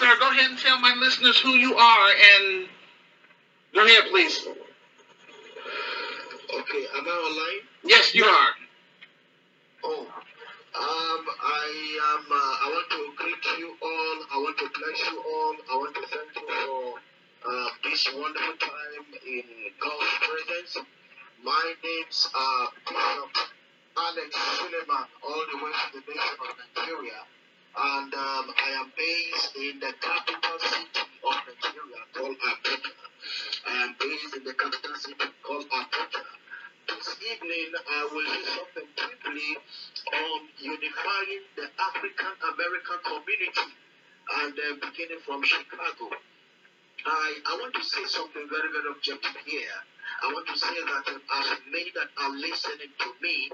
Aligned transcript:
sir. 0.00 0.16
Go 0.18 0.30
ahead 0.30 0.50
and 0.50 0.58
tell 0.58 0.80
my 0.80 0.94
listeners 0.94 1.38
who 1.40 1.50
you 1.50 1.76
are 1.76 2.08
and 2.34 2.68
go 3.74 3.84
ahead, 3.84 4.04
please. 4.10 4.46
Okay, 6.52 6.84
am 6.96 7.06
I 7.06 7.10
online? 7.10 7.68
Yes, 7.84 8.14
you 8.14 8.24
are. 8.24 8.48
Oh, 9.84 10.00
um, 10.00 11.24
I 11.40 12.16
am. 12.16 12.24
Uh, 12.32 12.34
I 12.34 12.70
want 12.72 12.90
to 12.90 13.12
greet 13.16 13.58
you 13.58 13.76
all. 13.82 14.16
I 14.32 14.38
want 14.38 14.58
to 14.58 14.68
bless 14.72 15.12
you 15.12 15.18
all. 15.20 15.54
I 15.70 15.76
want 15.76 15.94
to 15.94 16.02
thank 16.08 16.34
you 16.34 16.48
for 16.48 17.50
uh, 17.52 17.68
this 17.84 18.08
wonderful 18.14 18.56
time 18.58 19.04
in 19.26 19.44
God's 19.80 20.12
presence. 20.24 20.86
My 21.44 21.74
name's 21.84 22.28
uh, 22.34 22.66
Bishop 22.88 23.48
Alex 23.96 24.36
Suleiman, 24.58 25.06
all 25.22 25.44
the 25.52 25.56
way 25.64 25.72
from 25.92 26.00
the 26.00 26.12
nation 26.12 26.36
of 26.40 26.56
Nigeria, 26.76 27.20
and 27.76 28.12
um, 28.14 28.46
I 28.50 28.70
am 28.82 28.90
based 28.98 29.54
in 29.54 29.78
the 29.78 29.92
capital 30.02 30.58
city 30.58 31.06
of 31.22 31.38
Nigeria 31.46 32.02
called 32.14 32.34
Abuja. 32.34 32.92
I 33.66 33.74
am 33.86 33.94
based 34.00 34.34
in 34.36 34.42
the 34.44 34.54
capital 34.54 34.94
city 34.98 35.30
called 35.46 35.66
Abuja. 35.70 36.24
This 36.90 37.14
evening, 37.30 37.70
I 37.78 38.08
will 38.10 38.26
do 38.26 38.42
something 38.58 38.88
briefly 38.98 39.50
on 40.10 40.40
unifying 40.58 41.44
the 41.54 41.70
African 41.78 42.34
American 42.42 42.98
community 43.06 43.70
and 44.42 44.54
uh, 44.58 44.74
beginning 44.90 45.22
from 45.22 45.44
Chicago. 45.46 46.10
I, 47.06 47.38
I 47.46 47.52
want 47.54 47.72
to 47.74 47.84
say 47.84 48.02
something 48.10 48.50
very, 48.50 48.68
very 48.74 48.90
objective 48.90 49.36
here. 49.46 49.78
I 50.22 50.26
want 50.34 50.46
to 50.48 50.58
say 50.58 50.74
that 50.74 51.04
um, 51.14 51.22
as 51.38 51.46
many 51.70 51.94
that 51.94 52.10
are 52.18 52.34
listening 52.34 52.90
to 52.98 53.08
me, 53.22 53.48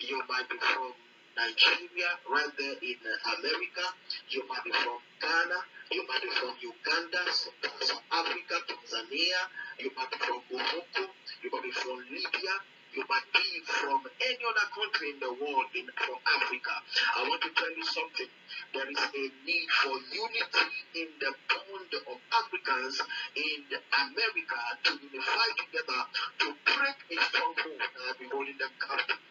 you 0.00 0.16
might 0.26 0.48
be 0.48 0.56
from 0.56 0.96
Nigeria, 1.38 2.10
right 2.30 2.50
there 2.58 2.76
in 2.82 2.98
uh, 3.06 3.36
America. 3.38 3.86
You 4.30 4.42
might 4.50 4.64
be 4.66 4.72
from 4.74 4.98
Ghana. 5.22 5.60
You 5.94 6.02
might 6.10 6.22
be 6.22 6.30
from 6.34 6.54
Uganda, 6.58 7.22
South 7.30 8.02
Africa, 8.10 8.56
Tanzania. 8.66 9.40
You 9.78 9.90
might 9.96 10.10
be 10.10 10.18
from 10.18 10.42
Morocco. 10.50 11.04
You 11.42 11.48
might 11.54 11.62
be 11.64 11.72
from 11.72 11.98
Libya. 12.10 12.54
You 12.94 13.04
might 13.08 13.28
be 13.32 13.46
from 13.66 14.02
any 14.20 14.42
other 14.42 14.66
country 14.74 15.14
in 15.14 15.20
the 15.22 15.30
world, 15.30 15.70
in 15.78 15.86
from 15.94 16.18
Africa. 16.26 16.74
I 17.16 17.22
want 17.28 17.42
to 17.46 17.50
tell 17.54 17.70
you 17.70 17.86
something. 17.86 18.30
There 18.74 18.90
is 18.90 18.98
a 18.98 19.24
need 19.46 19.68
for 19.82 19.94
unity 20.10 20.66
in 20.98 21.08
the 21.22 21.32
bond 21.48 21.92
of 22.10 22.18
Africans 22.34 22.98
in 23.36 23.62
America 23.94 24.60
to 24.84 24.90
unify 24.98 25.48
together 25.62 26.00
to 26.40 26.46
break 26.66 26.98
a 27.14 27.16
stronghold 27.30 27.78
that 27.78 28.02
has 28.10 28.16
been 28.18 28.30
holding 28.34 28.58
them 28.58 28.74
captive. 28.82 29.22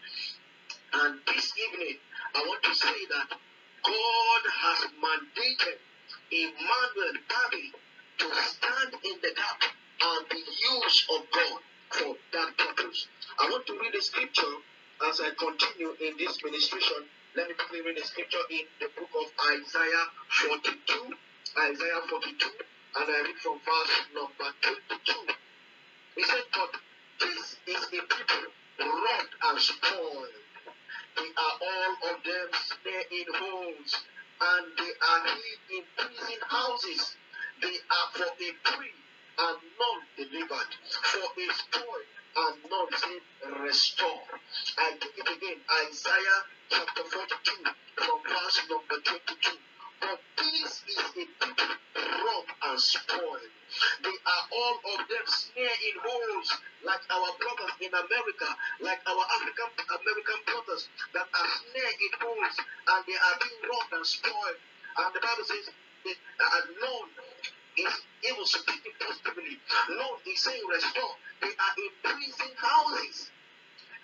Say 2.77 2.99
that 3.09 3.29
God 3.83 4.43
has 4.61 4.79
mandated 5.01 5.77
Emmanuel 6.31 7.15
Babi 7.25 7.71
to 8.19 8.27
stand 8.45 8.93
in 9.03 9.17
the 9.21 9.33
gap 9.33 9.61
and 10.01 10.29
be 10.29 10.37
used 10.37 11.03
of 11.09 11.21
God 11.33 11.59
for 11.89 12.15
that 12.33 12.49
purpose. 12.57 13.07
I 13.39 13.49
want 13.49 13.65
to 13.67 13.73
read 13.79 13.93
the 13.93 14.01
scripture 14.01 14.55
as 15.09 15.21
I 15.21 15.29
continue 15.37 15.93
in 16.05 16.17
this 16.17 16.37
ministration. 16.43 17.09
Let 17.35 17.47
me 17.49 17.55
quickly 17.55 17.81
read 17.81 17.97
the 17.97 18.05
scripture 18.05 18.45
in 18.51 18.65
the 18.79 18.89
book 18.93 19.09
of 19.13 19.27
Isaiah 19.57 20.05
42. 20.29 21.13
Isaiah 21.57 22.01
42, 22.09 22.49
and 22.97 23.05
I 23.09 23.21
read 23.25 23.37
from 23.41 23.57
verse 23.65 23.95
number 24.13 24.49
22. 24.61 25.33
He 26.15 26.23
said, 26.23 26.45
But 26.53 26.71
this 27.19 27.57
is 27.65 27.83
a 27.85 28.01
people 28.05 28.45
wrought 28.79 29.31
and 29.49 29.59
spoiled. 29.59 30.46
They 31.17 31.29
are 31.35 31.57
all 31.61 31.93
of 32.11 32.23
them 32.23 32.49
snare 32.53 33.05
in 33.11 33.25
holes, 33.33 34.05
and 34.41 34.65
they 34.77 34.91
are 35.09 35.23
hid 35.25 35.59
in 35.77 35.83
prison 35.97 36.41
houses. 36.47 37.17
They 37.61 37.77
are 37.89 38.09
for 38.13 38.25
a 38.25 38.51
prey 38.63 38.93
and 39.39 39.57
none 39.79 40.01
delivered, 40.15 40.71
for 41.03 41.27
a 41.41 41.53
spoil 41.53 42.05
and 42.37 42.55
none 42.69 42.91
say 43.01 43.19
restore. 43.61 44.23
I 44.77 44.91
take 44.99 45.17
it 45.17 45.29
again, 45.37 45.59
Isaiah 45.89 46.41
chapter 46.69 47.03
42, 47.03 47.63
from 47.95 48.19
verse 48.27 48.61
number 48.69 49.01
22. 49.03 49.57
But 50.01 50.19
this 50.37 50.83
is 50.87 50.97
a 50.97 51.25
robbed 51.97 52.53
and 52.63 52.79
spoiled. 52.81 53.51
They 54.03 54.17
are 54.25 54.43
all 54.53 54.77
of 54.95 54.99
them 55.07 55.25
snare 55.27 55.77
in 55.87 55.95
holes, 56.03 56.49
like 56.85 57.01
our 57.09 57.29
brothers 57.39 57.75
in 57.81 57.91
America, 57.93 58.49
like 58.81 59.01
our 59.07 59.25
African 59.37 59.69
American 59.89 60.39
brothers 60.45 60.89
that 61.13 61.27
are 61.33 61.49
snare 61.49 61.95
in 61.97 62.13
holes, 62.21 62.55
and 62.59 63.01
they 63.07 63.17
are 63.17 63.37
being 63.41 63.61
robbed 63.69 63.93
and 63.93 64.05
spoiled. 64.07 64.59
And 64.97 65.15
the 65.15 65.19
Bible 65.21 65.45
says, 65.45 65.69
that 66.05 66.17
and 66.39 66.67
none 66.81 67.09
is 67.77 67.95
even 68.23 68.45
speaking 68.45 68.95
positively. 68.99 69.59
Lord 69.89 70.21
is 70.27 70.39
saying 70.43 70.63
restore. 70.69 71.15
They 71.41 71.53
are 71.53 71.75
in 71.77 71.91
prison 72.03 72.53
houses. 72.57 73.31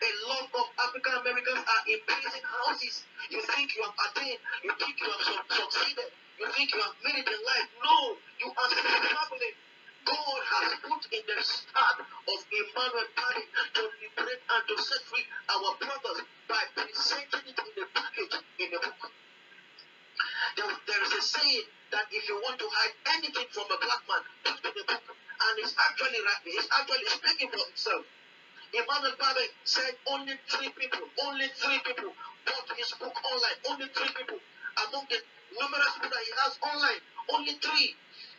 A 0.03 0.11
lot 0.27 0.51
of 0.51 0.65
African 0.83 1.15
Americans 1.15 1.63
are 1.63 1.83
in 1.87 1.99
prison 2.03 2.43
houses. 2.43 3.07
You 3.31 3.39
think 3.55 3.71
you 3.71 3.87
have 3.87 3.95
attained, 4.11 4.41
you 4.59 4.71
think 4.75 4.99
you 4.99 5.07
have 5.07 5.47
succeeded, 5.47 6.11
you 6.39 6.47
think 6.51 6.75
you 6.75 6.81
have 6.83 6.97
made 7.07 7.23
it 7.23 7.27
in 7.31 7.41
life. 7.47 7.67
No, 7.79 8.19
you 8.35 8.51
are 8.51 8.67
struggling. 8.67 9.55
God 10.03 10.39
has 10.43 10.75
put 10.83 11.07
in 11.07 11.23
the 11.23 11.39
start 11.39 12.03
of 12.03 12.39
Emmanuel 12.51 13.07
Party 13.15 13.47
to 13.47 13.81
liberate 14.03 14.43
and 14.43 14.63
to 14.67 14.75
set 14.83 14.99
free 15.07 15.23
our 15.47 15.71
brothers 15.79 16.19
by 16.51 16.59
presenting 16.75 17.47
it 17.47 17.59
in 17.63 17.75
a 17.79 17.87
package 17.95 18.35
in 18.59 18.69
a 18.75 18.79
book. 18.83 19.07
There, 20.59 20.67
there 20.67 21.03
is 21.07 21.13
a 21.15 21.23
saying 21.23 21.67
that 21.95 22.11
if 22.11 22.27
you 22.27 22.35
want 22.43 22.59
to 22.59 22.67
hide 22.67 22.95
anything 23.15 23.47
from 23.55 23.71
a 23.71 23.79
black 23.79 24.03
man, 24.11 24.23
put 24.43 24.59
it 24.59 24.67
in 24.67 24.83
the 24.83 24.99
book. 24.99 25.15
And 25.15 25.53
it's 25.63 25.71
actually 25.79 26.19
it's 26.19 26.67
actually 26.75 27.07
speaking 27.07 27.47
for 27.55 27.63
itself. 27.71 28.03
Emmanuel 28.73 29.13
Babe 29.21 29.53
said 29.63 29.93
only 30.09 30.33
three 30.49 30.69
people, 30.73 31.05
only 31.25 31.47
three 31.61 31.79
people 31.85 32.09
bought 32.45 32.67
his 32.75 32.89
book 32.97 33.13
online. 33.13 33.57
Only 33.69 33.87
three 33.93 34.09
people 34.17 34.39
among 34.81 35.05
the 35.13 35.21
numerous 35.53 35.93
people 35.93 36.09
that 36.09 36.23
he 36.25 36.33
has 36.41 36.57
online. 36.65 37.01
Only 37.29 37.53
three. 37.61 37.93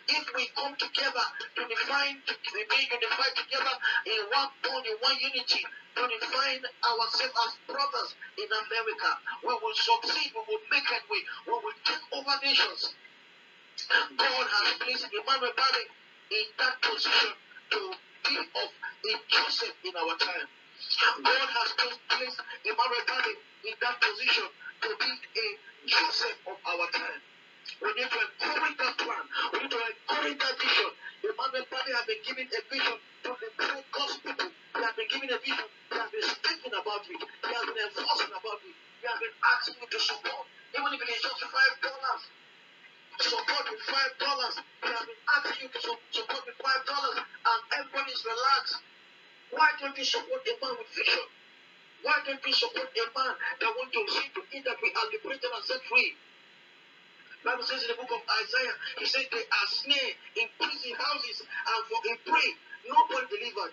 If 0.06 0.26
we 0.34 0.50
come 0.58 0.74
together 0.76 1.26
to 1.56 1.62
define, 1.64 2.20
to 2.26 2.34
remain 2.52 2.86
unified 2.92 3.34
together 3.38 3.74
in 4.04 4.20
one 4.28 4.50
bond, 4.60 4.84
in 4.84 4.96
one 5.00 5.16
unity, 5.22 5.62
to 5.96 6.02
define 6.18 6.60
ourselves 6.82 7.38
as 7.46 7.52
brothers 7.70 8.10
in 8.36 8.50
America, 8.50 9.10
we 9.46 9.54
will 9.54 9.78
succeed, 9.78 10.34
we 10.34 10.42
will 10.44 10.64
make 10.68 10.84
headway, 10.84 11.22
we 11.46 11.52
will 11.54 11.78
take 11.86 12.04
over 12.12 12.36
nations. 12.42 12.92
God 14.18 14.46
has 14.50 14.68
placed 14.82 15.06
Emmanuel 15.08 15.54
Babe 15.56 15.88
in 16.36 16.46
that 16.58 16.82
position 16.82 17.32
to 17.70 17.80
be 18.28 18.36
of 18.60 18.68
a 19.04 19.14
Joseph 19.28 19.76
in 19.84 19.94
our 19.96 20.16
time. 20.16 20.48
God 21.24 21.48
has 21.48 21.70
just 21.76 21.98
placed 22.08 22.40
Babe 22.64 23.36
in 23.64 23.74
that 23.80 23.96
position 24.00 24.48
to 24.82 24.88
be 25.00 25.10
a 25.12 25.46
Joseph 25.86 26.38
of 26.48 26.56
our 26.64 26.88
time. 26.92 27.20
We 27.80 27.88
need 27.96 28.08
to 28.08 28.20
encourage 28.20 28.76
that 28.76 28.94
plan. 29.00 29.24
We 29.52 29.58
need 29.64 29.72
to 29.72 29.80
encourage 29.80 30.38
that 30.40 30.54
vision. 30.60 30.90
Emmanuel 31.24 31.64
has 31.64 32.04
been 32.04 32.22
given 32.24 32.46
a 32.48 32.60
vision 32.68 32.96
to 33.24 33.28
liberate 33.32 33.86
God's 33.92 34.16
people. 34.20 34.50
He 34.52 34.80
has 34.84 34.94
been 34.96 35.08
given 35.08 35.28
a 35.32 35.38
vision. 35.40 35.68
He 35.68 35.96
has 35.96 36.10
been 36.12 36.26
speaking 36.28 36.74
about 36.76 37.02
it. 37.08 37.20
He 37.20 37.50
has 37.52 37.64
been 37.64 37.80
enforcing 37.80 38.32
about 38.36 38.60
it. 38.60 38.74
He 38.76 39.04
has 39.08 39.18
been 39.20 39.36
asking 39.40 39.76
you 39.80 39.88
to 39.88 40.00
support. 40.00 40.44
Even 40.76 40.90
if 40.92 41.00
it 41.00 41.08
is 41.12 41.20
just 41.24 41.40
five 41.48 41.74
dollars. 41.80 42.22
Support 43.20 43.64
with 43.68 43.84
five 43.88 44.12
dollars. 44.20 44.54
He 44.60 44.88
has 44.92 45.04
been 45.08 45.22
asking 45.32 45.58
you 45.64 45.68
to 45.72 45.80
support 46.12 46.42
with 46.44 46.58
five 46.60 46.82
dollars. 46.84 47.18
And 47.24 47.60
everybody 47.80 48.12
is 48.12 48.22
relaxed. 48.24 48.76
Why 49.54 49.70
don't 49.80 49.96
you 49.96 50.04
support 50.04 50.42
a 50.42 50.54
man 50.58 50.74
with 50.78 50.90
vision? 50.94 51.26
Why 52.02 52.20
don't 52.26 52.42
you 52.42 52.52
support 52.52 52.90
a 52.90 53.06
man 53.14 53.34
that 53.60 53.70
wants 53.70 53.94
to 53.94 54.02
see 54.10 54.28
to 54.34 54.42
it 54.50 54.62
that 54.66 54.78
we 54.82 54.90
are 54.92 55.06
liberated 55.14 55.50
and 55.50 55.64
set 55.64 55.80
free? 55.86 56.14
Bible 57.44 57.62
says 57.62 57.84
in 57.84 57.92
the 57.92 57.98
book 58.00 58.08
of 58.08 58.24
Isaiah, 58.24 58.76
he 58.98 59.04
said 59.04 59.28
they 59.28 59.44
are 59.44 59.68
snare 59.68 60.12
in 60.40 60.48
prison 60.56 60.96
houses 60.96 61.44
and 61.44 61.80
for 61.92 62.00
a 62.00 62.14
prey, 62.24 62.50
nobody 62.88 63.24
delivered. 63.36 63.72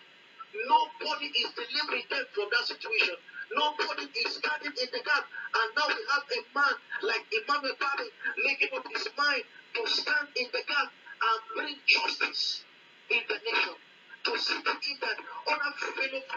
Nobody 0.68 1.32
is 1.32 1.50
delivering 1.56 2.04
them 2.12 2.26
from 2.36 2.52
that 2.52 2.68
situation. 2.68 3.16
Nobody 3.56 4.12
is 4.12 4.36
standing 4.36 4.76
in 4.76 4.90
the 4.92 5.02
gap. 5.08 5.24
And 5.24 5.68
now 5.76 5.88
we 5.88 6.04
have 6.04 6.26
a 6.28 6.40
man 6.52 6.76
like 7.08 7.24
Emmanuel 7.32 7.76
Babe 7.80 8.12
making 8.44 8.76
up 8.76 8.84
his 8.92 9.08
mind 9.16 9.44
to 9.48 9.82
stand 9.88 10.28
in 10.36 10.48
the 10.52 10.64
gap 10.68 10.92
and 10.92 11.40
bring 11.56 11.76
justice 11.88 12.64
in 13.10 13.24
the 13.28 13.40
nation. 13.40 13.76
To 14.22 14.38
see 14.38 14.54
to 14.62 14.72
it 14.78 15.02
that 15.02 15.18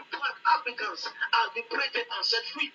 black 0.09 0.37
Africans 0.57 1.05
are 1.05 1.47
liberated 1.53 2.05
and 2.09 2.25
set 2.25 2.41
free. 2.53 2.71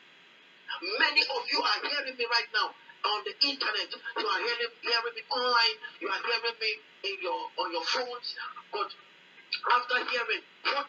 Many 0.99 1.23
of 1.23 1.43
you 1.51 1.59
are 1.59 1.81
hearing 1.83 2.17
me 2.17 2.27
right 2.31 2.47
now 2.55 2.71
on 2.71 3.25
the 3.27 3.35
internet. 3.43 3.91
You 3.91 4.27
are 4.27 4.39
hearing, 4.39 4.71
hearing 4.83 5.15
me 5.15 5.23
online. 5.35 5.77
You 6.01 6.09
are 6.09 6.23
hearing 6.23 6.59
me 6.63 6.71
in 7.11 7.17
your 7.27 7.41
on 7.59 7.73
your 7.73 7.85
phones. 7.85 8.37
But 8.71 8.89
after 9.75 9.99
hearing 10.15 10.43
what 10.63 10.87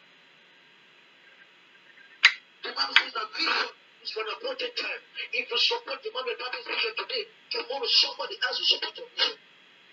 the 2.61 2.69
Bible 2.77 2.95
says 3.01 3.13
that 3.17 3.29
vision 3.33 3.69
is 4.05 4.11
for 4.13 4.21
an 4.21 4.29
appointed 4.37 4.71
time. 4.77 5.01
If 5.33 5.49
you 5.49 5.57
support 5.57 5.97
the 6.05 6.11
Mama 6.13 6.33
Baba's 6.37 6.65
vision 6.69 6.93
today, 6.93 7.25
tomorrow 7.49 7.89
somebody 7.89 8.37
else 8.45 8.61
will 8.61 8.69
support 8.69 8.97
your 9.01 9.09
vision. 9.17 9.37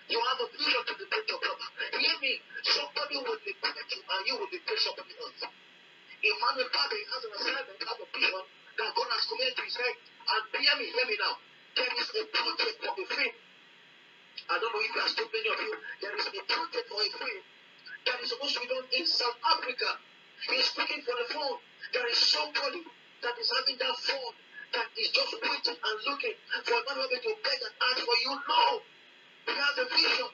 You 0.09 0.19
have 0.25 0.41
a 0.41 0.47
vision 0.57 0.83
to 0.89 0.93
liberate 0.97 1.29
your 1.29 1.41
brother. 1.41 1.69
Hear 2.01 2.17
me. 2.25 2.33
Somebody 2.65 3.17
will 3.21 3.37
liberate 3.37 3.91
you 3.93 4.01
and 4.01 4.23
you 4.25 4.35
will 4.41 4.49
liberate 4.49 4.81
somebody 4.81 5.13
else. 5.21 5.45
Emmanuel 6.19 6.71
Bobby 6.73 7.01
has 7.13 7.23
an 7.29 7.33
assignment, 7.37 7.79
has 7.79 7.99
a 8.01 8.09
vision 8.09 8.45
that 8.81 8.91
God 8.97 9.09
has 9.13 9.25
committed 9.29 9.55
to 9.55 9.63
his 9.69 9.77
head. 9.77 9.95
And 10.29 10.43
hear 10.51 10.75
me, 10.81 10.87
hear 10.89 11.07
me 11.13 11.17
now. 11.21 11.35
There 11.77 11.93
is 11.93 12.09
a 12.09 12.23
project 12.25 12.77
for 12.81 12.93
a 12.97 13.05
film. 13.05 13.35
I 14.49 14.55
don't 14.57 14.73
know 14.73 14.81
if 14.81 14.93
he 14.97 15.01
has 15.05 15.13
told 15.13 15.29
many 15.29 15.49
of 15.53 15.61
you. 15.61 15.73
There 16.01 16.17
is 16.17 16.27
a 16.27 16.43
project 16.43 16.87
for 16.89 17.01
a 17.05 17.11
film 17.21 17.41
that 18.09 18.19
is 18.25 18.29
supposed 18.33 18.55
to 18.57 18.61
be 18.65 18.69
done 18.73 18.89
in 18.89 19.05
South 19.05 19.39
Africa. 19.45 19.91
He's 20.49 20.67
speaking 20.73 21.05
for 21.05 21.15
the 21.21 21.29
phone. 21.37 21.59
There 21.93 22.09
is 22.09 22.19
somebody 22.19 22.81
that 23.21 23.35
is 23.37 23.49
having 23.53 23.77
that 23.77 23.97
phone 24.09 24.35
that 24.73 24.89
is 24.97 25.09
just 25.13 25.33
waiting 25.37 25.77
and 25.77 25.97
looking 26.09 26.37
for 26.65 26.77
Emmanuel 26.81 27.13
to 27.13 27.33
beg 27.45 27.61
and 27.61 27.75
ask 27.93 28.01
for 28.01 28.19
you. 28.25 28.33
No. 28.41 28.65
He 29.49 29.55
has 29.57 29.79
a 29.81 29.87
vision. 29.89 30.29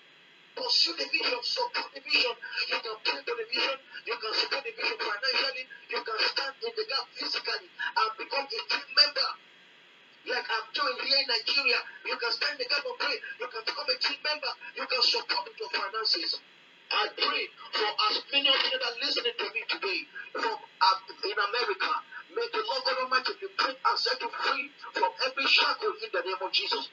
Pursue 0.59 0.95
the 0.99 1.07
vision, 1.07 1.39
support 1.43 1.91
the 1.95 2.03
vision. 2.03 2.35
You 2.71 2.79
can 2.83 2.97
pray 3.03 3.21
for 3.27 3.35
the 3.35 3.47
vision, 3.47 3.79
you 4.07 4.17
can 4.19 4.33
support 4.35 4.63
the 4.63 4.71
vision 4.75 4.99
financially, 5.03 5.65
you 5.91 6.01
can 6.03 6.19
stand 6.31 6.55
in 6.63 6.73
the 6.75 6.85
gap 6.87 7.07
physically 7.15 7.69
and 7.71 8.11
become 8.19 8.47
a 8.47 8.61
team 8.71 8.89
member. 8.95 9.29
Like 10.31 10.47
I'm 10.47 10.67
doing 10.71 10.99
here 11.07 11.21
in 11.23 11.27
Nigeria, 11.27 11.79
you 12.07 12.17
can 12.19 12.33
stand 12.39 12.55
in 12.55 12.63
the 12.63 12.69
gap 12.71 12.87
and 12.87 12.99
pray, 13.03 13.19
you 13.19 13.47
can 13.51 13.63
become 13.67 13.89
a 13.91 13.97
team 13.99 14.21
member, 14.23 14.53
you 14.79 14.87
can 14.87 15.03
support 15.03 15.43
with 15.47 15.59
your 15.59 15.71
finances. 15.75 16.39
I 16.91 17.03
pray 17.19 17.43
for 17.75 17.91
as 18.11 18.15
many 18.31 18.47
of 18.51 18.59
you 18.63 18.71
that 18.79 18.83
are 18.83 18.99
listening 19.03 19.35
to 19.35 19.47
me 19.51 19.63
today 19.67 20.01
from 20.39 20.55
in 20.55 21.39
America, 21.51 21.93
may 22.31 22.47
the 22.53 22.63
Lord 22.63 22.83
God 22.87 22.99
Almighty 23.03 23.33
be 23.41 23.49
great 23.59 23.75
and 23.75 23.97
set 23.99 24.21
you 24.23 24.31
free 24.31 24.71
from 24.93 25.11
every 25.27 25.47
shackle 25.51 25.95
in 25.99 26.11
the 26.15 26.23
name 26.23 26.41
of 26.43 26.53
Jesus 26.53 26.87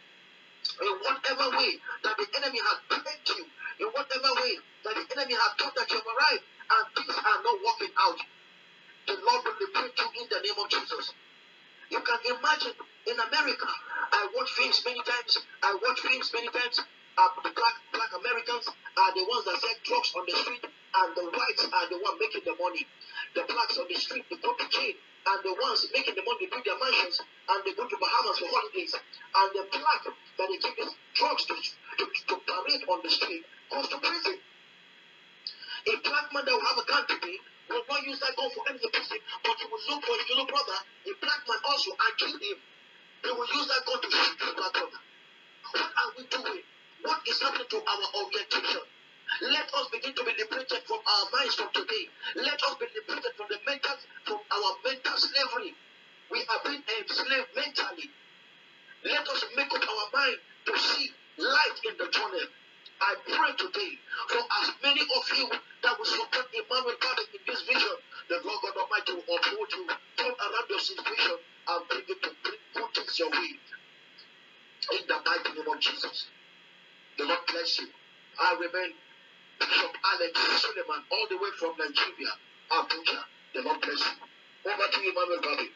in 0.80 0.94
whatever 1.04 1.48
way 1.58 1.76
that 2.04 2.16
the 2.16 2.28
enemy 2.38 2.60
has 2.64 2.78
plagued 2.88 3.30
you, 3.36 3.46
in 3.84 3.88
whatever 3.92 4.32
way 4.40 4.54
that 4.86 4.96
the 4.96 5.06
enemy 5.18 5.36
has 5.36 5.52
thought 5.60 5.76
that 5.76 5.90
you've 5.92 6.06
arrived 6.06 6.44
and 6.46 6.84
things 6.96 7.16
are 7.18 7.40
not 7.44 7.58
working 7.60 7.94
out, 8.00 8.20
the 9.08 9.16
Lord 9.20 9.42
will 9.44 9.58
liberate 9.60 9.98
you 10.00 10.08
in 10.24 10.26
the 10.32 10.40
name 10.40 10.58
of 10.58 10.68
Jesus. 10.70 11.14
You 11.92 12.00
can 12.00 12.20
imagine 12.32 12.76
in 13.08 13.18
America, 13.20 13.68
I 13.68 14.32
watch 14.32 14.52
films 14.56 14.80
many 14.86 15.04
times, 15.04 15.38
I 15.64 15.76
watch 15.76 16.00
films 16.00 16.32
many 16.34 16.48
times. 16.48 16.80
Uh, 17.18 17.28
the 17.44 17.52
black 17.52 17.76
black 17.92 18.12
Americans 18.16 18.72
are 18.72 19.12
the 19.12 19.28
ones 19.28 19.44
that 19.44 19.60
sell 19.60 19.78
drugs 19.84 20.12
on 20.16 20.24
the 20.24 20.32
street, 20.32 20.64
and 20.64 21.10
the 21.12 21.26
whites 21.28 21.68
are 21.68 21.88
the 21.92 22.00
ones 22.00 22.16
making 22.24 22.48
the 22.48 22.56
money. 22.56 22.88
The 23.36 23.44
blacks 23.44 23.76
on 23.78 23.88
the 23.92 24.00
street, 24.00 24.24
they 24.32 24.40
go 24.40 24.56
and 25.22 25.40
the 25.46 25.54
ones 25.54 25.86
making 25.94 26.16
the 26.18 26.26
money 26.26 26.50
build 26.50 26.66
their 26.66 26.80
mansions 26.82 27.22
and 27.22 27.60
they 27.62 27.74
go 27.78 27.86
to 27.86 27.98
Bahamas 28.02 28.38
for 28.42 28.50
holidays. 28.50 28.94
And 28.98 29.48
the 29.54 29.64
black 29.70 30.02
that 30.06 30.48
they 30.50 30.58
give 30.58 30.76
these 30.78 30.94
drugs 31.14 31.46
to, 31.46 31.56
to, 31.56 32.06
to 32.10 32.36
parade 32.42 32.84
on 32.90 33.00
the 33.06 33.12
street 33.12 33.44
goes 33.70 33.88
to 33.94 33.98
prison. 34.02 34.38
A 34.42 35.94
black 36.02 36.28
man 36.34 36.44
that 36.46 36.54
will 36.54 36.70
have 36.74 36.82
a 36.82 36.86
gun 36.86 37.04
today 37.06 37.38
will 37.70 37.86
not 37.86 38.02
use 38.06 38.20
that 38.22 38.34
gun 38.38 38.50
for 38.54 38.64
any 38.70 38.82
person, 38.82 39.20
but 39.46 39.56
he 39.58 39.66
will 39.70 39.84
look 39.90 40.02
for 40.06 40.16
his 40.18 40.28
little 40.30 40.50
brother, 40.50 40.78
a 41.06 41.14
black 41.22 41.42
man 41.46 41.60
also, 41.66 41.90
and 41.94 42.14
kill 42.18 42.36
him. 42.38 42.58
They 43.24 43.34
will 43.34 43.50
use 43.50 43.68
that 43.70 43.82
gun 43.86 44.00
to 44.02 44.10
shoot 44.10 44.38
his 44.42 44.54
black 44.58 44.74
brother. 44.74 45.02
What 45.72 45.90
are 45.90 46.12
we 46.18 46.24
doing? 46.30 46.66
What 47.02 47.20
is 47.26 47.42
happening 47.42 47.70
to 47.70 47.78
our 47.78 48.06
orientation? 48.26 48.91
Let 49.40 49.74
us 49.74 49.88
begin 49.92 50.14
to 50.14 50.24
be 50.26 50.34
liberated 50.38 50.84
from 50.84 51.00
our 51.00 51.26
minds 51.32 51.56
from 51.56 51.70
today. 51.74 52.10
Let 52.36 52.60
us 52.62 52.76
be 52.76 52.86
liberated 52.92 53.32
from 53.38 53.48
the 53.48 53.60
mental, 53.66 53.96
from 54.28 54.40
our 54.52 54.72
mental 54.84 55.16
slavery. 55.16 55.74
We 56.32 56.44
have 56.52 56.64
been 56.64 56.84
enslaved 57.00 57.48
mentally. 57.56 58.10
Let 59.06 59.28
us 59.28 59.46
make 59.56 59.72
up 59.72 59.82
our 59.88 60.08
mind 60.14 60.38
to 60.68 60.74
see 60.78 61.12
light 61.38 61.78
in 61.88 61.96
the 61.98 62.08
tunnel. 62.12 62.48
I 63.02 63.16
pray 63.26 63.52
today 63.58 63.94
for 64.30 64.44
as 64.62 64.70
many 64.84 65.02
of 65.02 65.24
you 65.38 65.50
that 65.84 65.98
will 65.98 66.06
support 66.06 66.46
Emmanuel 66.54 66.96
Garden 67.02 67.26
in 67.34 67.42
this 67.48 67.62
vision, 67.64 67.98
the 68.30 68.38
Lord 68.46 68.62
God 68.62 68.78
Almighty 68.78 69.14
will 69.14 69.38
uphold 69.38 69.70
you, 69.74 69.88
turn 70.18 70.34
around 70.38 70.68
your 70.70 70.80
situation, 70.80 71.38
and 71.68 71.88
bring 71.90 72.06
it 72.08 72.22
to 72.22 72.30
bring 72.44 72.62
good 72.76 72.90
things 72.94 73.18
your 73.18 73.32
way. 73.32 73.58
In 74.94 75.08
the 75.08 75.18
mighty 75.26 75.50
name 75.58 75.68
of 75.74 75.80
Jesus. 75.80 76.28
The 77.18 77.26
Lord 77.26 77.40
bless 77.48 77.80
you. 77.80 77.88
I 78.40 78.54
remain 78.60 78.94
Bishop 79.68 79.94
Alex 80.06 80.62
Suleiman, 80.62 81.04
all 81.12 81.28
the 81.30 81.38
way 81.38 81.50
from 81.60 81.74
Nigeria, 81.80 82.34
Abuja. 82.72 83.20
The 83.56 83.62
Lord 83.64 83.82
bless 83.82 84.00
you. 84.00 84.72
Over 84.72 84.88
to 84.92 85.02
you, 85.02 85.14
Bobby. 85.16 85.70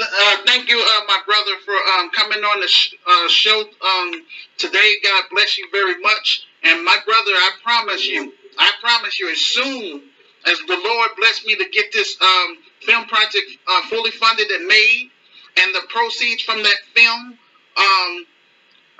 Uh, 0.00 0.36
thank 0.46 0.68
you, 0.68 0.78
uh, 0.80 1.02
my 1.06 1.20
brother, 1.26 1.52
for 1.64 1.74
um, 1.74 2.10
coming 2.10 2.44
on 2.44 2.60
the 2.60 2.68
sh- 2.68 2.94
uh, 3.06 3.28
show 3.28 3.60
um, 3.84 4.12
today. 4.58 4.94
God 5.04 5.24
bless 5.30 5.58
you 5.58 5.68
very 5.72 6.00
much. 6.00 6.46
And 6.62 6.84
my 6.84 6.98
brother, 7.04 7.30
I 7.32 7.50
promise 7.62 8.06
you, 8.06 8.32
I 8.58 8.72
promise 8.80 9.20
you, 9.20 9.30
as 9.30 9.40
soon 9.40 10.10
as 10.46 10.58
the 10.66 10.80
Lord 10.82 11.10
bless 11.18 11.44
me 11.44 11.56
to 11.56 11.68
get 11.70 11.92
this 11.92 12.16
um, 12.22 12.58
film 12.82 13.06
project 13.06 13.50
uh, 13.68 13.82
fully 13.88 14.10
funded 14.12 14.50
and 14.50 14.66
made, 14.66 15.10
and 15.58 15.74
the 15.74 15.82
proceeds 15.88 16.42
from 16.42 16.62
that 16.62 16.76
film, 16.94 17.38
um, 17.76 18.26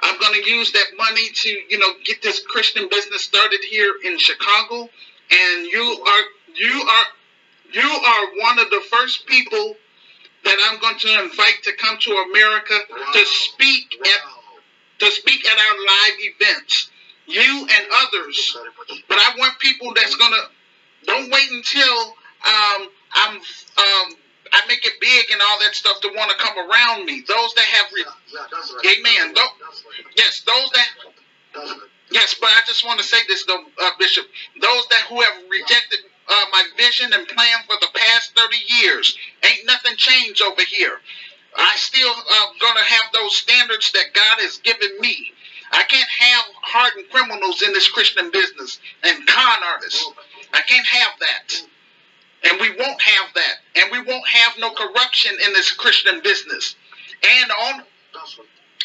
I'm 0.02 0.18
going 0.18 0.42
to 0.42 0.50
use 0.50 0.72
that 0.72 0.86
money 0.96 1.28
to, 1.32 1.48
you 1.68 1.78
know, 1.78 1.92
get 2.04 2.22
this 2.22 2.44
Christian 2.44 2.88
business 2.90 3.22
started 3.22 3.60
here 3.68 3.94
in 4.04 4.18
Chicago. 4.18 4.88
And 5.30 5.66
you 5.66 6.04
are, 6.06 6.22
you 6.54 6.82
are, 6.82 7.06
you 7.72 7.88
are 7.88 8.26
one 8.40 8.58
of 8.58 8.70
the 8.70 8.82
first 8.90 9.26
people 9.26 9.76
that 10.44 10.68
I'm 10.70 10.80
going 10.80 10.98
to 10.98 11.22
invite 11.22 11.62
to 11.64 11.72
come 11.76 11.98
to 11.98 12.10
America 12.30 12.74
wow. 12.90 13.06
to 13.12 13.24
speak 13.26 13.96
wow. 14.02 14.10
at, 14.10 15.00
to 15.00 15.10
speak 15.12 15.46
at 15.48 15.58
our 15.58 15.76
live 15.78 16.18
events. 16.18 16.90
You 17.26 17.68
and 17.70 17.86
others. 17.92 18.56
But 19.08 19.18
I 19.18 19.34
want 19.38 19.58
people 19.60 19.92
that's 19.94 20.16
going 20.16 20.32
to, 20.32 21.06
don't 21.06 21.30
wait 21.30 21.50
until 21.50 22.16
um, 22.46 22.88
I'm 23.14 23.36
um, 23.36 24.14
I 24.52 24.62
make 24.68 24.84
it 24.86 24.94
big 25.00 25.30
and 25.32 25.40
all 25.42 25.58
that 25.60 25.74
stuff 25.74 26.00
to 26.02 26.08
want 26.14 26.30
to 26.30 26.36
come 26.38 26.58
around 26.58 27.06
me. 27.06 27.22
Those 27.26 27.54
that 27.54 27.64
have, 27.64 27.86
re- 27.94 28.04
yeah, 28.06 28.40
yeah, 28.52 28.58
right. 28.76 28.98
amen. 28.98 29.34
Those, 29.34 29.44
right. 29.44 30.06
Yes, 30.16 30.42
those 30.46 30.70
that, 30.70 30.88
yes, 32.10 32.36
but 32.40 32.48
I 32.50 32.60
just 32.66 32.84
want 32.84 33.00
to 33.00 33.06
say 33.06 33.18
this 33.28 33.44
though, 33.44 33.64
uh, 33.82 33.90
Bishop. 33.98 34.26
Those 34.60 34.88
that 34.88 35.06
who 35.08 35.20
have 35.20 35.34
rejected 35.50 36.00
uh, 36.28 36.44
my 36.52 36.64
vision 36.76 37.12
and 37.12 37.28
plan 37.28 37.58
for 37.66 37.76
the 37.80 37.88
past 37.94 38.36
30 38.36 38.56
years, 38.82 39.16
ain't 39.44 39.66
nothing 39.66 39.96
changed 39.96 40.42
over 40.42 40.62
here. 40.62 41.00
I 41.56 41.76
still 41.76 42.10
uh, 42.10 42.46
gonna 42.60 42.84
have 42.84 43.12
those 43.14 43.36
standards 43.36 43.92
that 43.92 44.14
God 44.14 44.40
has 44.40 44.58
given 44.58 45.00
me. 45.00 45.32
I 45.72 45.82
can't 45.84 46.08
have 46.08 46.44
hardened 46.62 47.10
criminals 47.10 47.62
in 47.62 47.72
this 47.72 47.88
Christian 47.88 48.30
business 48.30 48.78
and 49.02 49.26
con 49.26 49.58
artists. 49.64 50.08
I 50.52 50.62
can't 50.62 50.86
have 50.86 51.12
that. 51.20 51.62
And 52.44 52.60
we 52.60 52.70
won't 52.70 53.00
have 53.02 53.34
that. 53.34 53.54
And 53.76 53.92
we 53.92 54.00
won't 54.00 54.26
have 54.28 54.48
no 54.60 54.70
corruption 54.70 55.36
in 55.44 55.52
this 55.52 55.72
Christian 55.72 56.20
business. 56.22 56.74
And 57.22 57.50
on 57.50 57.82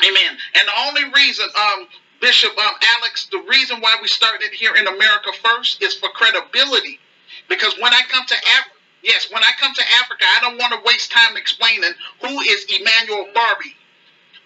Amen. 0.03 0.37
And 0.59 0.67
the 0.67 0.79
only 0.87 1.03
reason, 1.13 1.47
um, 1.55 1.87
Bishop 2.19 2.57
um, 2.57 2.73
Alex, 2.99 3.27
the 3.31 3.43
reason 3.47 3.79
why 3.79 3.95
we 4.01 4.07
started 4.07 4.51
here 4.51 4.75
in 4.75 4.87
America 4.87 5.31
first 5.43 5.81
is 5.81 5.95
for 5.95 6.09
credibility. 6.09 6.99
Because 7.47 7.75
when 7.79 7.93
I 7.93 8.01
come 8.09 8.25
to 8.25 8.35
Africa, 8.35 8.75
yes, 9.03 9.31
when 9.31 9.43
I 9.43 9.51
come 9.59 9.73
to 9.73 9.83
Africa, 10.03 10.25
I 10.25 10.39
don't 10.41 10.57
want 10.57 10.73
to 10.73 10.79
waste 10.85 11.11
time 11.11 11.37
explaining 11.37 11.91
who 12.21 12.39
is 12.41 12.65
Emmanuel 12.79 13.27
Barbie. 13.33 13.75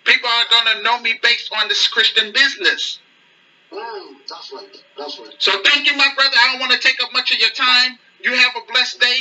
People 0.06 0.30
are 0.30 0.46
going 0.50 0.78
to 0.78 0.84
know 0.84 1.00
me 1.02 1.20
based 1.22 1.52
on 1.58 1.68
this 1.68 1.88
Christian 1.88 2.32
business. 2.32 3.00
Mm, 3.72 4.16
that's 4.28 4.52
right. 4.54 4.84
That's 4.98 5.20
right. 5.20 5.36
So 5.38 5.52
thank 5.64 5.90
you, 5.90 5.96
my 5.96 6.08
brother. 6.16 6.36
I 6.40 6.52
don't 6.52 6.60
want 6.60 6.72
to 6.72 6.80
take 6.80 7.02
up 7.04 7.14
much 7.14 7.32
of 7.32 7.40
your 7.40 7.52
time. 7.52 8.00
You 8.22 8.34
have 8.34 8.54
a 8.56 8.72
blessed 8.72 9.00
day. 9.00 9.20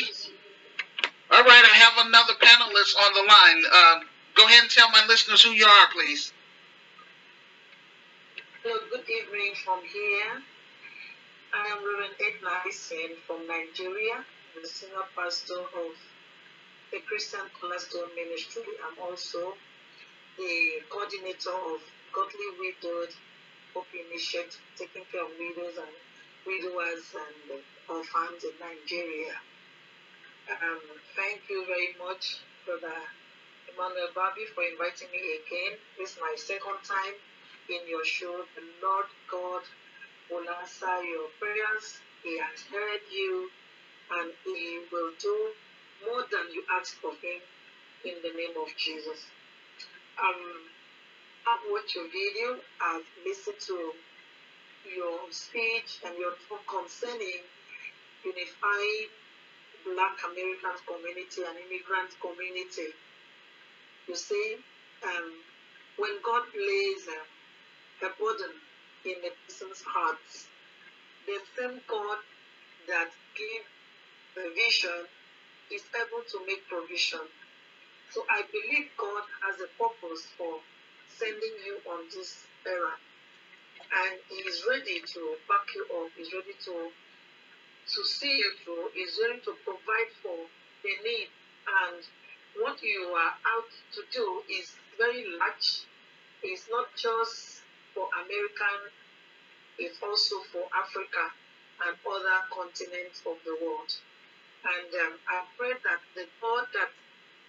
All 1.30 1.44
right, 1.44 1.62
I 1.64 1.76
have 1.76 2.06
another 2.06 2.32
panelist 2.40 2.96
on 2.96 3.12
the 3.12 3.20
line. 3.28 3.62
Uh, 3.70 4.00
go 4.34 4.46
ahead 4.46 4.62
and 4.62 4.70
tell 4.70 4.88
my 4.90 5.04
listeners 5.08 5.42
who 5.42 5.50
you 5.50 5.66
are, 5.66 5.86
please. 5.92 6.32
Hello, 8.64 8.80
good 8.90 9.04
evening 9.10 9.52
from 9.62 9.80
here. 9.84 10.40
I 11.52 11.66
am 11.68 11.84
Reverend 11.84 12.14
Edna 12.16 12.64
Isen 12.66 13.20
from 13.26 13.46
Nigeria, 13.46 14.24
the 14.56 14.66
senior 14.66 15.04
pastor 15.14 15.60
of 15.60 15.92
the 16.92 17.00
Christian 17.06 17.44
Cornerstone 17.60 18.08
Ministry. 18.16 18.64
I'm 18.88 18.96
also 18.98 19.52
the 20.38 20.80
coordinator 20.88 21.52
of 21.52 21.80
Godly 22.14 22.48
Widowed 22.58 23.12
Hope 23.74 23.88
Initiative, 23.92 24.56
taking 24.78 25.04
care 25.12 25.24
of 25.24 25.30
widows 25.38 25.76
and 25.76 25.92
widowers 26.46 27.04
and 27.12 27.60
orphans 27.86 28.44
in 28.44 28.56
Nigeria. 28.56 29.36
Um, 30.48 30.80
thank 31.14 31.44
you 31.50 31.66
very 31.68 31.92
much, 32.00 32.40
Brother 32.64 32.96
Emmanuel 33.68 34.08
Barbie, 34.14 34.48
for 34.54 34.64
inviting 34.64 35.12
me 35.12 35.20
again. 35.44 35.76
This 35.98 36.16
is 36.16 36.18
my 36.24 36.34
second 36.40 36.80
time 36.88 37.16
in 37.68 37.84
your 37.84 38.04
show. 38.04 38.32
The 38.56 38.64
Lord 38.80 39.04
God 39.30 39.60
will 40.32 40.48
answer 40.48 41.04
your 41.04 41.28
prayers. 41.36 42.00
He 42.24 42.40
has 42.40 42.64
heard 42.72 43.04
you, 43.12 43.50
and 44.16 44.32
He 44.44 44.80
will 44.90 45.12
do 45.20 45.36
more 46.08 46.24
than 46.32 46.48
you 46.56 46.64
ask 46.80 46.96
of 47.04 47.20
Him 47.20 47.44
in 48.08 48.16
the 48.24 48.32
name 48.32 48.56
of 48.56 48.72
Jesus. 48.80 49.28
Um, 50.16 50.64
I've 51.44 51.64
watched 51.68 51.94
your 51.94 52.08
video. 52.08 52.56
I've 52.80 53.04
listened 53.20 53.60
to 53.68 53.92
your 54.96 55.28
speech 55.28 56.00
and 56.08 56.16
your 56.16 56.32
talk 56.48 56.64
concerning 56.64 57.44
unified 58.24 59.12
Black 59.84 60.16
American 60.24 60.76
community 60.86 61.42
and 61.46 61.56
immigrant 61.66 62.10
community. 62.20 62.90
You 64.08 64.16
see, 64.16 64.56
um, 65.04 65.28
when 65.98 66.18
God 66.22 66.44
lays 66.54 67.02
uh, 67.08 68.06
a 68.06 68.10
burden 68.18 68.54
in 69.04 69.18
a 69.22 69.32
person's 69.46 69.82
heart, 69.82 70.22
the 71.26 71.38
same 71.56 71.80
God 71.86 72.18
that 72.88 73.10
gave 73.36 73.64
the 74.34 74.50
vision 74.54 75.04
is 75.70 75.82
able 75.92 76.24
to 76.24 76.38
make 76.46 76.66
provision. 76.68 77.26
So 78.10 78.24
I 78.30 78.42
believe 78.48 78.88
God 78.96 79.24
has 79.44 79.60
a 79.60 79.68
purpose 79.76 80.24
for 80.38 80.60
sending 81.18 81.56
you 81.66 81.76
on 81.92 82.06
this 82.14 82.46
errand. 82.66 83.02
And 83.92 84.14
He 84.30 84.40
is 84.48 84.64
ready 84.68 85.00
to 85.00 85.20
back 85.48 85.66
you 85.74 85.84
up, 86.00 86.10
He's 86.16 86.32
ready 86.32 86.56
to 86.64 86.90
to 87.94 88.04
see 88.04 88.38
you 88.38 88.52
through, 88.64 88.92
is 88.96 89.18
ready 89.22 89.40
to 89.40 89.52
provide 89.64 90.10
for 90.22 90.36
the 90.82 90.92
need. 91.04 91.28
And 91.66 92.04
what 92.60 92.82
you 92.82 93.12
are 93.16 93.34
out 93.34 93.70
to 93.94 94.00
do 94.12 94.42
is 94.50 94.74
very 94.98 95.24
large. 95.38 95.84
It's 96.42 96.68
not 96.70 96.86
just 96.96 97.62
for 97.94 98.08
American, 98.14 98.78
it's 99.78 99.98
also 100.02 100.36
for 100.52 100.64
Africa 100.74 101.32
and 101.86 101.94
other 102.02 102.38
continents 102.50 103.22
of 103.26 103.36
the 103.44 103.56
world. 103.62 103.90
And 104.64 104.90
um, 105.06 105.14
I 105.28 105.46
pray 105.56 105.72
that 105.72 106.00
the 106.14 106.26
God 106.42 106.66
that 106.74 106.90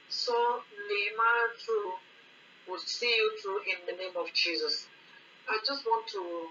saw 0.09 0.61
Nehemiah 0.61 1.51
through 1.57 1.93
will 2.69 2.79
see 2.85 3.09
you 3.09 3.37
through 3.41 3.61
in 3.65 3.79
the 3.89 3.97
name 3.97 4.15
of 4.15 4.31
Jesus. 4.33 4.85
I 5.49 5.57
just 5.65 5.85
want 5.85 6.05
to 6.13 6.49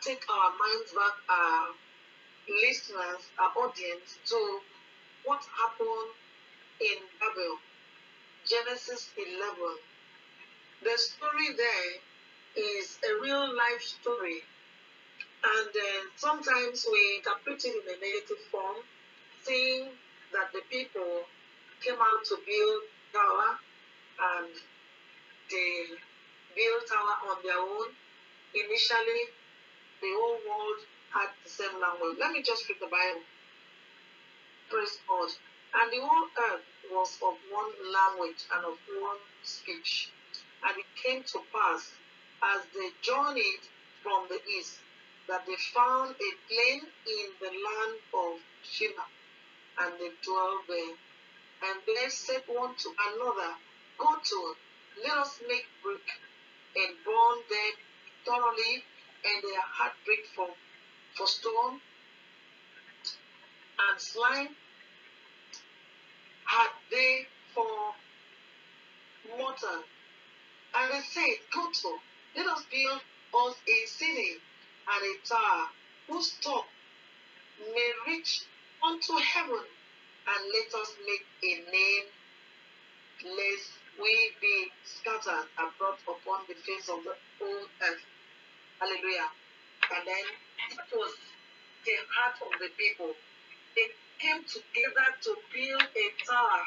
take 0.00 0.22
our 0.30 0.50
minds 0.54 0.94
back, 0.94 1.16
our 1.28 1.74
listeners, 2.62 3.22
our 3.38 3.52
audience, 3.64 4.18
to 4.26 4.60
what 5.24 5.42
happened 5.56 6.10
in 6.80 6.98
Babel, 7.20 7.58
Genesis 8.48 9.10
11. 9.16 9.78
The 10.82 10.96
story 10.98 11.48
there 11.56 11.92
is 12.56 12.98
a 13.08 13.20
real 13.22 13.54
life 13.54 13.82
story, 13.82 14.42
and 15.44 15.68
uh, 15.68 16.02
sometimes 16.16 16.86
we 16.90 17.16
interpret 17.18 17.64
it 17.64 17.74
in 17.74 17.86
a 17.94 17.96
negative 18.00 18.42
form, 18.50 18.76
saying 19.44 19.88
that 20.32 20.52
the 20.52 20.62
people 20.70 21.24
came 21.84 21.94
out 22.00 22.24
to 22.24 22.36
build 22.46 22.82
tower 23.12 23.58
and 24.20 24.48
they 25.50 25.86
built 26.54 26.82
tower 26.88 27.16
on 27.30 27.36
their 27.42 27.58
own. 27.58 27.88
Initially, 28.54 29.22
the 30.00 30.10
whole 30.16 30.38
world 30.48 30.80
had 31.12 31.30
the 31.44 31.50
same 31.50 31.74
language. 31.80 32.18
Let 32.18 32.32
me 32.32 32.42
just 32.42 32.68
read 32.68 32.78
the 32.80 32.86
Bible. 32.86 33.24
Praise 34.70 34.98
God. 35.08 35.30
And 35.74 35.92
the 35.92 36.00
whole 36.02 36.28
earth 36.50 36.66
was 36.90 37.18
of 37.22 37.34
one 37.50 37.72
language 37.92 38.42
and 38.54 38.64
of 38.66 38.78
one 39.00 39.22
speech. 39.42 40.10
And 40.62 40.74
it 40.78 40.86
came 41.02 41.22
to 41.22 41.38
pass 41.52 41.92
as 42.42 42.62
they 42.74 42.90
journeyed 43.02 43.64
from 44.02 44.26
the 44.28 44.40
east 44.58 44.78
that 45.28 45.46
they 45.46 45.56
found 45.74 46.10
a 46.10 46.30
plain 46.48 46.80
in 47.06 47.26
the 47.38 47.52
land 47.54 47.96
of 48.14 48.40
Shinar, 48.66 49.10
and 49.80 49.94
they 50.00 50.10
dwelt 50.26 50.66
there. 50.66 50.96
And 51.70 51.76
they 51.86 52.08
said 52.08 52.42
one 52.48 52.74
to 52.74 52.88
another, 53.14 53.52
Go 53.98 54.10
to, 54.16 54.38
let 55.04 55.18
us 55.18 55.38
make 55.46 55.66
brick 55.82 56.08
and 56.76 56.96
burn 57.04 57.38
them 57.46 57.74
thoroughly, 58.26 58.82
and 59.24 59.38
their 59.44 59.62
heart 59.62 59.92
brick 60.04 60.24
for, 60.34 60.48
for 61.16 61.26
stone 61.26 61.80
and 63.88 64.00
slime 64.00 64.48
had 66.44 66.70
they 66.90 67.26
for 67.54 67.94
mortar. 69.38 69.80
And 70.74 70.92
they 70.92 71.00
said, 71.00 71.36
Go 71.52 71.70
to, 71.70 71.98
let 72.36 72.46
us 72.46 72.64
build 72.70 73.00
us 73.46 73.56
a 73.66 73.86
city 73.86 74.36
and 74.88 75.02
a 75.02 75.28
tower 75.28 75.66
whose 76.08 76.34
top 76.42 76.66
may 77.74 77.92
reach 78.06 78.42
unto 78.82 79.16
heaven, 79.18 79.64
and 80.26 80.40
let 80.52 80.80
us 80.80 80.94
make 81.06 81.26
a 81.42 81.70
name 81.70 82.06
lest 83.24 83.70
we 84.00 84.30
be 84.40 84.66
scattered 84.84 85.46
abroad 85.58 85.98
upon 86.08 86.40
the 86.48 86.54
face 86.54 86.88
of 86.88 87.04
the 87.04 87.14
whole 87.38 87.66
earth. 87.82 88.04
Hallelujah. 88.80 89.28
And 89.90 90.06
then 90.06 90.26
that 90.78 90.88
was 90.94 91.14
the 91.84 91.96
heart 92.14 92.38
of 92.42 92.52
the 92.60 92.70
people. 92.78 93.12
They 93.76 93.88
came 94.18 94.42
together 94.46 95.08
to 95.26 95.32
build 95.52 95.82
a 95.82 96.06
tower. 96.26 96.66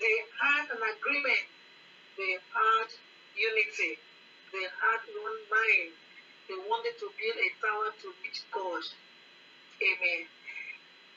They 0.00 0.16
had 0.42 0.66
an 0.74 0.82
agreement. 0.82 1.46
They 2.18 2.34
had 2.52 2.88
unity. 3.36 3.98
They 4.52 4.66
had 4.66 5.00
one 5.14 5.40
mind. 5.50 5.92
They 6.48 6.58
wanted 6.68 6.98
to 7.00 7.08
build 7.14 7.38
a 7.38 7.50
tower 7.62 7.88
to 8.02 8.08
reach 8.24 8.42
God. 8.52 8.84
Amen. 9.82 10.22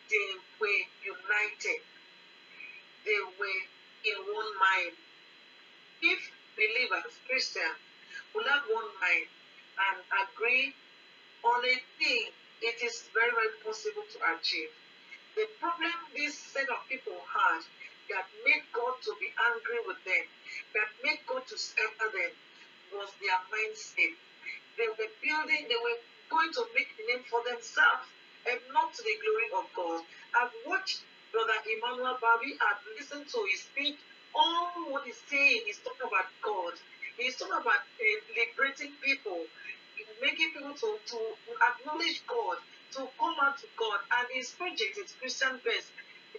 They 0.10 0.28
were 0.62 0.84
united. 1.04 1.82
They 3.06 3.22
were 3.40 3.62
in 4.06 4.18
one 4.34 4.54
mind. 4.62 4.96
If 6.02 6.22
believers, 6.56 7.14
Christians, 7.28 7.80
will 8.34 8.46
have 8.46 8.64
one 8.70 8.92
mind 9.02 9.28
and 9.80 9.98
agree 10.24 10.74
on 11.46 11.62
a 11.66 11.78
thing, 12.02 12.26
it 12.62 12.78
is 12.84 13.06
very, 13.14 13.32
very 13.32 13.54
possible 13.64 14.04
to 14.04 14.20
achieve. 14.36 14.72
The 15.38 15.48
problem 15.62 15.94
this 16.16 16.36
set 16.38 16.70
of 16.70 16.82
people 16.90 17.16
had 17.30 17.62
that 18.12 18.26
made 18.46 18.66
God 18.74 18.96
to 19.06 19.12
be 19.22 19.30
angry 19.54 19.82
with 19.88 20.02
them, 20.06 20.26
that 20.74 20.90
made 21.06 21.22
God 21.28 21.46
to 21.48 21.58
scatter 21.58 22.10
them, 22.12 22.34
was 22.94 23.12
their 23.22 23.38
mindset. 23.54 24.16
They 24.78 24.90
were 24.90 25.12
building, 25.22 25.68
they 25.70 25.80
were 25.80 26.00
going 26.32 26.52
to 26.54 26.64
make 26.76 26.90
name 27.08 27.24
for 27.30 27.42
themselves 27.46 28.08
and 28.50 28.60
not 28.74 28.94
to 28.94 29.02
the 29.04 29.16
glory 29.22 29.50
of 29.56 29.66
God. 29.76 30.02
I've 30.36 30.56
watched 30.66 31.04
Brother 31.32 31.58
Emmanuel 31.68 32.18
Babi, 32.22 32.58
I've 32.60 32.84
listened 32.98 33.28
to 33.30 33.40
his 33.52 33.62
speech. 33.70 33.98
All 34.36 34.72
what 34.92 35.06
he's 35.06 35.20
saying 35.30 35.64
is 35.70 35.80
talking 35.84 36.08
about 36.10 36.30
God. 36.44 36.76
He's 37.18 37.36
talking 37.38 37.60
about 37.60 37.84
uh, 37.86 38.18
liberating 38.36 38.94
people, 39.04 39.46
making 40.22 40.52
people 40.54 40.74
to, 40.74 40.90
to 41.00 41.20
acknowledge 41.64 42.24
God, 42.28 42.58
to 42.98 43.08
come 43.20 43.36
out 43.44 43.58
to 43.60 43.68
God. 43.78 44.00
And 44.20 44.28
his 44.34 44.52
project 44.52 44.98
is 45.00 45.16
Christian 45.20 45.60
based. 45.64 45.92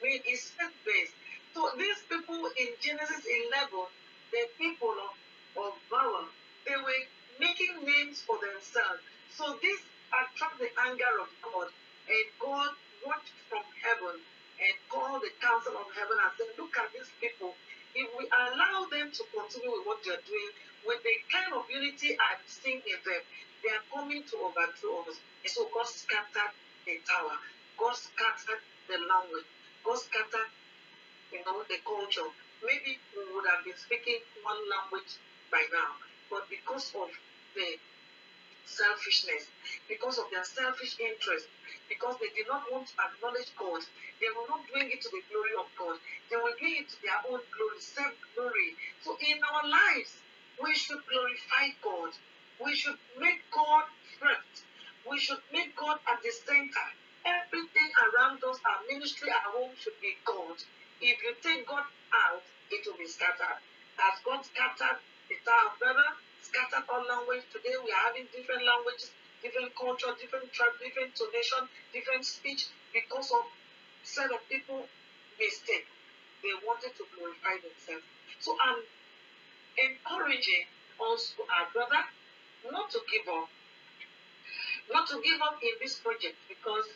It's 0.02 0.50
faith 0.56 0.76
based. 0.84 1.14
So 1.54 1.70
these 1.78 2.00
people 2.08 2.36
in 2.60 2.68
Genesis 2.80 3.24
11, 3.24 3.70
the 4.32 4.44
people 4.58 4.92
of, 4.92 5.12
of 5.64 5.72
Babel, 5.90 6.28
they 6.68 6.76
were 6.76 7.02
making 7.40 7.80
names 7.84 8.20
for 8.22 8.36
themselves. 8.40 9.00
So 9.32 9.56
this 9.62 9.80
attracted 10.12 10.68
the 10.68 10.72
anger 10.88 11.14
of 11.20 11.28
God. 11.42 11.68
And 12.08 12.26
God 12.38 12.70
watched 13.04 13.36
from 13.48 13.64
heaven 13.82 14.20
and 14.60 14.74
called 14.88 15.22
the 15.22 15.32
council 15.40 15.74
of 15.76 15.88
heaven 15.96 16.16
and 16.16 16.32
said, 16.36 16.50
Look 16.60 16.76
at 16.78 16.92
these 16.92 17.10
people. 17.20 17.56
If 17.96 18.08
we 18.20 18.28
allow 18.28 18.84
them 18.92 19.08
to 19.12 19.22
continue 19.32 19.72
with 19.72 19.84
what 19.88 20.00
they're 20.04 20.20
doing, 20.28 20.52
with 20.84 21.00
the 21.00 21.16
kind 21.32 21.56
of 21.56 21.64
unity 21.72 22.12
I'm 22.16 22.40
seeing 22.44 22.84
in 22.84 23.00
them, 23.04 23.22
they 23.66 23.74
are 23.74 23.82
coming 23.90 24.22
to 24.22 24.36
overthrow 24.46 25.02
us. 25.10 25.18
And 25.42 25.50
so 25.50 25.66
God 25.74 25.90
scattered 25.90 26.54
the 26.86 27.02
tower. 27.02 27.34
God 27.82 27.98
scattered 27.98 28.62
the 28.86 28.94
language. 29.02 29.50
God 29.82 29.98
scattered, 29.98 30.50
you 31.34 31.42
know, 31.42 31.66
the 31.66 31.82
culture. 31.82 32.30
Maybe 32.62 32.94
we 33.10 33.26
would 33.34 33.46
have 33.50 33.66
been 33.66 33.74
speaking 33.74 34.22
one 34.46 34.62
language 34.70 35.18
by 35.50 35.66
now. 35.74 35.98
But 36.30 36.46
because 36.46 36.94
of 36.94 37.10
the 37.58 37.66
selfishness, 38.66 39.50
because 39.90 40.18
of 40.22 40.30
their 40.30 40.46
selfish 40.46 40.94
interest, 41.02 41.50
because 41.90 42.14
they 42.22 42.30
did 42.38 42.46
not 42.46 42.62
want 42.70 42.86
to 42.86 42.94
acknowledge 43.02 43.50
God, 43.58 43.82
they 44.22 44.30
were 44.30 44.46
not 44.46 44.62
doing 44.70 44.90
it 44.94 45.02
to 45.02 45.10
the 45.10 45.22
glory 45.26 45.54
of 45.58 45.66
God. 45.74 45.98
They 46.30 46.38
were 46.38 46.54
doing 46.62 46.86
it 46.86 46.88
to 46.90 46.98
their 47.02 47.20
own 47.30 47.42
glory, 47.42 47.80
self 47.82 48.14
glory. 48.38 48.70
So 49.02 49.18
in 49.26 49.38
our 49.42 49.66
lives, 49.66 50.22
we 50.62 50.74
should 50.78 51.02
glorify 51.10 51.74
God. 51.82 52.14
We 52.64 52.74
should 52.74 52.96
make 53.18 53.44
God 53.52 53.84
first. 54.18 54.64
We 55.08 55.18
should 55.18 55.42
make 55.52 55.76
God 55.76 55.98
at 56.08 56.22
the 56.22 56.30
center. 56.32 56.88
Everything 57.24 57.90
around 58.00 58.42
us, 58.44 58.58
our 58.64 58.80
ministry, 58.88 59.28
our 59.30 59.52
home 59.52 59.74
should 59.76 59.98
be 60.00 60.16
God. 60.24 60.56
If 61.00 61.20
you 61.22 61.34
take 61.42 61.66
God 61.66 61.84
out, 62.14 62.42
it 62.70 62.82
will 62.86 62.96
be 62.96 63.06
scattered. 63.06 63.60
As 64.00 64.18
God 64.24 64.44
scattered 64.44 64.98
the 65.28 65.36
Tower 65.44 65.72
of 65.72 65.80
Babel, 65.80 66.10
scattered 66.42 66.86
all 66.88 67.04
language. 67.04 67.44
Today 67.52 67.76
we 67.84 67.90
are 67.92 68.04
having 68.08 68.26
different 68.32 68.64
languages, 68.64 69.10
different 69.42 69.74
culture, 69.76 70.14
different 70.16 70.52
tribe, 70.52 70.74
different 70.80 71.12
tonation, 71.14 71.68
different 71.92 72.24
speech 72.24 72.66
because 72.94 73.30
of 73.32 73.44
set 74.04 74.30
of 74.32 74.40
people 74.48 74.86
mistake. 75.38 75.86
They 76.42 76.54
wanted 76.64 76.94
to 76.96 77.04
glorify 77.12 77.60
themselves. 77.60 78.06
So 78.40 78.56
I'm 78.56 78.80
encouraging 79.76 80.64
also 80.98 81.44
our 81.44 81.68
brother 81.72 82.00
not 82.72 82.90
to 82.92 83.00
give 83.12 83.26
up. 83.28 83.48
not 84.92 85.06
to 85.08 85.20
give 85.22 85.40
up 85.42 85.58
in 85.62 85.74
this 85.82 85.98
project 86.00 86.36
because 86.48 86.86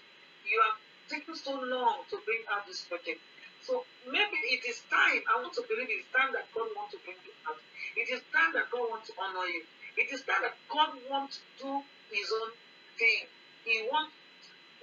you 0.46 0.58
have 0.62 0.78
taken 1.10 1.36
so 1.36 1.54
long 1.58 2.02
to 2.10 2.18
bring 2.26 2.42
out 2.50 2.66
this 2.66 2.82
project. 2.86 3.20
So 3.62 3.84
maybe 4.06 4.38
it 4.50 4.64
is 4.66 4.82
time, 4.90 5.22
I 5.30 5.42
want 5.42 5.54
to 5.54 5.64
believe 5.68 5.88
it 5.90 6.02
is 6.06 6.10
time 6.14 6.32
that 6.34 6.48
God 6.54 6.68
wants 6.76 6.94
to 6.96 7.00
bring 7.06 7.18
you 7.22 7.34
out. 7.48 7.60
It 7.96 8.08
is 8.10 8.22
time 8.34 8.52
that 8.54 8.70
God 8.72 8.90
wants 8.90 9.08
to 9.10 9.14
honor 9.20 9.46
you. 9.46 9.62
It 9.98 10.08
is 10.12 10.22
time 10.26 10.42
that 10.42 10.56
God 10.70 10.96
wants 11.10 11.38
to 11.38 11.44
do 11.62 11.72
his 12.10 12.28
own 12.42 12.50
thing. 12.98 13.24
He 13.66 13.86
wants 13.90 14.14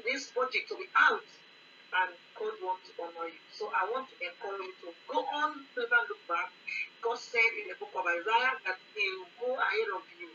this 0.05 0.31
project 0.31 0.69
to 0.71 0.75
be 0.77 0.87
out 0.95 1.25
and 1.99 2.11
God 2.37 2.55
wants 2.63 2.87
to 2.89 2.93
honor 3.01 3.27
you. 3.27 3.41
So 3.55 3.71
I 3.73 3.89
want 3.91 4.07
to 4.11 4.15
encourage 4.21 4.67
you 4.67 4.75
to 4.87 4.89
go 5.09 5.19
on, 5.25 5.65
never 5.75 6.01
look 6.09 6.23
back. 6.29 6.51
God 7.01 7.17
said 7.19 7.51
in 7.61 7.71
the 7.71 7.77
book 7.79 7.93
of 7.95 8.05
Isaiah 8.05 8.55
that 8.67 8.79
He 8.93 9.03
will 9.17 9.31
go 9.41 9.49
ahead 9.57 9.89
of 9.95 10.03
you. 10.19 10.31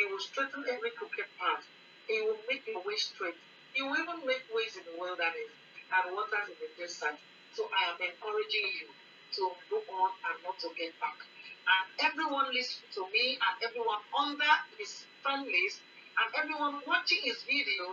He 0.00 0.06
will 0.06 0.18
straighten 0.18 0.64
every 0.64 0.92
crooked 0.96 1.28
path. 1.36 1.60
He 2.08 2.22
will 2.22 2.40
make 2.48 2.66
your 2.66 2.80
way 2.80 2.96
straight. 2.96 3.36
He 3.74 3.82
will 3.82 4.00
even 4.00 4.24
make 4.24 4.48
ways 4.48 4.72
in 4.74 4.84
the 4.88 4.96
wilderness 4.96 5.52
and 5.92 6.16
waters 6.16 6.48
in 6.48 6.56
the 6.56 6.72
desert. 6.72 7.20
So 7.52 7.68
I 7.68 7.92
am 7.92 8.00
encouraging 8.00 8.64
you 8.80 8.88
to 9.36 9.52
go 9.68 9.84
on 9.92 10.16
and 10.24 10.40
not 10.42 10.56
to 10.64 10.72
get 10.72 10.96
back. 11.04 11.20
And 11.68 11.84
everyone 12.00 12.48
listening 12.48 12.88
to 12.96 13.12
me 13.12 13.36
and 13.44 13.54
everyone 13.60 14.00
under 14.16 14.54
his 14.80 15.04
list 15.28 15.84
and 16.16 16.28
everyone 16.32 16.80
watching 16.88 17.20
his 17.20 17.42
video 17.44 17.92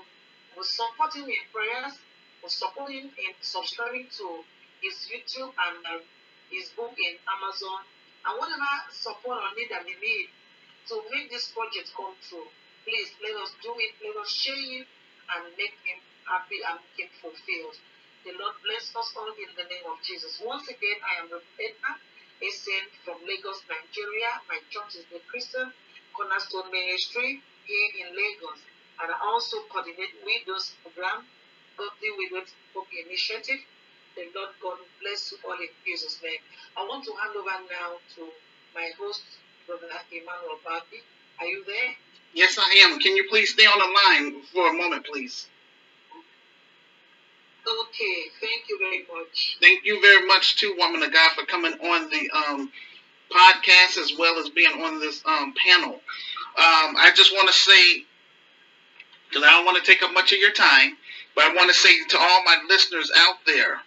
will 0.56 0.64
support 0.64 1.12
him 1.12 1.28
in 1.28 1.44
prayers, 1.52 2.00
will 2.40 2.56
support 2.56 2.90
him 2.90 3.12
in 3.20 3.32
subscribing 3.42 4.08
to 4.16 4.46
his 4.80 4.96
YouTube 5.12 5.52
and 5.60 5.84
uh, 5.84 6.00
his 6.48 6.72
book 6.72 6.96
in 6.96 7.20
Amazon 7.28 7.84
and 8.24 8.40
whatever 8.40 8.72
support 8.96 9.44
or 9.44 9.52
need 9.60 9.68
that 9.76 9.84
we 9.84 10.00
need 10.00 10.32
to 10.90 10.96
make 11.12 11.30
this 11.30 11.52
project 11.52 11.92
come 11.96 12.16
true. 12.28 12.48
Please 12.88 13.12
let 13.20 13.36
us 13.44 13.52
do 13.64 13.76
it, 13.78 13.92
let 14.00 14.16
us 14.24 14.32
share 14.32 14.56
it 14.56 14.88
and 15.36 15.42
make 15.60 15.76
him 15.84 16.00
happy 16.24 16.60
and 16.64 16.80
make 16.80 17.08
him 17.08 17.12
fulfilled. 17.20 17.76
The 18.24 18.36
Lord 18.40 18.56
bless 18.64 18.92
us 18.96 19.12
all 19.16 19.32
in 19.32 19.52
the 19.56 19.68
name 19.68 19.88
of 19.88 20.00
Jesus. 20.04 20.40
Once 20.44 20.68
again, 20.68 21.00
I 21.04 21.24
am 21.24 21.32
Rebecca 21.32 21.92
Esen 22.44 22.86
from 23.04 23.18
Lagos, 23.26 23.64
Nigeria. 23.66 24.32
My 24.48 24.60
church 24.70 25.00
is 25.00 25.06
the 25.10 25.20
Christian 25.32 25.72
Cornerstone 26.14 26.70
Ministry 26.72 27.42
here 27.66 27.90
in 28.04 28.14
Lagos. 28.14 28.60
And 29.02 29.10
I 29.12 29.18
also 29.26 29.64
coordinate 29.70 30.14
Widows 30.26 30.74
Program, 30.84 31.26
Godly 31.78 32.12
Widows 32.18 32.52
Initiative. 33.06 33.62
The 34.16 34.30
Lord 34.34 34.54
God 34.62 34.80
bless 35.02 35.32
you 35.32 35.38
all 35.46 35.58
in 35.58 35.70
Jesus' 35.86 36.22
name. 36.22 36.42
I 36.78 36.86
want 36.86 37.06
to 37.06 37.14
hand 37.22 37.34
over 37.38 37.58
now 37.70 37.98
to 38.18 38.22
my 38.74 38.90
host, 38.98 39.26
Brother 39.68 39.88
Emmanuel 40.12 40.60
Barbie. 40.64 41.04
Are 41.40 41.46
you 41.46 41.64
there? 41.66 41.94
Yes, 42.34 42.58
I 42.58 42.86
am. 42.86 43.00
Can 43.00 43.18
you 43.18 43.26
please 43.30 43.52
stay 43.52 43.66
on 43.66 43.78
the 43.78 43.86
line 43.86 44.42
for 44.54 44.70
a 44.70 44.74
moment, 44.74 45.06
please? 45.06 45.48
Okay, 47.68 48.16
thank 48.40 48.70
you 48.70 48.80
very 48.80 49.06
much. 49.14 49.58
Thank 49.60 49.86
you 49.86 50.00
very 50.02 50.26
much, 50.26 50.56
too, 50.56 50.74
woman 50.78 51.04
of 51.04 51.12
God, 51.12 51.32
for 51.34 51.46
coming 51.46 51.74
on 51.74 52.10
the 52.10 52.30
um, 52.34 52.72
podcast 53.30 53.98
as 53.98 54.14
well 54.18 54.40
as 54.40 54.48
being 54.50 54.82
on 54.82 55.02
this 55.02 55.22
um, 55.26 55.54
panel. 55.66 55.96
Um, 55.96 56.96
I 56.96 57.12
just 57.14 57.34
want 57.34 57.50
to 57.50 57.54
say, 57.54 58.06
because 59.28 59.44
I 59.44 59.52
don't 59.52 59.66
want 59.66 59.84
to 59.84 59.92
take 59.92 60.02
up 60.02 60.14
much 60.14 60.32
of 60.32 60.40
your 60.40 60.54
time, 60.54 60.96
but 61.36 61.44
I 61.44 61.54
want 61.56 61.70
to 61.70 61.76
say 61.76 61.90
to 62.08 62.18
all 62.18 62.44
my 62.46 62.58
listeners 62.70 63.12
out 63.18 63.36
there, 63.46 63.82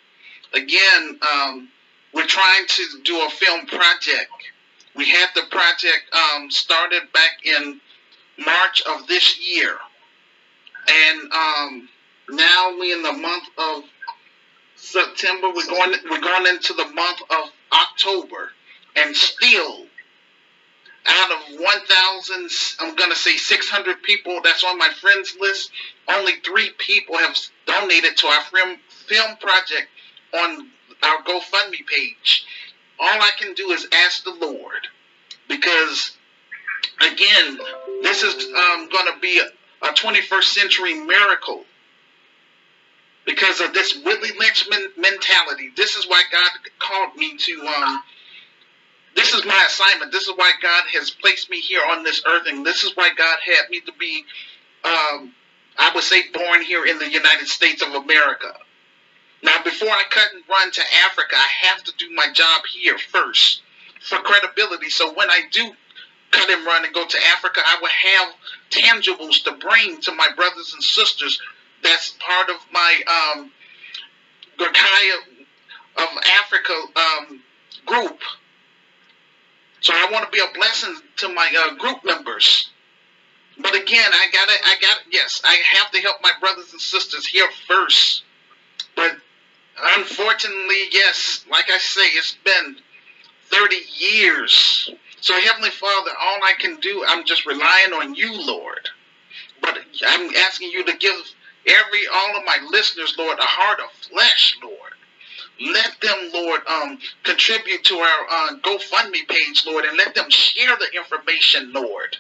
again, 0.53 1.19
um, 1.23 1.69
we're 2.13 2.27
trying 2.27 2.67
to 2.67 2.85
do 3.03 3.25
a 3.25 3.31
film 3.31 3.65
project. 3.65 4.31
We 4.97 5.09
had 5.09 5.29
the 5.35 5.43
project 5.51 6.13
um, 6.13 6.51
started 6.51 7.03
back 7.13 7.45
in 7.45 7.81
March 8.45 8.83
of 8.83 9.07
this 9.07 9.39
year, 9.39 9.77
and 10.89 11.33
um, 11.33 11.89
now 12.31 12.77
we 12.79 12.93
in 12.93 13.03
the 13.03 13.13
month 13.13 13.45
of 13.57 13.85
September. 14.77 15.49
We're 15.55 15.67
going 15.67 15.95
we're 16.11 16.21
going 16.21 16.47
into 16.47 16.73
the 16.75 16.87
month 16.87 17.21
of 17.31 17.51
October, 17.73 18.51
and 18.97 19.15
still 19.15 19.87
out 21.07 21.31
of 21.33 21.61
1,000, 21.61 22.51
I'm 22.81 22.95
going 22.95 23.11
to 23.11 23.17
say 23.17 23.37
600 23.37 24.03
people 24.03 24.41
that's 24.45 24.65
on 24.65 24.79
my 24.79 24.91
friends 25.01 25.35
list, 25.41 25.71
only 26.09 26.35
three 26.45 26.71
people 26.79 27.17
have 27.17 27.37
donated 27.67 28.17
to 28.19 28.27
our 28.27 28.43
film, 28.45 28.77
film 29.07 29.37
project 29.39 29.89
on 30.35 30.69
our 31.03 31.23
GoFundMe 31.23 31.87
page. 31.87 32.45
All 33.01 33.23
I 33.23 33.31
can 33.39 33.55
do 33.55 33.71
is 33.71 33.87
ask 33.93 34.25
the 34.25 34.35
Lord 34.35 34.87
because, 35.49 36.17
again, 37.01 37.59
this 38.03 38.23
is 38.23 38.45
um, 38.45 38.89
going 38.91 39.15
to 39.15 39.19
be 39.21 39.41
a, 39.41 39.87
a 39.87 39.93
21st 39.93 40.45
century 40.45 40.95
miracle 40.95 41.65
because 43.25 43.61
of 43.61 43.73
this 43.73 43.97
Willie 44.05 44.37
Lynch 44.39 44.69
men- 44.69 44.93
mentality. 44.99 45.71
This 45.77 45.97
is 45.97 46.07
why 46.07 46.23
God 46.31 46.51
called 46.79 47.17
me 47.17 47.37
to. 47.39 47.67
Um, 47.67 48.03
this 49.17 49.33
is 49.35 49.45
my 49.45 49.65
assignment. 49.67 50.13
This 50.13 50.29
is 50.29 50.35
why 50.37 50.53
God 50.63 50.85
has 50.95 51.11
placed 51.11 51.51
me 51.51 51.61
here 51.61 51.83
on 51.89 52.05
this 52.05 52.23
earth, 52.27 52.47
and 52.47 52.65
this 52.65 52.85
is 52.85 52.97
why 52.97 53.11
God 53.17 53.39
had 53.45 53.71
me 53.71 53.81
to 53.81 53.93
be, 53.99 54.25
um, 54.85 55.33
I 55.77 55.91
would 55.95 56.05
say, 56.05 56.29
born 56.33 56.63
here 56.63 56.85
in 56.85 56.99
the 56.99 57.11
United 57.11 57.49
States 57.49 57.83
of 57.83 57.95
America. 57.95 58.55
Now, 59.43 59.63
before 59.65 59.89
I 59.89 60.03
cut 60.11 60.33
and 60.35 60.43
run 60.49 60.71
to 60.71 60.83
Africa, 61.07 61.35
I 61.37 61.49
have 61.69 61.83
to 61.85 61.93
do 61.99 62.15
my 62.15 62.27
job 62.33 62.63
here 62.71 62.99
first 62.99 63.63
for 64.01 64.19
credibility. 64.19 64.91
So 64.91 65.13
when 65.15 65.31
I 65.31 65.43
do 65.51 65.73
cut 66.31 66.51
and 66.51 66.67
run 66.67 66.85
and 66.85 66.95
go 66.95 67.07
to 67.07 67.19
Africa, 67.37 67.61
I 67.65 67.79
will 67.81 67.89
have 67.89 68.35
tangibles 68.71 69.45
to 69.45 69.53
bring 69.53 70.01
to 70.03 70.13
my 70.13 70.29
brothers 70.37 70.73
and 70.75 70.83
sisters. 70.83 71.41
That's 71.83 72.15
part 72.19 72.51
of 72.51 72.57
my 72.73 73.01
um, 73.07 73.51
Gorkaya 74.59 75.17
of 75.97 76.09
Africa 76.43 76.75
um, 76.97 77.43
group. 77.87 78.19
So 79.81 79.95
I 79.95 80.11
want 80.13 80.27
to 80.27 80.31
be 80.31 80.43
a 80.43 80.55
blessing 80.55 80.95
to 81.19 81.29
my 81.29 81.51
uh, 81.59 81.75
group 81.77 82.05
members. 82.05 82.71
But 83.59 83.75
again, 83.75 84.11
I 84.13 84.29
gotta, 84.33 84.53
I 84.65 84.77
got, 84.81 84.99
yes, 85.11 85.41
I 85.45 85.61
have 85.75 85.91
to 85.93 86.01
help 86.01 86.17
my 86.23 86.33
brothers 86.41 86.73
and 86.73 86.81
sisters 86.81 87.27
here 87.27 87.49
first. 87.67 88.23
But 88.95 89.17
unfortunately, 89.99 90.89
yes, 90.93 91.45
like 91.51 91.71
I 91.71 91.79
say, 91.79 92.03
it's 92.03 92.37
been 92.45 92.77
30 93.51 93.77
years. 93.99 94.91
So 95.21 95.35
Heavenly 95.35 95.71
Father, 95.71 96.11
all 96.21 96.39
I 96.43 96.55
can 96.59 96.81
do, 96.81 97.05
I'm 97.07 97.25
just 97.25 97.47
relying 97.47 97.93
on 97.93 98.15
you, 98.15 98.33
Lord. 98.47 98.89
But 99.61 99.79
I'm 100.07 100.35
asking 100.35 100.71
you 100.71 100.85
to 100.85 100.97
give 100.97 101.17
every, 101.67 102.01
all 102.13 102.39
of 102.39 102.45
my 102.45 102.59
listeners, 102.71 103.15
Lord, 103.19 103.39
a 103.39 103.43
heart 103.43 103.81
of 103.81 103.91
flesh, 104.09 104.59
Lord. 104.63 104.77
Let 105.61 106.01
them, 106.01 106.31
Lord, 106.33 106.61
um, 106.67 106.99
contribute 107.23 107.85
to 107.85 107.97
our 107.97 108.27
uh, 108.31 108.57
GoFundMe 108.63 109.29
page, 109.29 109.65
Lord, 109.67 109.85
and 109.85 109.97
let 109.99 110.15
them 110.15 110.31
share 110.31 110.75
the 110.77 110.97
information, 110.97 111.73
Lord. 111.73 112.17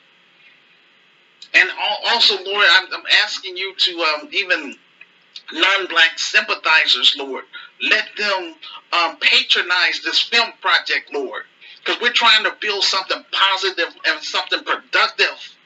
And 1.54 1.70
also, 2.06 2.34
Lord, 2.44 2.66
I'm, 2.70 2.86
I'm 2.92 3.06
asking 3.24 3.56
you 3.56 3.74
to 3.74 4.00
um, 4.00 4.28
even 4.32 4.76
non-black 5.52 6.18
sympathizers, 6.18 7.16
Lord, 7.18 7.44
let 7.82 8.06
them 8.16 8.54
um, 8.92 9.16
patronize 9.20 10.02
this 10.04 10.20
film 10.20 10.50
project, 10.60 11.12
Lord, 11.12 11.44
because 11.78 12.00
we're 12.00 12.12
trying 12.12 12.44
to 12.44 12.54
build 12.60 12.84
something 12.84 13.24
positive 13.32 13.94
and 14.06 14.22
something 14.22 14.62
productive. 14.64 15.56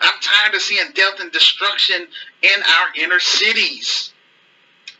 I'm 0.00 0.20
tired 0.20 0.54
of 0.54 0.60
seeing 0.60 0.92
death 0.94 1.20
and 1.20 1.32
destruction 1.32 2.06
in 2.42 2.62
our 2.62 3.04
inner 3.04 3.20
cities. 3.20 4.12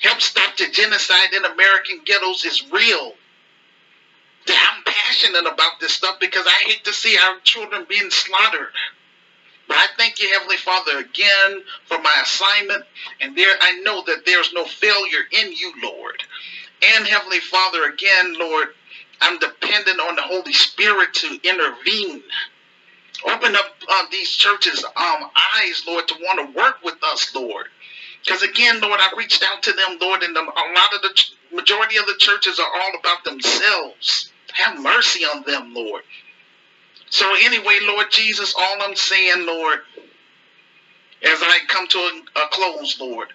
Help 0.01 0.20
stop 0.20 0.57
the 0.57 0.68
genocide 0.70 1.33
in 1.35 1.44
American 1.44 2.01
ghettos 2.05 2.44
is 2.44 2.70
real. 2.70 3.12
I'm 4.49 4.85
passionate 4.85 5.46
about 5.53 5.81
this 5.81 5.92
stuff 5.92 6.18
because 6.20 6.46
I 6.46 6.68
hate 6.68 6.85
to 6.85 6.92
see 6.92 7.16
our 7.18 7.40
children 7.40 7.87
being 7.88 8.11
slaughtered. 8.11 8.72
But 9.68 9.79
I 9.79 9.87
thank 9.98 10.20
you, 10.20 10.33
Heavenly 10.33 10.59
Father, 10.59 10.98
again 10.98 11.62
for 11.87 12.00
my 12.00 12.16
assignment. 12.22 12.85
And 13.20 13.37
there 13.37 13.57
I 13.61 13.81
know 13.83 14.02
that 14.07 14.24
there's 14.26 14.52
no 14.55 14.64
failure 14.66 15.24
in 15.33 15.52
you, 15.52 15.72
Lord. 15.83 16.22
And 16.83 17.07
Heavenly 17.07 17.40
Father, 17.40 17.85
again, 17.85 18.35
Lord, 18.38 18.68
I'm 19.20 19.38
dependent 19.38 20.00
on 20.00 20.16
the 20.16 20.22
Holy 20.22 20.52
Spirit 20.52 21.14
to 21.14 21.38
intervene. 21.44 22.22
Open 23.26 23.57
up 23.57 23.66
uh, 23.88 24.05
these 24.12 24.31
churches' 24.31 24.85
um, 24.85 25.31
eyes, 25.57 25.85
Lord, 25.87 26.09
to 26.09 26.14
want 26.20 26.40
to 26.55 26.59
work 26.59 26.76
with 26.85 26.96
us, 27.05 27.35
Lord. 27.35 27.66
Because 28.24 28.42
again, 28.42 28.81
Lord, 28.81 29.00
I 29.00 29.11
reached 29.16 29.44
out 29.44 29.62
to 29.64 29.72
them, 29.72 29.98
Lord, 30.00 30.22
and 30.22 30.37
a 30.37 30.40
lot 30.42 30.94
of 30.94 31.02
the 31.02 31.11
ch- 31.14 31.33
majority 31.52 31.96
of 31.98 32.07
the 32.07 32.16
churches 32.18 32.59
are 32.61 32.68
all 32.83 32.92
about 33.00 33.24
themselves. 33.24 34.33
Have 34.55 34.81
mercy 34.81 35.24
on 35.24 35.42
them, 35.46 35.74
Lord. 35.74 36.02
So 37.11 37.33
anyway, 37.40 37.79
Lord 37.83 38.07
Jesus, 38.11 38.55
all 38.57 38.83
I'm 38.83 38.97
saying, 38.97 39.47
Lord, 39.47 39.81
as 41.23 41.38
I 41.42 41.61
come 41.69 41.87
to 41.88 41.99
a, 41.99 42.40
a 42.40 42.49
close, 42.49 43.01
Lord, 43.01 43.29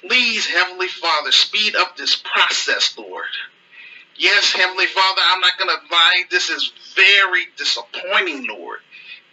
please, 0.00 0.46
Heavenly 0.46 0.88
Father, 0.88 1.32
speed 1.32 1.76
up 1.76 1.96
this 1.96 2.16
process, 2.16 2.96
Lord. 2.98 3.26
Yes, 4.16 4.52
Heavenly 4.52 4.86
Father, 4.86 5.20
I'm 5.24 5.40
not 5.40 5.58
going 5.58 5.70
to 5.70 5.94
lie. 5.94 6.24
This 6.30 6.50
is 6.50 6.72
very 6.94 7.46
disappointing, 7.56 8.46
Lord. 8.46 8.80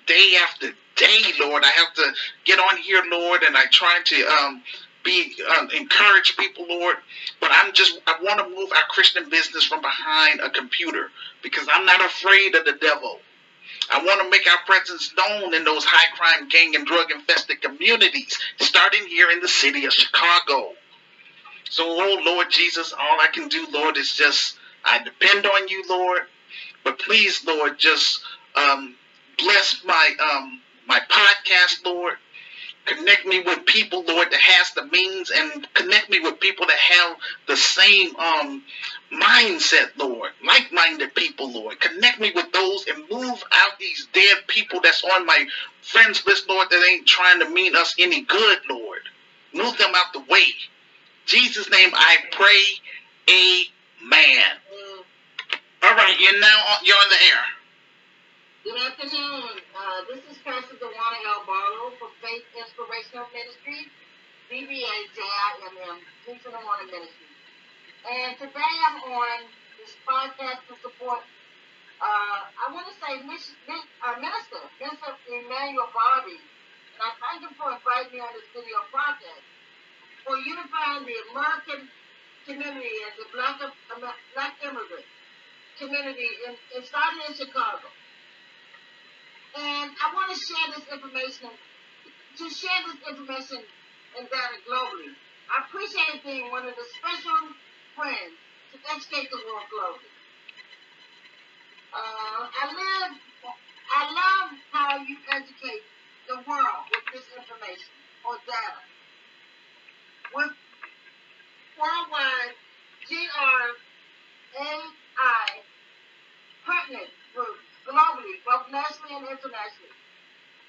Day 0.08 0.38
after 0.42 0.72
day, 0.96 1.22
Lord. 1.40 1.64
I 1.64 1.70
have 1.70 1.94
to 1.96 2.14
get 2.46 2.60
on 2.60 2.78
here, 2.78 3.04
Lord, 3.10 3.44
and 3.44 3.56
I 3.56 3.66
try 3.72 4.02
to 4.04 4.28
um, 4.28 4.64
be 5.04 5.36
uh, 5.50 5.68
encourage 5.76 6.36
people, 6.38 6.66
Lord. 6.68 6.98
But 7.40 7.52
I'm 7.54 7.74
just 7.74 8.00
I 8.08 8.16
want 8.22 8.40
to 8.40 8.56
move 8.56 8.72
our 8.72 8.88
Christian 8.90 9.30
business 9.30 9.66
from 9.66 9.82
behind 9.82 10.42
a 10.42 10.50
computer 10.50 11.10
because 11.44 11.68
I'm 11.72 11.86
not 11.86 12.04
afraid 12.04 12.56
of 12.56 12.66
the 12.66 12.74
devil. 12.74 13.20
I 13.92 14.04
want 14.04 14.22
to 14.22 14.30
make 14.30 14.48
our 14.48 14.60
presence 14.66 15.14
known 15.18 15.54
in 15.54 15.64
those 15.64 15.84
high 15.86 16.16
crime, 16.16 16.50
gang, 16.50 16.76
and 16.76 16.86
drug 16.86 17.12
infested 17.12 17.62
communities, 17.62 18.38
starting 18.60 19.06
here 19.08 19.32
in 19.32 19.40
the 19.40 19.48
city 19.48 19.86
of 19.86 19.94
Chicago. 19.94 20.74
So, 21.70 21.86
oh 21.88 22.22
Lord 22.24 22.50
Jesus, 22.50 22.94
all 22.94 23.20
I 23.20 23.28
can 23.28 23.48
do, 23.48 23.68
Lord, 23.72 23.98
is 23.98 24.14
just 24.14 24.58
I 24.84 25.04
depend 25.04 25.46
on 25.46 25.68
you, 25.68 25.84
Lord. 25.88 26.24
But 26.84 27.00
please, 27.00 27.46
Lord, 27.46 27.78
just 27.78 28.22
um, 28.56 28.96
bless 29.38 29.84
my 29.84 30.12
um, 30.20 30.62
my 30.88 31.00
podcast, 31.00 31.86
Lord. 31.86 32.16
Connect 32.90 33.26
me 33.26 33.42
with 33.42 33.66
people, 33.66 34.04
Lord, 34.04 34.32
that 34.32 34.42
has 34.42 34.72
the 34.72 34.86
means, 34.86 35.32
and 35.32 35.74
connect 35.76 36.10
me 36.10 36.20
with 36.20 36.40
people 36.40 36.66
that 36.68 36.78
have 36.78 37.18
the 37.48 37.56
same 37.56 38.16
um, 38.16 38.64
mindset, 39.12 39.92
Lord. 39.98 40.32
Like-minded 40.46 41.14
people, 41.16 41.52
Lord. 41.52 41.80
Connect 41.80 42.20
me 42.20 42.32
with 42.34 42.52
those 42.52 42.88
and 42.88 43.10
move 43.10 43.44
out 43.52 43.80
these 43.80 44.08
dead 44.14 44.38
people 44.48 44.82
that's 44.82 45.04
on 45.04 45.26
my 45.26 45.46
friends 45.82 46.26
list, 46.26 46.50
Lord, 46.50 46.70
that 46.72 46.84
ain't 46.90 47.08
trying 47.08 47.40
to 47.42 47.50
mean 47.50 47.76
us 47.76 47.96
any 48.00 48.22
good, 48.24 48.60
Lord. 48.70 49.02
Move 49.54 49.78
them 49.78 49.92
out 49.96 50.14
the 50.14 50.22
way. 50.22 50.46
Jesus' 51.28 51.70
name, 51.70 51.92
I 51.94 52.18
pray. 52.32 52.64
Amen. 53.30 54.44
All 55.84 55.96
right, 55.96 56.16
you're 56.20 56.40
now 56.40 56.48
on, 56.72 56.78
you're 56.84 56.98
on 56.98 57.10
the 57.10 57.16
air. 57.16 57.59
Good 58.70 58.86
afternoon. 58.86 59.66
Uh, 59.74 60.06
this 60.14 60.22
is 60.30 60.38
Pastor 60.46 60.78
Dewana. 60.78 61.34
Barlow 61.42 61.90
from 61.98 62.14
Faith 62.22 62.46
Inspirational 62.54 63.26
Ministry, 63.34 63.90
BBA 64.46 64.94
JIMM, 65.18 65.98
Peace 66.22 66.46
the 66.46 66.54
Morning 66.54 66.86
Ministry. 66.94 67.34
And 68.06 68.38
today 68.38 68.74
I'm 68.86 69.10
on 69.10 69.50
this 69.82 69.98
podcast 70.06 70.70
to 70.70 70.78
support, 70.86 71.26
uh, 71.98 72.46
I 72.46 72.70
want 72.70 72.86
to 72.86 72.96
say, 73.02 73.18
Miss, 73.26 73.58
uh, 73.66 74.22
Minister, 74.22 74.62
Minister 74.78 75.18
Emmanuel 75.34 75.90
Barbie. 75.90 76.38
And 76.38 77.02
I 77.02 77.18
thank 77.26 77.42
him 77.42 77.58
for 77.58 77.74
inviting 77.74 78.14
me 78.14 78.22
on 78.22 78.38
this 78.38 78.46
video 78.54 78.86
project 78.94 79.42
for 80.22 80.38
unifying 80.46 81.10
the 81.10 81.18
American 81.34 81.90
community 82.46 82.96
and 83.02 83.18
the 83.18 83.26
black, 83.34 83.58
black 83.98 84.54
immigrant 84.62 85.10
community 85.82 86.30
in 86.46 86.86
starting 86.86 87.26
in 87.26 87.34
Chicago. 87.34 87.90
And 89.58 89.90
I 89.98 90.14
want 90.14 90.30
to 90.30 90.38
share 90.38 90.68
this 90.78 90.86
information, 90.94 91.50
to 91.50 92.46
share 92.50 92.80
this 92.86 93.02
information 93.10 93.66
and 94.18 94.30
data 94.30 94.58
globally. 94.70 95.14
I 95.50 95.66
appreciate 95.66 96.22
being 96.24 96.52
one 96.52 96.68
of 96.68 96.76
the 96.78 96.86
special 97.02 97.50
friends 97.96 98.38
to 98.74 98.78
educate 98.94 99.30
the 99.32 99.42
world 99.50 99.66
globally. 99.74 100.14
Uh, 101.90 102.46
I 102.46 102.64
live, 102.70 103.18
I 103.98 104.02
love 104.14 104.54
how 104.72 105.02
you 105.02 105.18
educate 105.34 105.82
the 106.30 106.38
world 106.46 106.86
with 106.94 107.06
this 107.14 107.26
information 107.34 107.90
or 108.22 108.38
data. 108.46 108.86
With 110.36 110.54
worldwide 111.80 112.54
GRAI 113.10 113.74
partner 116.66 117.10
groups 117.34 117.69
globally, 117.90 118.38
both 118.46 118.70
nationally 118.70 119.18
and 119.18 119.26
internationally. 119.26 119.98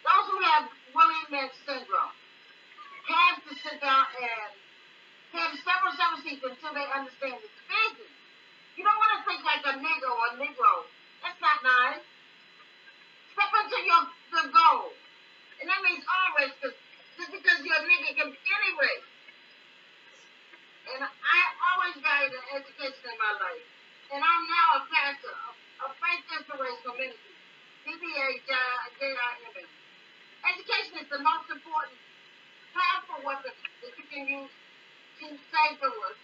Those 0.01 0.27
who 0.33 0.39
have 0.41 0.65
Willie 0.97 1.27
Lynch 1.29 1.53
syndrome 1.69 2.17
have 3.13 3.37
to 3.45 3.53
sit 3.61 3.77
down 3.85 4.09
and 4.17 4.51
have 5.37 5.53
several 5.61 5.93
several 5.93 6.21
seats 6.25 6.41
until 6.41 6.73
they 6.73 6.89
understand 6.89 7.37
its 7.45 7.59
business. 7.69 8.13
You 8.75 8.83
don't 8.89 8.97
want 8.97 9.13
to 9.21 9.23
think 9.29 9.45
like 9.45 9.63
a 9.69 9.77
nigger 9.77 10.09
or 10.09 10.27
a 10.33 10.41
negro. 10.41 10.89
That's 11.21 11.37
not 11.45 11.61
nice. 11.61 12.05
Step 13.37 13.53
into 13.53 13.79
your 13.85 14.03
the 14.33 14.43
goal. 14.49 14.97
And 15.61 15.69
that 15.69 15.81
means 15.85 16.01
all 16.09 16.29
race, 16.41 16.57
just 16.65 17.29
because 17.29 17.61
you're 17.61 17.77
a 17.77 17.85
nigger 17.85 18.17
can 18.17 18.29
be 18.33 18.41
any 18.41 18.73
race. 18.81 19.09
And 20.97 21.05
I 21.05 21.41
always 21.71 21.95
valued 22.01 22.35
education 22.57 23.05
in 23.05 23.17
my 23.21 23.33
life. 23.37 23.67
And 24.11 24.19
I'm 24.25 24.43
now 24.49 24.69
a 24.75 24.83
pastor, 24.89 25.31
a 25.31 25.60
of 25.85 25.97
faith 25.97 26.25
inspirational 26.37 26.97
ministry, 26.97 27.37
BBA 27.89 28.29
JIMM. 28.45 29.69
Education 30.45 30.95
is 31.01 31.09
the 31.09 31.21
most 31.21 31.49
important, 31.49 31.97
powerful 32.77 33.21
weapon 33.25 33.53
that 33.81 33.93
you 33.97 34.05
can 34.09 34.25
use 34.29 34.53
to 35.21 35.27
save 35.37 35.77
the 35.81 35.89
world, 35.89 36.17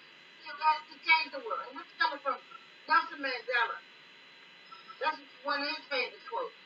to, 0.45 0.49
uh, 0.53 0.79
to 0.89 0.95
change 1.05 1.29
the 1.33 1.41
world. 1.41 1.65
And 1.73 1.81
this 1.81 1.89
is 1.89 1.97
coming 1.97 2.21
from 2.21 2.37
Nelson 2.89 3.21
Mandela. 3.21 3.77
That's 5.01 5.21
one 5.45 5.61
of 5.65 5.69
his 5.69 5.85
famous 5.89 6.21
quotes. 6.29 6.57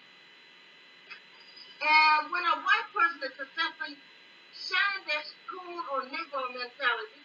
And 1.81 2.31
when 2.31 2.43
a 2.43 2.57
white 2.59 2.89
person 2.91 3.19
is 3.23 3.35
successfully 3.39 3.99
shining 4.55 5.05
their 5.07 5.25
cool 5.47 5.79
or 5.95 6.07
Negro 6.11 6.43
mentality, 6.55 7.23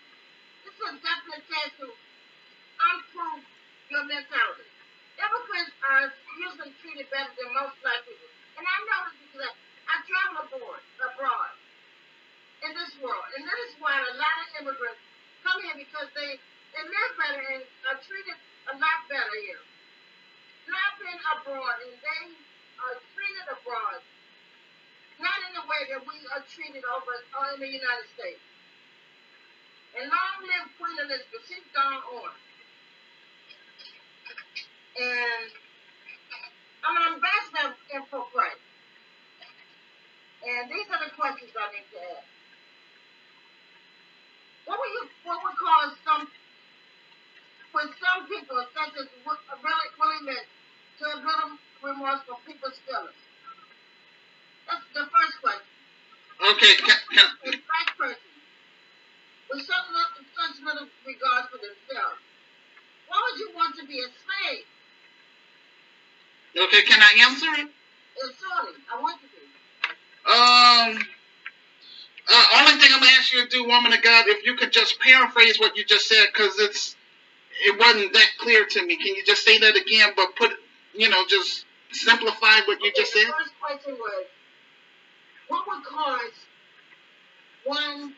this 0.66 0.74
is 0.74 0.86
a 0.90 0.94
definite 1.02 1.44
chance 1.50 1.74
to 1.82 1.90
unprove 1.90 3.42
your 3.90 4.06
mentality 4.06 4.70
treated 5.55 5.55
better 7.26 7.42
than 7.42 7.50
most 7.58 7.76
black 7.82 8.06
people. 8.06 8.30
And 8.58 8.66
I 8.66 8.78
know 8.86 9.00
this 9.10 9.18
because 9.26 9.50
I 9.90 9.96
travel 10.06 10.46
abroad, 10.46 10.82
abroad 11.02 11.54
in 12.62 12.72
this 12.78 12.94
world. 13.02 13.26
And 13.34 13.42
that 13.46 13.60
is 13.66 13.74
why 13.82 13.98
a 13.98 14.14
lot 14.18 14.36
of 14.46 14.48
immigrants 14.62 15.02
come 15.42 15.58
here 15.66 15.78
because 15.78 16.10
they, 16.14 16.38
they 16.38 16.84
live 16.86 17.12
better 17.18 17.42
and 17.58 17.64
are 17.90 18.00
treated 18.06 18.38
a 18.70 18.76
lot 18.78 19.00
better 19.10 19.36
here. 19.42 19.62
And 20.70 20.74
I've 20.74 20.98
been 21.02 21.22
abroad 21.38 21.76
and 21.86 21.94
they 21.98 22.24
are 22.82 22.98
treated 23.14 23.46
abroad 23.50 24.02
not 25.16 25.40
in 25.48 25.52
the 25.56 25.66
way 25.66 25.82
that 25.96 26.02
we 26.04 26.18
are 26.36 26.44
treated 26.44 26.84
over 26.84 27.14
uh, 27.40 27.56
in 27.56 27.64
the 27.64 27.72
United 27.72 28.08
States. 28.20 28.44
And 29.96 30.12
long 30.12 30.44
live 30.44 30.68
Queen 30.76 30.98
Elizabeth, 31.00 31.44
she's 31.48 31.64
gone 31.72 32.04
on. 32.04 32.36
And 35.00 35.48
I'm 36.86 36.94
an 37.02 37.18
ambassador 37.18 38.06
for 38.14 38.30
Christ. 38.30 38.62
And 40.46 40.70
these 40.70 40.86
are 40.94 41.02
the 41.02 41.10
need 41.76 41.88
to 41.92 42.00
ask. 42.16 42.28
What 44.66 44.80
would 44.80 44.92
you 44.96 45.04
what 45.28 45.38
would 45.44 45.58
cause 45.60 45.92
some 46.08 46.24
when 47.76 47.88
some 48.00 48.20
people 48.32 48.58
such 48.72 48.94
as 48.96 49.08
really 49.12 49.90
willingness 50.00 50.48
to 51.00 51.06
have 51.12 51.20
little 51.22 51.60
remorse 51.84 52.24
for 52.24 52.40
people's 52.48 52.80
feelings? 52.88 53.20
That's 54.66 54.88
the 54.96 55.06
first 55.12 55.36
question. 55.44 55.76
Okay. 56.42 56.74
A 56.80 57.52
black 57.52 57.90
person 58.00 58.34
with 59.52 59.62
such 59.62 59.86
little, 59.92 60.26
such 60.34 60.56
little 60.64 60.88
regard 61.06 61.46
for 61.52 61.60
themselves. 61.62 62.20
Why 63.08 63.18
would 63.22 63.38
you 63.40 63.50
want 63.54 63.76
to 63.78 63.86
be 63.86 64.00
a 64.02 64.10
slave? 64.10 64.66
Okay, 66.56 66.82
can 66.88 67.02
I 67.04 67.12
answer 67.28 67.52
it? 67.62 67.70
sorry, 68.40 68.74
I 68.90 69.02
want 69.02 69.20
to 69.22 69.28
Um, 70.26 71.06
uh, 72.32 72.46
only 72.58 72.82
thing 72.82 72.90
I'm 72.94 73.00
gonna 73.00 73.12
ask 73.12 73.25
you 73.36 73.48
do, 73.50 73.68
woman 73.68 73.94
of 73.94 74.02
God, 74.02 74.28
if 74.28 74.46
you 74.46 74.56
could 74.56 74.72
just 74.72 75.00
paraphrase 75.00 75.60
what 75.60 75.76
you 75.78 75.86
just 75.86 76.08
said, 76.08 76.28
because 76.34 76.58
it's 76.60 76.96
it 77.64 77.78
wasn't 77.80 78.14
that 78.14 78.28
clear 78.40 78.66
to 78.66 78.86
me. 78.86 78.98
Can 78.98 79.16
you 79.16 79.24
just 79.26 79.44
say 79.44 79.58
that 79.60 79.76
again, 79.76 80.10
but 80.16 80.36
put 80.36 80.52
you 80.94 81.10
know 81.10 81.26
just 81.28 81.66
simplify 81.92 82.62
what 82.66 82.80
you 82.82 82.90
okay, 82.90 83.02
just 83.02 83.14
said? 83.14 83.28
The 83.28 83.34
first 83.34 83.60
question 83.62 83.94
was, 83.94 84.26
what 85.50 85.68
would 85.68 85.84
cause 85.84 86.46
one 87.66 88.14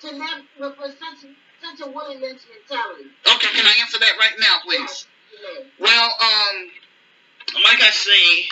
to 0.00 0.08
live 0.10 0.44
with 0.78 0.96
such 0.98 1.30
such 1.62 1.86
a 1.86 1.90
Willie 1.90 2.18
Lynch 2.18 2.40
mentality? 2.48 3.10
Okay, 3.26 3.48
can 3.54 3.66
I 3.66 3.74
answer 3.80 3.98
that 3.98 4.14
right 4.18 4.34
now, 4.38 4.56
please? 4.64 5.06
Yes, 5.42 5.66
well, 5.78 6.10
um 6.22 6.70
like 7.62 7.80
I 7.82 7.90
say, 7.90 8.48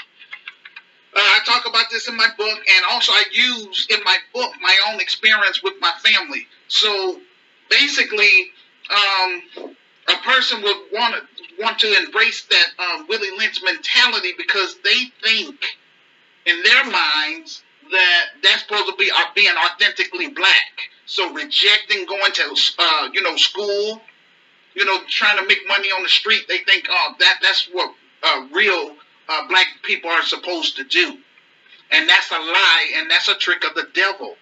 talk 1.44 1.66
about 1.66 1.86
this 1.90 2.08
in 2.08 2.16
my 2.16 2.28
book, 2.36 2.58
and 2.76 2.84
also 2.90 3.12
I 3.12 3.24
use 3.32 3.86
in 3.90 4.02
my 4.04 4.16
book 4.34 4.52
my 4.60 4.76
own 4.88 5.00
experience 5.00 5.62
with 5.62 5.74
my 5.80 5.92
family. 6.02 6.46
So 6.68 7.20
basically, 7.70 8.50
um, 8.90 9.42
a 10.08 10.16
person 10.24 10.62
would 10.62 10.76
want 10.92 11.14
to 11.14 11.62
want 11.62 11.78
to 11.80 12.04
embrace 12.04 12.44
that 12.44 12.66
um, 12.78 13.06
Willie 13.08 13.36
Lynch 13.36 13.62
mentality 13.62 14.32
because 14.36 14.76
they 14.82 15.12
think 15.22 15.64
in 16.46 16.62
their 16.62 16.84
minds 16.84 17.62
that 17.90 18.24
that's 18.42 18.62
supposed 18.62 18.86
to 18.86 18.96
be 18.96 19.10
uh, 19.14 19.24
being 19.34 19.54
authentically 19.56 20.28
black. 20.28 20.90
So 21.06 21.32
rejecting 21.32 22.06
going 22.06 22.32
to 22.32 22.56
uh, 22.78 23.08
you 23.12 23.22
know 23.22 23.36
school, 23.36 24.00
you 24.74 24.84
know 24.84 25.00
trying 25.08 25.38
to 25.38 25.46
make 25.46 25.66
money 25.66 25.88
on 25.88 26.02
the 26.02 26.08
street, 26.08 26.42
they 26.48 26.58
think 26.58 26.86
oh 26.90 27.14
that 27.18 27.38
that's 27.42 27.68
what 27.72 27.94
uh, 28.22 28.46
real 28.52 28.96
uh, 29.28 29.48
black 29.48 29.66
people 29.82 30.10
are 30.10 30.22
supposed 30.24 30.76
to 30.76 30.84
do. 30.84 31.18
And 31.92 32.08
that's 32.08 32.30
a 32.30 32.38
lie, 32.38 32.92
and 32.96 33.10
that's 33.10 33.28
a 33.28 33.34
trick 33.34 33.64
of 33.64 33.74
the 33.74 33.86
devil. 33.94 34.36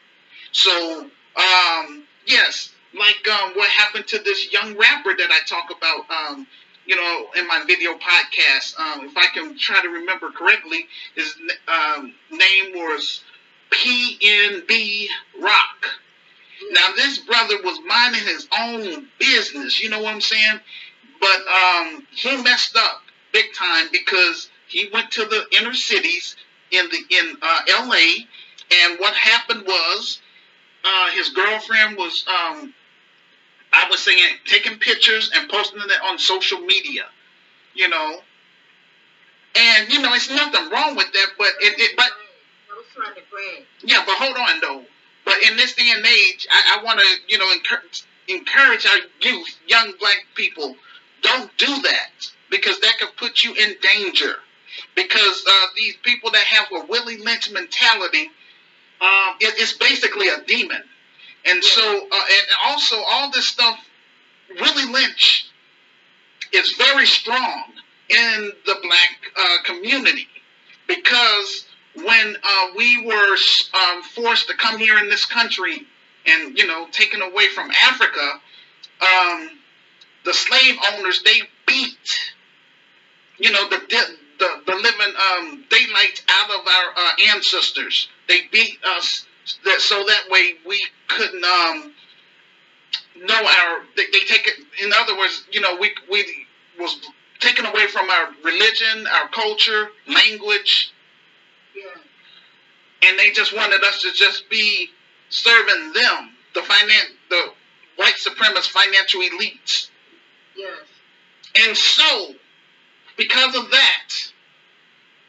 So, 0.52 1.10
um, 1.36 2.04
yes, 2.26 2.72
like 2.94 3.28
um, 3.28 3.52
what 3.54 3.68
happened 3.68 4.06
to 4.08 4.18
this 4.18 4.52
young 4.52 4.76
rapper 4.76 5.14
that 5.16 5.30
I 5.30 5.40
talk 5.46 5.70
about, 5.76 6.10
um, 6.10 6.46
you 6.86 6.96
know, 6.96 7.26
in 7.38 7.46
my 7.46 7.62
video 7.66 7.94
podcast. 7.94 8.78
Um, 8.78 9.04
if 9.04 9.16
I 9.16 9.26
can 9.26 9.56
try 9.58 9.82
to 9.82 9.88
remember 9.88 10.30
correctly, 10.30 10.86
his 11.14 11.34
um, 11.68 12.14
name 12.30 12.72
was 12.74 13.22
PNB 13.70 15.06
Rock. 15.40 15.86
Now, 16.70 16.92
this 16.94 17.18
brother 17.18 17.56
was 17.62 17.78
minding 17.86 18.22
his 18.22 18.46
own 18.58 19.08
business, 19.18 19.82
you 19.82 19.88
know 19.88 20.02
what 20.02 20.14
I'm 20.14 20.20
saying? 20.20 20.60
But 21.20 21.40
um, 21.46 22.06
he 22.10 22.36
messed 22.42 22.76
up 22.76 23.02
big 23.32 23.46
time 23.54 23.88
because 23.92 24.50
he 24.68 24.88
went 24.92 25.10
to 25.12 25.24
the 25.24 25.44
inner 25.58 25.74
cities 25.74 26.36
in 26.70 26.88
the 26.90 27.16
in 27.16 27.37
uh, 27.42 27.61
L.A. 27.68 28.26
and 28.72 28.98
what 28.98 29.14
happened 29.14 29.64
was 29.66 30.20
uh, 30.85 31.11
his 31.11 31.30
girlfriend 31.30 31.96
was 31.96 32.24
um, 32.28 32.72
I 33.72 33.88
was 33.88 34.00
saying 34.00 34.18
taking 34.46 34.78
pictures 34.78 35.30
and 35.35 35.48
posting 35.48 35.80
it 35.80 36.02
on 36.02 36.18
social 36.18 36.61
media, 36.61 37.06
you 37.74 37.88
know. 37.88 38.20
And 39.56 39.92
you 39.92 40.00
know, 40.00 40.14
it's 40.14 40.30
nothing 40.30 40.70
wrong 40.70 40.96
with 40.96 41.12
that, 41.12 41.26
but 41.37 41.48
it, 41.61 41.78
it 41.78 41.96
but 41.96 42.11
yeah, 43.83 44.02
but 44.06 44.16
hold 44.16 44.37
on 44.37 44.61
though. 44.61 44.85
But 45.24 45.42
in 45.42 45.56
this 45.56 45.74
day 45.74 45.90
and 45.94 46.04
age, 46.04 46.46
I, 46.50 46.78
I 46.78 46.85
want 46.85 47.00
to 47.00 47.06
you 47.28 47.38
know 47.38 47.50
encourage, 47.52 48.02
encourage 48.28 48.87
our 48.87 48.98
youth, 49.20 49.59
young 49.66 49.92
black 49.98 50.24
people, 50.35 50.76
don't 51.22 51.50
do 51.56 51.83
that 51.83 52.11
because 52.48 52.80
that 52.80 52.98
could 52.98 53.16
put 53.16 53.42
you 53.42 53.54
in 53.54 53.74
danger. 53.80 54.37
Because 54.94 55.44
uh, 55.46 55.66
these 55.76 55.96
people 56.02 56.30
that 56.30 56.44
have 56.44 56.66
a 56.72 56.87
Willie 56.87 57.18
Lynch 57.18 57.50
mentality, 57.50 58.30
um, 59.00 59.37
it, 59.40 59.54
it's 59.59 59.72
basically 59.74 60.28
a 60.28 60.42
demon. 60.46 60.83
And 61.44 61.64
so, 61.64 61.83
uh, 61.83 62.14
and 62.14 62.46
also 62.66 62.96
all 62.96 63.30
this 63.30 63.46
stuff, 63.46 63.78
Willie 64.61 64.92
Lynch 64.92 65.46
is 66.52 66.72
very 66.72 67.06
strong 67.06 67.64
in 68.09 68.52
the 68.66 68.76
black 68.83 69.16
uh, 69.38 69.56
community 69.64 70.26
because 70.87 71.66
when 71.94 72.37
uh, 72.42 72.66
we 72.76 73.04
were 73.06 73.37
um, 73.74 74.02
forced 74.02 74.48
to 74.48 74.56
come 74.56 74.78
here 74.78 74.98
in 74.98 75.09
this 75.09 75.24
country 75.24 75.87
and 76.26 76.59
you 76.59 76.66
know 76.66 76.87
taken 76.90 77.22
away 77.22 77.48
from 77.48 77.70
Africa, 77.70 78.40
um, 79.00 79.50
the 80.24 80.35
slave 80.35 80.76
owners 80.92 81.22
they 81.22 81.40
beat 81.66 82.35
you 83.38 83.50
know 83.50 83.68
the 83.68 83.80
the, 84.40 84.48
the 84.66 84.74
living 84.74 85.14
um, 85.33 85.64
daylight 85.70 86.24
out 86.29 86.50
of 86.50 86.66
our 86.66 86.92
uh, 86.96 87.11
ancestors. 87.35 88.09
They 88.26 88.40
beat 88.50 88.79
us 88.96 89.26
that 89.64 89.81
so 89.81 90.05
that 90.05 90.22
way 90.31 90.55
we 90.66 90.83
couldn't 91.09 91.44
um, 91.44 91.92
know 93.22 93.35
our. 93.35 93.83
They, 93.96 94.05
they 94.12 94.24
take 94.26 94.48
it. 94.48 94.55
In 94.83 94.92
other 94.92 95.16
words, 95.16 95.44
you 95.53 95.61
know, 95.61 95.76
we 95.79 95.92
we 96.11 96.24
was 96.79 96.98
taken 97.38 97.66
away 97.66 97.87
from 97.87 98.11
our 98.11 98.31
religion, 98.42 99.07
our 99.07 99.29
culture, 99.29 99.90
language, 100.09 100.92
yeah. 101.76 103.09
and 103.09 103.18
they 103.18 103.31
just 103.31 103.55
wanted 103.55 103.83
us 103.85 104.03
to 104.03 104.12
just 104.12 104.48
be 104.50 104.88
serving 105.29 105.92
them, 105.92 106.31
the 106.55 106.61
finan- 106.61 107.14
the 107.29 107.53
white 107.96 108.14
supremacist 108.14 108.68
financial 108.68 109.20
elites. 109.20 109.90
Yes. 110.57 110.79
And 111.66 111.76
so, 111.76 112.35
because 113.16 113.54
of 113.54 113.70
that, 113.70 114.08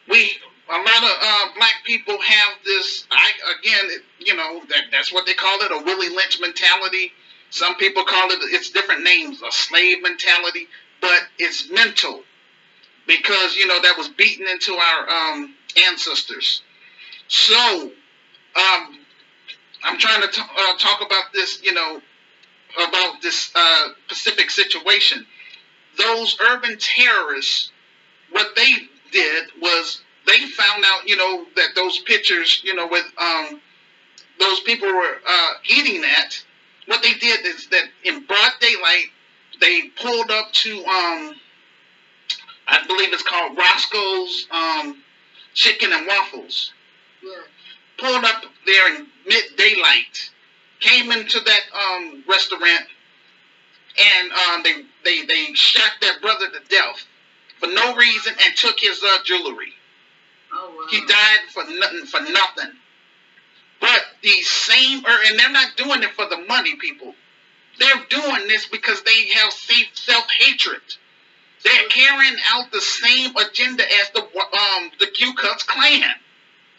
we 0.10 0.32
a 0.70 0.78
lot 0.78 1.04
of 1.04 1.10
uh, 1.22 1.46
black 1.56 1.76
people 1.86 2.20
have 2.22 2.54
this. 2.64 3.06
I 3.12 3.32
again, 3.60 3.90
you 4.20 4.36
know, 4.36 4.62
that 4.70 4.86
that's 4.92 5.12
what 5.12 5.26
they 5.26 5.34
call 5.34 5.60
it, 5.62 5.72
a 5.72 5.84
Willie 5.84 6.10
Lynch 6.10 6.40
mentality. 6.40 7.12
Some 7.50 7.76
people 7.76 8.06
call 8.06 8.32
it 8.32 8.40
it's 8.44 8.70
different 8.70 9.04
names, 9.04 9.42
a 9.42 9.52
slave 9.52 10.02
mentality, 10.02 10.68
but 11.02 11.22
it's 11.38 11.70
mental 11.70 12.24
because 13.08 13.56
you 13.56 13.68
know 13.68 13.82
that 13.82 13.98
was 13.98 14.10
beaten 14.10 14.48
into 14.48 14.76
our 14.76 15.10
um, 15.10 15.54
ancestors. 15.88 16.62
So, 17.28 17.92
um, 18.56 19.00
I'm 19.84 19.98
trying 19.98 20.22
to 20.22 20.28
t- 20.28 20.42
uh, 20.42 20.78
talk 20.78 21.02
about 21.06 21.34
this, 21.34 21.62
you 21.64 21.74
know, 21.74 22.02
about 22.76 23.22
this 23.22 23.52
uh, 23.56 23.90
Pacific 24.08 24.50
situation. 24.50 25.26
Those 25.98 26.38
urban 26.40 26.78
terrorists, 26.78 27.72
what 28.32 28.56
they 28.56 28.74
did 29.12 29.50
was 29.62 30.02
they 30.26 30.40
found 30.50 30.84
out, 30.86 31.08
you 31.08 31.18
know, 31.18 31.46
that 31.56 31.70
those 31.76 32.00
pictures, 32.00 32.62
you 32.64 32.76
know, 32.76 32.88
with 32.88 33.06
um, 33.18 33.62
those 34.40 34.60
people 34.62 34.88
were 34.88 35.18
uh, 35.28 35.54
eating 35.66 36.02
that. 36.02 36.36
What 36.88 37.04
they 37.04 37.14
did 37.14 37.46
is 37.46 37.68
that 37.70 37.86
in 38.04 38.26
broad 38.26 38.52
daylight, 38.60 39.06
they 39.60 39.90
pulled 40.02 40.32
up 40.32 40.52
to, 40.52 40.78
um, 40.86 41.36
I 42.68 42.86
believe 42.88 43.14
it's 43.14 43.24
called 43.24 43.58
Roscoe's 43.58 44.48
um, 44.52 45.04
Chicken 45.54 45.94
and 45.94 46.08
Waffles. 46.08 46.74
Yeah. 47.24 47.32
Pulled 47.98 48.26
up 48.26 48.44
there 48.66 48.96
in 48.96 49.08
mid 49.28 49.44
daylight, 49.58 50.32
came 50.80 51.12
into 51.12 51.40
that 51.40 51.62
um, 51.74 52.24
restaurant, 52.28 52.88
and 54.00 54.32
um, 54.32 54.64
they 54.64 54.84
they 55.04 55.26
they 55.26 55.54
shot 55.54 55.92
that 56.02 56.22
brother 56.22 56.48
to 56.50 56.60
death 56.70 57.06
for 57.60 57.68
no 57.68 57.96
reason 57.96 58.34
and 58.44 58.56
took 58.56 58.80
his 58.80 59.04
uh, 59.04 59.18
jewelry. 59.24 59.74
Oh, 60.54 60.74
wow. 60.78 60.86
He 60.90 61.06
died 61.06 61.40
for 61.54 61.64
nothing. 61.66 62.06
For 62.06 62.22
nothing. 62.22 62.74
But 63.80 64.02
these 64.22 64.50
same, 64.50 65.04
and 65.06 65.40
they're 65.40 65.52
not 65.52 65.76
doing 65.76 66.04
it 66.04 66.12
for 66.12 66.28
the 66.28 66.38
money, 66.48 66.76
people. 66.76 67.16
They're 67.80 68.06
doing 68.10 68.48
this 68.48 68.68
because 68.68 69.02
they 69.04 69.30
have 69.30 69.52
self 69.54 70.28
hatred. 70.40 70.82
They're 71.64 71.90
carrying 71.90 72.38
out 72.52 72.72
the 72.72 72.82
same 72.82 73.36
agenda 73.36 73.84
as 73.84 74.10
the 74.12 74.22
um 74.22 74.92
the 75.00 75.08
Ku 75.08 75.34
Klux 75.34 75.64
Klan. 75.64 76.16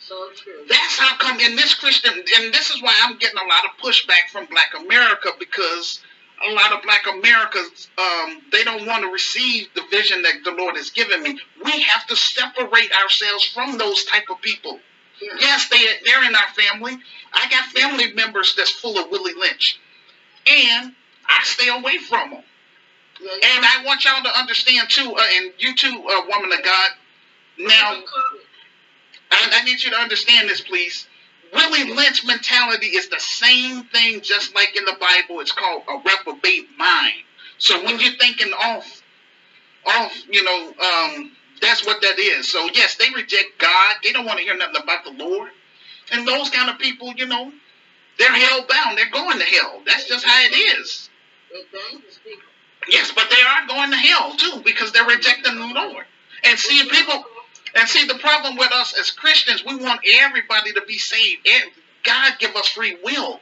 So 0.00 0.28
true. 0.36 0.64
That's 0.68 0.98
how 0.98 1.16
come 1.16 1.38
in 1.40 1.56
this 1.56 1.74
Christian, 1.74 2.12
and 2.12 2.52
this 2.52 2.70
is 2.70 2.82
why 2.82 2.94
I'm 3.04 3.18
getting 3.18 3.38
a 3.38 3.48
lot 3.48 3.64
of 3.64 3.70
pushback 3.80 4.30
from 4.30 4.46
Black 4.46 4.72
America 4.76 5.30
because 5.38 6.00
a 6.48 6.52
lot 6.52 6.72
of 6.72 6.82
black 6.82 7.06
Americans, 7.06 7.88
um, 7.98 8.42
they 8.50 8.64
don't 8.64 8.86
want 8.86 9.02
to 9.04 9.10
receive 9.10 9.68
the 9.74 9.82
vision 9.90 10.22
that 10.22 10.34
the 10.44 10.52
Lord 10.52 10.76
has 10.76 10.90
given 10.90 11.22
me. 11.22 11.38
We 11.64 11.80
have 11.82 12.06
to 12.08 12.16
separate 12.16 12.92
ourselves 13.02 13.44
from 13.44 13.78
those 13.78 14.04
type 14.04 14.24
of 14.30 14.40
people. 14.40 14.80
Yeah. 15.20 15.28
Yes, 15.40 15.68
they, 15.68 15.84
they're 16.04 16.24
in 16.24 16.34
our 16.34 16.48
family. 16.56 16.96
I 17.32 17.48
got 17.48 17.64
family 17.66 18.12
members 18.12 18.54
that's 18.56 18.70
full 18.70 18.98
of 18.98 19.10
Willie 19.10 19.34
Lynch. 19.34 19.78
And 20.46 20.92
I 21.28 21.44
stay 21.44 21.68
away 21.68 21.98
from 21.98 22.30
them. 22.30 22.42
Yeah. 23.20 23.30
And 23.56 23.64
I 23.64 23.84
want 23.84 24.04
y'all 24.04 24.22
to 24.22 24.38
understand 24.38 24.90
too, 24.90 25.14
uh, 25.16 25.22
and 25.34 25.52
you 25.58 25.74
too, 25.76 25.88
uh, 26.08 26.26
woman 26.28 26.52
of 26.52 26.64
God. 26.64 26.90
Now, 27.58 28.02
I, 29.30 29.50
I 29.60 29.64
need 29.64 29.82
you 29.82 29.90
to 29.90 29.96
understand 29.96 30.48
this, 30.48 30.60
please. 30.60 31.06
Willie 31.52 31.92
Lynch 31.94 32.24
mentality 32.26 32.88
is 32.88 33.08
the 33.08 33.20
same 33.20 33.84
thing, 33.84 34.20
just 34.22 34.54
like 34.54 34.76
in 34.76 34.84
the 34.84 34.96
Bible. 35.00 35.40
It's 35.40 35.52
called 35.52 35.82
a 35.88 35.98
reprobate 36.04 36.68
mind. 36.78 37.14
So 37.58 37.82
when 37.84 38.00
you're 38.00 38.14
thinking 38.14 38.52
off, 38.52 39.02
off, 39.86 40.16
you 40.28 40.42
know, 40.44 40.68
um, 40.68 41.32
that's 41.60 41.86
what 41.86 42.02
that 42.02 42.18
is. 42.18 42.50
So 42.50 42.68
yes, 42.74 42.96
they 42.96 43.10
reject 43.14 43.58
God. 43.58 43.96
They 44.02 44.12
don't 44.12 44.26
want 44.26 44.38
to 44.38 44.44
hear 44.44 44.56
nothing 44.56 44.82
about 44.82 45.04
the 45.04 45.12
Lord. 45.12 45.50
And 46.12 46.26
those 46.26 46.50
kind 46.50 46.70
of 46.70 46.78
people, 46.78 47.12
you 47.16 47.26
know, 47.26 47.52
they're 48.18 48.32
hell 48.34 48.66
bound. 48.68 48.98
They're 48.98 49.10
going 49.10 49.38
to 49.38 49.44
hell. 49.44 49.82
That's 49.86 50.08
just 50.08 50.24
how 50.24 50.44
it 50.44 50.78
is. 50.78 51.10
Yes, 52.88 53.12
but 53.14 53.30
they 53.30 53.42
are 53.42 53.66
going 53.66 53.90
to 53.90 53.96
hell 53.96 54.34
too 54.36 54.62
because 54.64 54.92
they're 54.92 55.06
rejecting 55.06 55.54
the 55.56 55.72
Lord. 55.74 56.04
And 56.44 56.58
see, 56.58 56.88
people 56.88 57.24
and 57.74 57.88
see, 57.88 58.06
the 58.06 58.14
problem 58.14 58.56
with 58.56 58.72
us 58.72 58.98
as 58.98 59.10
Christians, 59.10 59.64
we 59.64 59.76
want 59.76 60.00
everybody 60.20 60.72
to 60.72 60.82
be 60.86 60.98
saved. 60.98 61.46
God 62.04 62.32
give 62.38 62.54
us 62.56 62.68
free 62.68 62.98
will. 63.02 63.40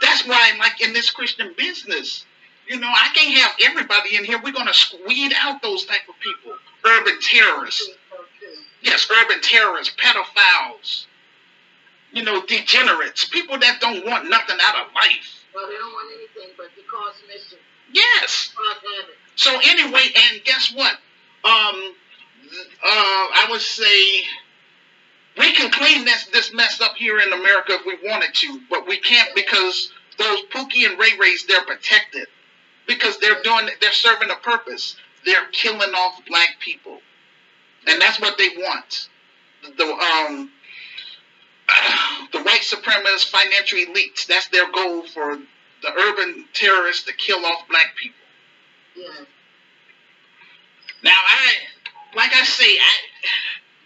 That's 0.00 0.26
why, 0.26 0.52
like 0.58 0.80
in 0.80 0.92
this 0.92 1.10
Christian 1.10 1.54
business, 1.56 2.24
you 2.68 2.78
know, 2.78 2.88
I 2.88 3.08
can't 3.14 3.38
have 3.38 3.52
everybody 3.70 4.16
in 4.16 4.24
here. 4.24 4.40
We're 4.42 4.52
going 4.52 4.68
to 4.68 4.96
weed 5.06 5.32
out 5.42 5.60
those 5.62 5.84
type 5.84 6.08
of 6.08 6.14
people. 6.20 6.56
Urban 6.86 7.18
terrorists. 7.20 7.90
Yes, 8.82 9.08
urban 9.10 9.40
terrorists, 9.42 9.94
pedophiles. 9.96 11.06
You 12.12 12.22
know, 12.22 12.42
degenerates. 12.46 13.24
People 13.24 13.58
that 13.58 13.80
don't 13.80 14.06
want 14.06 14.30
nothing 14.30 14.56
out 14.62 14.86
of 14.86 14.94
life. 14.94 15.44
Well, 15.54 15.66
they 15.66 15.74
don't 15.74 15.92
want 15.92 16.12
anything 16.14 16.54
but 16.56 16.66
to 16.76 16.82
cause 16.88 17.14
mischief. 17.26 17.58
Yes. 17.92 18.54
So 19.36 19.50
anyway, 19.64 20.06
and 20.14 20.44
guess 20.44 20.72
what? 20.74 20.96
Um, 21.44 21.94
uh, 22.82 22.86
I 22.86 23.46
would 23.50 23.60
say 23.60 24.22
we 25.38 25.52
can 25.52 25.70
clean 25.70 26.04
this 26.04 26.26
this 26.26 26.52
mess 26.54 26.80
up 26.80 26.96
here 26.96 27.18
in 27.20 27.32
America 27.32 27.72
if 27.72 27.86
we 27.86 28.08
wanted 28.08 28.34
to, 28.34 28.60
but 28.70 28.86
we 28.86 28.98
can't 28.98 29.34
because 29.34 29.92
those 30.18 30.40
Pookie 30.52 30.88
and 30.88 30.98
Ray 30.98 31.10
Rays 31.18 31.46
they're 31.46 31.64
protected 31.64 32.26
because 32.86 33.18
they're 33.18 33.42
doing 33.42 33.68
they're 33.80 33.92
serving 33.92 34.30
a 34.30 34.36
purpose. 34.36 34.96
They're 35.24 35.46
killing 35.52 35.94
off 35.94 36.20
black 36.28 36.56
people, 36.60 37.00
and 37.86 38.00
that's 38.00 38.20
what 38.20 38.38
they 38.38 38.48
want. 38.58 39.08
The 39.76 39.84
um 39.84 40.50
the 42.32 42.42
white 42.42 42.62
supremacist 42.62 43.30
financial 43.30 43.78
elites. 43.78 44.26
That's 44.26 44.48
their 44.48 44.70
goal 44.70 45.06
for 45.06 45.38
the 45.82 45.92
urban 45.92 46.46
terrorists 46.52 47.04
to 47.04 47.12
kill 47.14 47.44
off 47.44 47.68
black 47.68 47.94
people. 47.96 48.16
Yes. 48.96 49.26
Now, 51.02 51.12
I, 51.12 51.54
like 52.16 52.32
I 52.34 52.44
say, 52.44 52.78
I, 52.78 52.92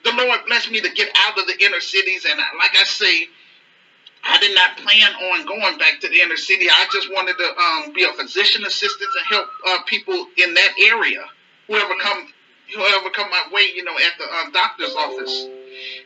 the 0.04 0.12
Lord 0.12 0.40
blessed 0.46 0.70
me 0.70 0.80
to 0.80 0.90
get 0.90 1.10
out 1.16 1.38
of 1.38 1.46
the 1.46 1.64
inner 1.64 1.80
cities, 1.80 2.24
and 2.24 2.40
I, 2.40 2.44
like 2.58 2.76
I 2.76 2.84
say, 2.84 3.28
I 4.24 4.38
did 4.38 4.54
not 4.54 4.76
plan 4.78 5.14
on 5.14 5.46
going 5.46 5.78
back 5.78 6.00
to 6.00 6.08
the 6.08 6.20
inner 6.20 6.36
city. 6.36 6.68
I 6.68 6.86
just 6.92 7.10
wanted 7.12 7.36
to 7.38 7.56
um, 7.56 7.92
be 7.92 8.04
a 8.04 8.12
physician 8.12 8.64
assistant 8.64 9.10
and 9.18 9.26
help 9.26 9.48
uh, 9.66 9.82
people 9.86 10.26
in 10.36 10.54
that 10.54 10.70
area, 10.88 11.24
whoever 11.66 11.94
come, 12.00 12.28
whoever 12.74 13.10
come 13.10 13.30
my 13.30 13.44
way, 13.52 13.70
you 13.74 13.84
know, 13.84 13.96
at 13.96 14.18
the 14.18 14.24
uh, 14.24 14.50
doctor's 14.50 14.94
office. 14.94 15.48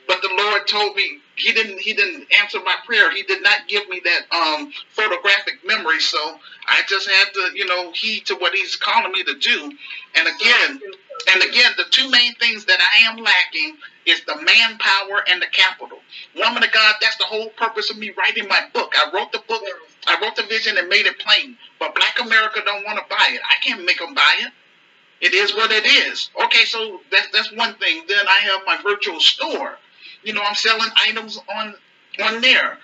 But 0.06 0.20
the 0.20 0.30
Lord 0.36 0.66
told 0.68 0.96
me 0.96 1.18
He 1.36 1.52
didn't. 1.52 1.78
He 1.80 1.94
didn't 1.94 2.26
answer 2.40 2.60
my 2.60 2.76
prayer. 2.84 3.10
He 3.10 3.22
did 3.22 3.42
not 3.42 3.66
give 3.68 3.88
me 3.88 4.00
that 4.04 4.36
um, 4.36 4.70
photographic 4.90 5.64
memory. 5.64 6.00
So 6.00 6.18
I 6.66 6.82
just 6.88 7.08
had 7.08 7.32
to, 7.32 7.50
you 7.54 7.66
know, 7.66 7.92
heed 7.92 8.26
to 8.26 8.34
what 8.34 8.54
He's 8.54 8.76
calling 8.76 9.12
me 9.12 9.24
to 9.24 9.34
do. 9.34 9.72
And 10.14 10.28
again, 10.28 10.80
and 11.28 11.42
again, 11.42 11.72
the 11.76 11.84
two 11.90 12.10
main 12.10 12.34
things 12.36 12.64
that 12.66 12.78
I 12.80 13.10
am 13.10 13.18
lacking 13.18 13.76
is 14.06 14.24
the 14.24 14.36
manpower 14.36 15.22
and 15.28 15.40
the 15.40 15.46
capital. 15.46 15.98
Woman 16.36 16.62
of 16.62 16.72
God, 16.72 16.94
that's 17.00 17.16
the 17.16 17.24
whole 17.24 17.50
purpose 17.50 17.90
of 17.90 17.98
me 17.98 18.12
writing 18.16 18.48
my 18.48 18.66
book. 18.72 18.94
I 18.96 19.10
wrote 19.14 19.32
the 19.32 19.42
book, 19.46 19.62
I 20.06 20.20
wrote 20.20 20.36
the 20.36 20.42
vision 20.44 20.78
and 20.78 20.88
made 20.88 21.06
it 21.06 21.18
plain. 21.18 21.56
But 21.78 21.94
Black 21.94 22.18
America 22.20 22.60
don't 22.64 22.84
want 22.84 22.98
to 22.98 23.04
buy 23.08 23.28
it. 23.30 23.40
I 23.44 23.54
can't 23.64 23.84
make 23.84 23.98
them 23.98 24.14
buy 24.14 24.36
it. 24.40 24.52
It 25.20 25.34
is 25.34 25.54
what 25.54 25.70
it 25.70 25.86
is. 25.86 26.30
Okay, 26.44 26.64
so 26.64 27.00
that's 27.10 27.28
that's 27.32 27.52
one 27.52 27.74
thing. 27.74 28.02
Then 28.08 28.26
I 28.26 28.40
have 28.50 28.62
my 28.66 28.78
virtual 28.82 29.20
store. 29.20 29.78
You 30.24 30.32
know, 30.32 30.42
I'm 30.42 30.56
selling 30.56 30.90
items 31.06 31.38
on 31.48 31.74
on 32.24 32.40
there, 32.40 32.78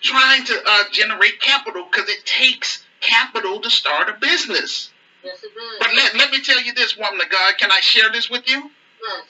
trying 0.00 0.44
to 0.44 0.62
uh, 0.66 0.84
generate 0.92 1.40
capital 1.42 1.86
because 1.90 2.08
it 2.08 2.24
takes 2.24 2.84
capital 3.00 3.60
to 3.60 3.68
start 3.68 4.08
a 4.08 4.14
business. 4.14 4.90
Yes. 5.22 5.44
But 5.78 5.88
let, 5.94 6.14
let 6.16 6.30
me 6.30 6.40
tell 6.40 6.60
you 6.60 6.72
this, 6.74 6.96
woman 6.96 7.20
of 7.20 7.28
God. 7.30 7.58
Can 7.58 7.70
I 7.70 7.80
share 7.80 8.10
this 8.10 8.30
with 8.30 8.48
you? 8.48 8.70
Yes, 9.02 9.24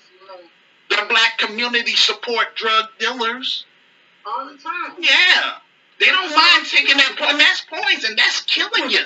The 0.90 1.06
black 1.08 1.38
community 1.38 1.94
support 1.94 2.54
drug 2.56 2.86
dealers. 2.98 3.64
all 4.26 4.46
the 4.46 4.56
time. 4.56 4.96
Yeah. 4.98 5.58
They 5.98 6.06
don't 6.06 6.34
mind 6.34 6.66
taking 6.66 6.96
that 6.96 7.14
point. 7.18 7.38
That's 7.38 7.62
poison. 7.68 8.16
That's 8.16 8.40
killing 8.42 8.90
you. 8.90 9.04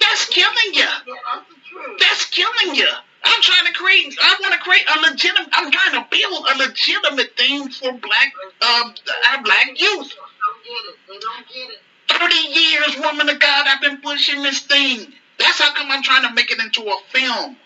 That's 0.00 0.26
killing 0.28 0.74
you. 0.74 0.84
That's 0.84 1.48
the 1.48 1.54
truth. 1.70 1.98
That's 2.00 2.24
killing 2.26 2.74
you. 2.76 2.88
I'm 3.24 3.40
trying 3.42 3.66
to 3.66 3.72
create. 3.72 4.16
I 4.20 4.36
want 4.40 4.52
to 4.54 4.60
create 4.60 4.84
a 4.88 5.00
legitimate. 5.00 5.48
I'm 5.54 5.70
trying 5.70 5.92
to 5.92 6.06
build 6.10 6.46
a 6.52 6.58
legitimate 6.58 7.36
thing 7.36 7.70
for 7.70 7.92
black, 7.92 8.32
um, 8.62 8.94
our 9.30 9.42
black 9.44 9.68
youth. 9.76 10.12
Don't 10.12 10.64
get 10.64 10.72
it. 10.90 10.96
They 11.08 11.18
don't 11.18 11.48
get 11.48 11.70
it. 11.70 11.80
Thirty 12.08 12.60
years, 12.60 12.96
woman 12.98 13.28
of 13.28 13.38
God, 13.38 13.66
I've 13.68 13.80
been 13.80 14.00
pushing 14.00 14.42
this 14.42 14.60
thing. 14.62 15.14
That's 15.38 15.58
how 15.58 15.72
come 15.74 15.90
I'm 15.90 16.02
trying 16.02 16.28
to 16.28 16.34
make 16.34 16.50
it 16.50 16.60
into 16.60 16.82
a 16.82 16.96
film. 17.10 17.56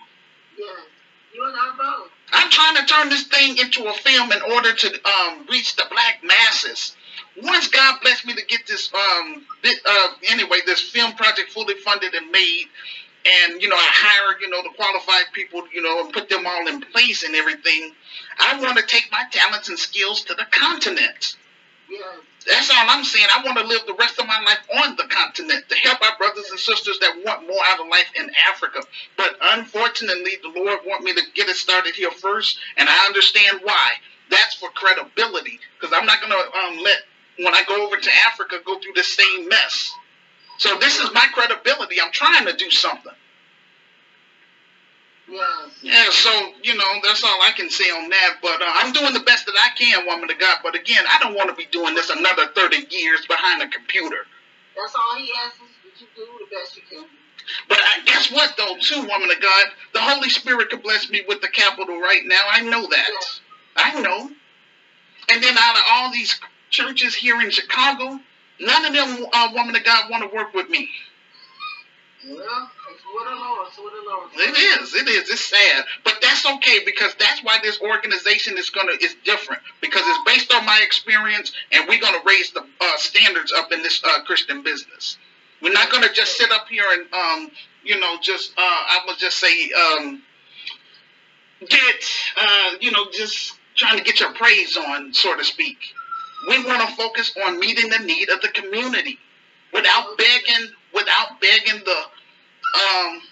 Yes. 0.59 0.69
You 1.35 1.45
and 1.45 1.55
I 1.55 1.75
both. 1.77 2.11
I'm 2.33 2.51
trying 2.51 2.77
to 2.77 2.87
turn 2.87 3.09
this 3.11 3.25
thing 3.25 3.59
into 3.59 3.87
a 3.87 3.93
film 3.93 4.33
in 4.33 4.43
order 4.53 4.73
to 4.73 4.89
um, 4.89 5.47
reach 5.49 5.77
the 5.77 5.85
black 5.91 6.23
masses. 6.25 6.97
Once 7.43 7.69
God 7.69 8.01
blessed 8.03 8.27
me 8.27 8.35
to 8.35 8.45
get 8.47 8.67
this, 8.67 8.91
um, 8.95 9.45
bit, 9.63 9.77
uh, 9.85 10.09
anyway, 10.29 10.59
this 10.65 10.81
film 10.81 11.13
project 11.13 11.53
fully 11.53 11.75
funded 11.75 12.15
and 12.15 12.31
made, 12.31 12.65
and 13.27 13.61
you 13.61 13.69
know, 13.69 13.77
I 13.77 13.89
hire 13.93 14.41
you 14.41 14.49
know, 14.49 14.63
the 14.63 14.71
qualified 14.71 15.25
people, 15.35 15.63
you 15.73 15.83
know, 15.83 16.05
and 16.05 16.13
put 16.13 16.29
them 16.29 16.47
all 16.47 16.67
in 16.69 16.81
place 16.81 17.23
and 17.23 17.35
everything. 17.35 17.93
I 18.39 18.61
want 18.61 18.79
to 18.79 18.87
take 18.87 19.11
my 19.13 19.25
talents 19.31 19.69
and 19.69 19.79
skills 19.79 20.25
to 20.25 20.35
the 20.35 20.47
continent. 20.51 21.37
Yes. 21.91 22.19
That's 22.47 22.71
all 22.71 22.77
I'm 22.89 23.05
saying. 23.05 23.27
I 23.35 23.43
want 23.45 23.59
to 23.59 23.67
live 23.67 23.83
the 23.87 23.95
rest 23.95 24.19
of 24.19 24.27
my 24.27 24.41
life 24.45 24.85
on 24.85 24.97
the 24.97 25.05
continent 25.05 25.69
to 25.69 25.75
help 25.77 26.01
our 26.03 26.17
brothers 26.17 26.51
and 26.51 26.59
sisters 26.61 26.99
that 27.01 27.23
want 27.25 27.47
more 27.47 27.61
out 27.67 27.81
of 27.81 27.89
life 27.89 28.11
in 28.15 28.31
Africa. 28.49 28.83
But 29.17 29.37
unfortunately, 29.41 30.33
the 30.43 30.53
Lord 30.61 30.81
want 30.87 31.05
me 31.05 31.15
to 31.15 31.23
get 31.35 31.49
it 31.49 31.57
started 31.57 31.95
here 31.95 32.11
first, 32.11 32.59
and 32.77 32.89
I 32.89 33.07
understand 33.07 33.61
why. 33.63 33.91
That's 34.31 34.55
for 34.55 34.71
credibility, 34.71 35.61
because 35.79 35.97
I'm 35.97 36.07
not 36.07 36.21
going 36.21 36.33
to 36.33 36.59
um, 36.59 36.85
let 36.85 36.99
when 37.39 37.55
I 37.55 37.63
go 37.69 37.87
over 37.87 37.97
to 37.97 38.11
Africa 38.27 38.57
go 38.65 38.79
through 38.81 38.95
the 38.95 39.05
same 39.05 39.49
mess. 39.49 39.93
So 40.59 40.79
this 40.79 40.99
is 40.99 41.13
my 41.13 41.27
credibility. 41.33 42.01
I'm 42.01 42.13
trying 42.13 42.47
to 42.47 42.55
do 42.55 42.71
something. 42.71 43.13
Yes. 45.29 45.71
Yeah, 45.83 46.11
so 46.11 46.53
you 46.63 46.77
know 46.77 46.85
that's 47.03 47.25
all 47.25 47.43
I 47.43 47.51
can 47.51 47.69
say 47.71 47.91
on 47.91 48.11
that. 48.11 48.39
But 48.41 48.63
uh, 48.63 48.67
I'm 48.69 48.93
doing 48.93 49.13
the 49.13 49.21
best 49.21 49.47
that 49.47 49.57
I 49.57 49.71
can, 49.77 50.07
woman 50.07 50.31
of 50.31 50.39
God. 50.39 50.59
But 50.63 50.75
again, 50.75 51.05
I 51.09 51.19
don't 51.19 51.35
want 51.35 51.49
to 51.49 51.55
be 51.55 51.67
doing 51.67 51.95
this 51.95 52.11
another 52.11 52.47
30 52.55 52.87
years 52.91 53.27
behind 53.27 53.63
a 53.63 53.69
computer. 53.69 54.27
That's 54.77 54.95
all 54.95 55.17
he 55.17 55.33
asks 55.45 55.57
is 55.57 55.69
that 55.85 56.01
you 56.01 56.07
do 56.15 56.47
the 56.49 56.55
best 56.55 56.77
you 56.77 56.83
can. 56.89 57.07
But 57.69 57.79
I, 57.81 58.03
guess 58.05 58.31
what, 58.31 58.55
though, 58.57 58.77
too, 58.81 59.07
woman 59.07 59.31
of 59.31 59.41
God, 59.41 59.67
the 59.93 60.01
Holy 60.01 60.29
Spirit 60.29 60.69
could 60.71 60.83
bless 60.83 61.09
me 61.09 61.23
with 61.27 61.41
the 61.41 61.49
capital 61.49 62.01
right 62.01 62.23
now. 62.25 62.43
I 62.51 62.61
know 62.61 62.87
that. 62.89 63.09
I 63.77 64.01
know. 64.01 64.31
And 65.29 65.43
then 65.43 65.57
out 65.59 65.77
of 65.77 65.83
all 65.89 66.13
these 66.13 66.39
churches 66.71 67.15
here 67.15 67.41
in 67.41 67.51
Chicago, 67.51 68.21
none 68.59 68.85
of 68.85 68.93
them, 68.93 69.27
uh, 69.33 69.49
woman 69.55 69.77
of 69.77 69.85
God, 69.85 70.11
want 70.11 70.23
to 70.29 70.35
work 70.35 70.55
with 70.55 70.69
me. 70.69 70.89
Well, 72.27 72.71
It 74.35 74.81
is. 74.83 74.95
It 74.95 75.09
is. 75.09 75.31
It's 75.31 75.41
sad, 75.41 75.85
but 76.05 76.19
that's 76.21 76.47
okay 76.47 76.81
because 76.85 77.15
that's 77.19 77.43
why 77.43 77.59
this 77.63 77.81
organization 77.81 78.59
is 78.59 78.71
gonna 78.71 78.93
is 79.01 79.15
different 79.25 79.63
because 79.81 80.03
it's 80.07 80.21
based 80.27 80.55
on 80.55 80.65
my 80.67 80.81
experience, 80.83 81.53
and 81.73 81.89
we're 81.89 82.01
gonna 82.01 82.23
raise 82.25 82.51
the 82.53 82.61
uh, 82.61 82.97
standards 82.97 83.53
up 83.53 83.73
in 83.73 83.83
this 83.83 84.03
uh, 84.05 84.23
Christian 84.25 84.63
business. 84.63 85.19
We're 85.63 85.73
not 85.73 85.91
gonna 85.91 86.13
just 86.13 86.37
sit 86.37 86.51
up 86.53 86.69
here 86.69 86.85
and 86.93 87.13
um, 87.13 87.51
you 87.85 87.99
know, 87.99 88.17
just 88.21 88.53
uh, 88.53 88.61
I 88.61 89.01
would 89.07 89.19
just 89.19 89.39
say 89.39 89.71
um, 89.73 90.23
get 91.61 92.05
uh, 92.37 92.71
you 92.81 92.91
know, 92.91 93.07
just 93.13 93.55
trying 93.77 93.99
to 93.99 94.05
get 94.05 94.21
your 94.21 94.33
praise 94.35 94.77
on, 94.77 95.15
so 95.15 95.37
to 95.37 95.45
speak. 95.45 95.79
We 96.49 96.63
want 96.65 96.89
to 96.89 96.97
focus 96.97 97.33
on 97.47 97.59
meeting 97.59 97.91
the 97.91 97.99
need 97.99 98.29
of 98.29 98.41
the 98.41 98.49
community 98.49 99.19
without 99.73 100.17
begging, 100.19 100.71
without 100.95 101.41
begging 101.41 101.83
the 101.85 102.03
um, 102.77 103.23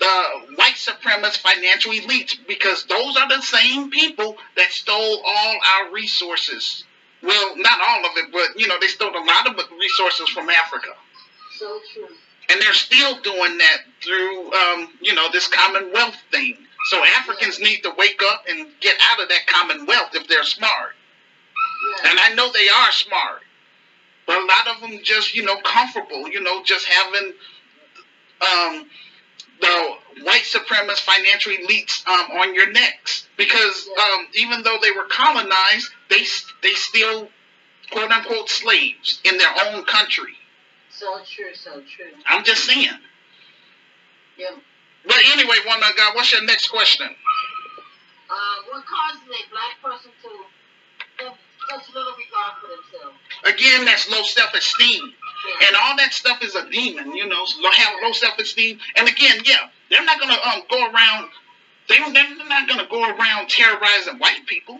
the 0.00 0.54
white 0.56 0.74
supremacist 0.74 1.38
financial 1.38 1.92
elites 1.92 2.36
because 2.46 2.84
those 2.86 3.16
are 3.16 3.28
the 3.28 3.42
same 3.42 3.90
people 3.90 4.36
that 4.56 4.70
stole 4.70 5.22
all 5.24 5.56
our 5.76 5.92
resources. 5.92 6.84
Well, 7.22 7.56
not 7.56 7.80
all 7.86 8.04
of 8.06 8.12
it, 8.16 8.32
but 8.32 8.58
you 8.60 8.66
know 8.66 8.76
they 8.80 8.88
stole 8.88 9.16
a 9.16 9.24
lot 9.24 9.46
of 9.48 9.56
resources 9.78 10.28
from 10.30 10.50
Africa, 10.50 10.94
So 11.58 11.80
true. 11.94 12.08
and 12.50 12.60
they're 12.60 12.74
still 12.74 13.20
doing 13.20 13.58
that 13.58 13.78
through 14.02 14.52
um, 14.52 14.88
you 15.00 15.14
know 15.14 15.28
this 15.32 15.46
Commonwealth 15.48 16.16
thing. 16.32 16.56
So 16.90 17.04
Africans 17.04 17.60
need 17.60 17.82
to 17.84 17.92
wake 17.96 18.20
up 18.24 18.44
and 18.48 18.68
get 18.80 18.96
out 19.12 19.22
of 19.22 19.28
that 19.28 19.46
Commonwealth 19.46 20.10
if 20.14 20.26
they're 20.26 20.42
smart, 20.42 20.96
Yeah. 22.02 22.10
and 22.10 22.18
I 22.20 22.34
know 22.34 22.50
they 22.52 22.68
are 22.68 22.90
smart. 22.92 23.42
But 24.26 24.38
a 24.42 24.44
lot 24.46 24.68
of 24.68 24.80
them 24.80 25.00
just, 25.02 25.34
you 25.34 25.42
know, 25.44 25.56
comfortable, 25.62 26.28
you 26.28 26.40
know, 26.40 26.62
just 26.64 26.86
having 26.86 27.34
um, 28.42 28.86
the 29.60 30.22
white 30.24 30.42
supremacist 30.42 31.00
financial 31.00 31.52
elites 31.52 32.06
um, 32.06 32.38
on 32.38 32.54
your 32.54 32.70
necks 32.72 33.28
because 33.36 33.88
um, 33.98 34.26
even 34.34 34.62
though 34.62 34.78
they 34.82 34.90
were 34.90 35.06
colonized, 35.08 35.90
they 36.10 36.24
they 36.62 36.74
still 36.74 37.28
quote 37.90 38.10
unquote 38.10 38.48
slaves 38.48 39.20
in 39.24 39.38
their 39.38 39.52
own 39.66 39.84
country. 39.84 40.34
So 40.90 41.20
true, 41.24 41.54
so 41.54 41.82
true. 41.82 42.12
I'm 42.26 42.44
just 42.44 42.64
saying. 42.64 42.88
Yeah. 44.36 44.50
But 45.04 45.16
anyway, 45.32 45.56
woman 45.66 45.88
of 45.88 45.96
God, 45.96 46.14
what's 46.14 46.32
your 46.32 46.44
next 46.44 46.68
question? 46.68 47.08
Uh, 48.30 48.34
what 48.70 48.84
causes 48.86 49.22
a 49.28 49.50
black 49.50 49.82
person 49.82 50.10
to 50.22 51.32
such 51.70 51.94
little 51.94 52.12
regard 52.12 52.54
for 52.60 52.68
themselves? 52.68 53.16
Again, 53.44 53.84
that's 53.84 54.10
low 54.10 54.22
self-esteem. 54.22 55.12
Yeah. 55.60 55.66
and 55.66 55.76
all 55.76 55.96
that 55.96 56.12
stuff 56.12 56.42
is 56.42 56.54
a 56.54 56.70
demon, 56.70 57.16
you 57.16 57.26
know. 57.26 57.44
So 57.44 57.68
have 57.70 57.94
low 58.02 58.12
self 58.12 58.38
esteem, 58.38 58.78
and 58.94 59.08
again, 59.08 59.40
yeah, 59.44 59.68
they're 59.90 60.04
not 60.04 60.20
gonna 60.20 60.34
um 60.34 60.62
go 60.70 60.86
around. 60.86 61.30
They 61.88 61.98
they're 61.98 62.46
not 62.46 62.68
gonna 62.68 62.86
go 62.88 63.02
around 63.02 63.48
terrorizing 63.48 64.18
white 64.18 64.46
people. 64.46 64.78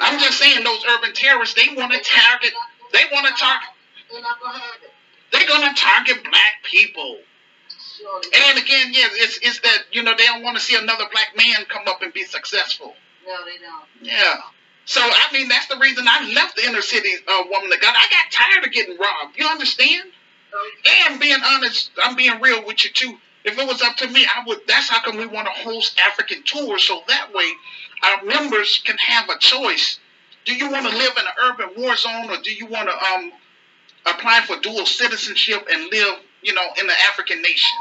I'm 0.00 0.18
just 0.18 0.38
saying 0.38 0.64
those 0.64 0.84
urban 0.88 1.12
terrorists. 1.14 1.54
They 1.54 1.74
want 1.74 1.92
to 1.92 1.98
target. 1.98 2.52
They 2.92 3.04
want 3.12 3.26
to 3.26 3.32
target. 3.40 3.68
They're 4.10 4.22
not 4.22 4.40
gonna 4.40 4.58
have 4.58 4.82
it. 4.82 4.92
They're 5.30 5.46
gonna 5.48 5.74
target 5.74 6.22
black 6.24 6.54
people. 6.64 7.18
And 8.48 8.58
again, 8.58 8.92
yeah, 8.92 9.08
it's 9.12 9.38
it's 9.42 9.60
that 9.60 9.84
you 9.92 10.02
know 10.02 10.14
they 10.16 10.26
don't 10.26 10.42
want 10.42 10.56
to 10.56 10.62
see 10.62 10.76
another 10.76 11.04
black 11.12 11.36
man 11.36 11.64
come 11.68 11.86
up 11.88 12.02
and 12.02 12.12
be 12.12 12.24
successful. 12.24 12.94
No, 13.26 13.44
they 13.44 13.58
don't. 13.58 13.84
Yeah. 14.02 14.36
So 14.88 15.02
I 15.02 15.28
mean 15.32 15.48
that's 15.48 15.68
the 15.68 15.78
reason 15.78 16.06
I 16.08 16.32
left 16.34 16.56
the 16.56 16.66
inner 16.66 16.82
city 16.82 17.10
uh, 17.28 17.44
woman 17.50 17.72
of 17.72 17.80
God. 17.80 17.94
I 17.96 18.08
got 18.10 18.32
tired 18.32 18.64
of 18.66 18.72
getting 18.72 18.98
robbed. 18.98 19.38
You 19.38 19.46
understand? 19.48 20.10
And 21.06 21.20
being 21.20 21.40
honest, 21.44 21.92
I'm 22.02 22.16
being 22.16 22.40
real 22.40 22.66
with 22.66 22.84
you 22.84 22.90
too. 22.92 23.18
If 23.44 23.58
it 23.58 23.68
was 23.68 23.82
up 23.82 23.96
to 23.98 24.08
me, 24.08 24.26
I 24.26 24.44
would. 24.46 24.60
That's 24.68 24.90
how 24.90 25.00
come 25.02 25.18
we 25.18 25.26
want 25.26 25.48
to 25.48 25.62
host 25.62 25.98
African 26.00 26.44
tours, 26.44 26.84
so 26.84 27.02
that 27.08 27.34
way 27.34 27.52
our 28.04 28.24
members 28.24 28.82
can 28.84 28.96
have 28.98 29.30
a 29.30 29.38
choice 29.38 29.98
do 30.46 30.54
you 30.56 30.70
want 30.70 30.86
to 30.90 30.96
live 30.96 31.12
in 31.18 31.26
an 31.26 31.32
urban 31.44 31.70
war 31.76 31.96
zone 31.96 32.30
or 32.30 32.38
do 32.42 32.52
you 32.52 32.66
want 32.66 32.88
to 32.88 32.96
um 32.96 33.32
apply 34.06 34.42
for 34.46 34.58
dual 34.60 34.86
citizenship 34.86 35.66
and 35.70 35.92
live, 35.92 36.16
you 36.42 36.54
know, 36.54 36.66
in 36.80 36.86
an 36.86 36.96
African 37.10 37.42
nation? 37.42 37.76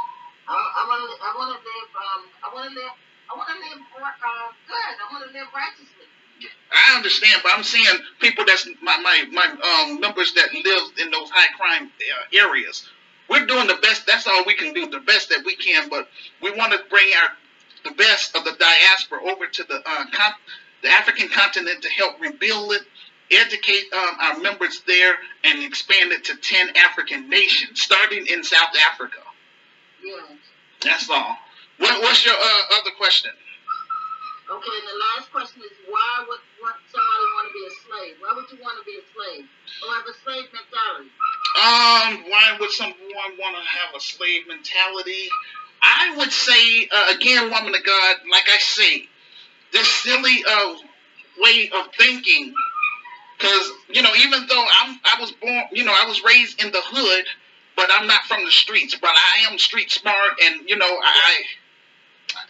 I, 0.48 0.54
I 0.54 0.84
want 0.88 1.02
to. 1.02 1.26
I 1.26 1.32
want 1.38 1.50
to 1.56 1.60
live. 1.64 1.90
Um, 1.96 2.22
I 2.44 2.48
want 2.54 2.70
to 2.70 2.76
live. 2.76 2.94
I 3.32 3.38
want 3.38 3.50
to 3.50 3.56
live 3.56 3.82
uh, 4.04 4.50
good. 4.68 4.94
I 5.00 5.14
want 5.14 5.24
to 5.28 5.32
live 5.32 5.48
righteously. 5.56 6.08
I 6.72 6.96
understand, 6.96 7.42
but 7.44 7.54
I'm 7.56 7.64
seeing 7.64 8.00
people 8.20 8.46
that's 8.46 8.68
my 8.82 8.98
my 8.98 9.26
my 9.32 9.46
um, 9.46 10.00
members 10.00 10.34
that 10.34 10.54
live 10.54 10.92
in 11.02 11.12
those 11.12 11.30
high 11.30 11.52
crime 11.58 11.90
uh, 11.90 12.38
areas. 12.38 12.88
We're 13.30 13.46
doing 13.46 13.68
the 13.68 13.78
best. 13.82 14.06
That's 14.06 14.28
all 14.28 14.44
we 14.46 14.56
can 14.56 14.74
do. 14.74 14.90
The 14.90 15.00
best 15.00 15.30
that 15.30 15.44
we 15.46 15.56
can, 15.56 15.90
but 15.90 16.08
we 16.42 16.52
want 16.52 16.74
to 16.74 16.80
bring 16.90 17.10
our 17.22 17.30
the 17.84 17.96
best 17.96 18.36
of 18.36 18.44
the 18.44 18.54
diaspora 18.60 19.24
over 19.24 19.48
to 19.48 19.64
the 19.64 19.76
uh, 19.76 20.06
con- 20.12 20.34
the 20.84 20.90
African 20.90 21.30
continent 21.30 21.82
to 21.84 21.90
help 21.90 22.20
rebuild 22.20 22.74
it, 22.74 22.82
educate 23.32 23.92
um, 23.94 24.16
our 24.22 24.40
members 24.40 24.82
there, 24.88 25.16
and 25.44 25.64
expand 25.64 26.12
it 26.12 26.26
to 26.26 26.36
ten 26.36 26.76
African 26.76 27.30
nations, 27.30 27.82
starting 27.82 28.28
in 28.28 28.44
South 28.44 28.76
Africa. 28.92 29.20
Yes. 30.04 30.24
That's 30.84 31.10
all. 31.10 31.38
What, 31.80 32.02
what's 32.02 32.26
your 32.26 32.36
uh, 32.36 32.80
other 32.80 32.92
question? 32.98 33.32
Okay, 34.48 34.76
and 34.80 34.88
the 34.88 35.00
last 35.12 35.32
question 35.32 35.62
is 35.62 35.76
why 35.92 36.24
would 36.24 36.40
want 36.64 36.80
somebody 36.88 37.26
want 37.36 37.52
to 37.52 37.54
be 37.54 37.66
a 37.68 37.74
slave? 37.84 38.16
Why 38.24 38.32
would 38.32 38.48
you 38.48 38.64
want 38.64 38.80
to 38.80 38.86
be 38.88 38.96
a 38.96 39.04
slave? 39.12 39.44
Or 39.84 39.94
have 39.94 40.08
a 40.08 40.16
slave 40.24 40.48
mentality? 40.56 41.12
Um, 41.60 42.32
why 42.32 42.56
would 42.60 42.72
someone 42.72 43.32
want 43.36 43.56
to 43.60 43.64
have 43.64 43.96
a 43.96 44.00
slave 44.00 44.48
mentality? 44.48 45.28
I 45.82 46.16
would 46.16 46.32
say, 46.32 46.88
uh, 46.90 47.14
again, 47.16 47.52
woman 47.52 47.76
of 47.76 47.84
God, 47.84 48.16
like 48.32 48.48
I 48.48 48.58
say, 48.60 49.10
this 49.74 49.88
silly 49.88 50.44
uh, 50.48 50.76
way 51.40 51.70
of 51.76 51.94
thinking, 51.98 52.54
because 53.38 53.72
you 53.90 54.02
know, 54.02 54.16
even 54.16 54.48
though 54.48 54.66
I'm, 54.80 54.98
I 55.04 55.20
was 55.20 55.32
born, 55.32 55.64
you 55.74 55.84
know, 55.84 55.94
I 55.94 56.06
was 56.08 56.24
raised 56.24 56.64
in 56.64 56.72
the 56.72 56.82
hood, 56.82 57.26
but 57.76 57.90
I'm 57.92 58.08
not 58.08 58.22
from 58.28 58.46
the 58.46 58.52
streets. 58.52 58.96
But 58.96 59.12
I 59.12 59.52
am 59.52 59.60
street 59.60 59.92
smart, 59.92 60.40
and 60.42 60.70
you 60.70 60.78
know, 60.78 60.86
I, 61.04 61.44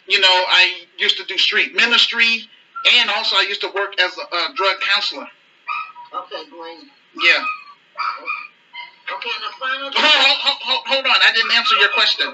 you 0.08 0.20
know, 0.20 0.28
I 0.30 0.88
used 0.98 1.18
to 1.18 1.26
do 1.26 1.38
street 1.38 1.74
ministry, 1.76 2.48
and 3.00 3.10
also 3.10 3.36
I 3.36 3.42
used 3.42 3.62
to 3.62 3.72
work 3.74 4.00
as 4.00 4.18
a, 4.18 4.36
a 4.36 4.54
drug 4.56 4.80
counselor. 4.82 5.28
Okay, 6.14 6.50
great. 6.50 6.80
Yeah. 7.24 7.44
Okay, 9.12 9.30
and 9.36 9.44
the 9.44 9.56
final. 9.60 9.92
Hold, 9.92 9.94
hold, 9.94 10.58
hold, 10.62 10.82
hold 10.88 11.06
on, 11.06 11.16
I 11.22 11.32
didn't 11.34 11.52
answer 11.52 11.76
your 11.80 11.90
question. 11.90 12.28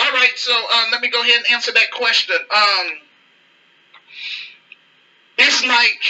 All 0.00 0.12
right, 0.12 0.32
so 0.36 0.52
um, 0.52 0.90
let 0.90 1.00
me 1.00 1.08
go 1.08 1.22
ahead 1.22 1.38
and 1.38 1.46
answer 1.52 1.72
that 1.72 1.90
question. 1.92 2.36
Um, 2.50 3.00
it's 5.38 5.64
like 5.66 6.00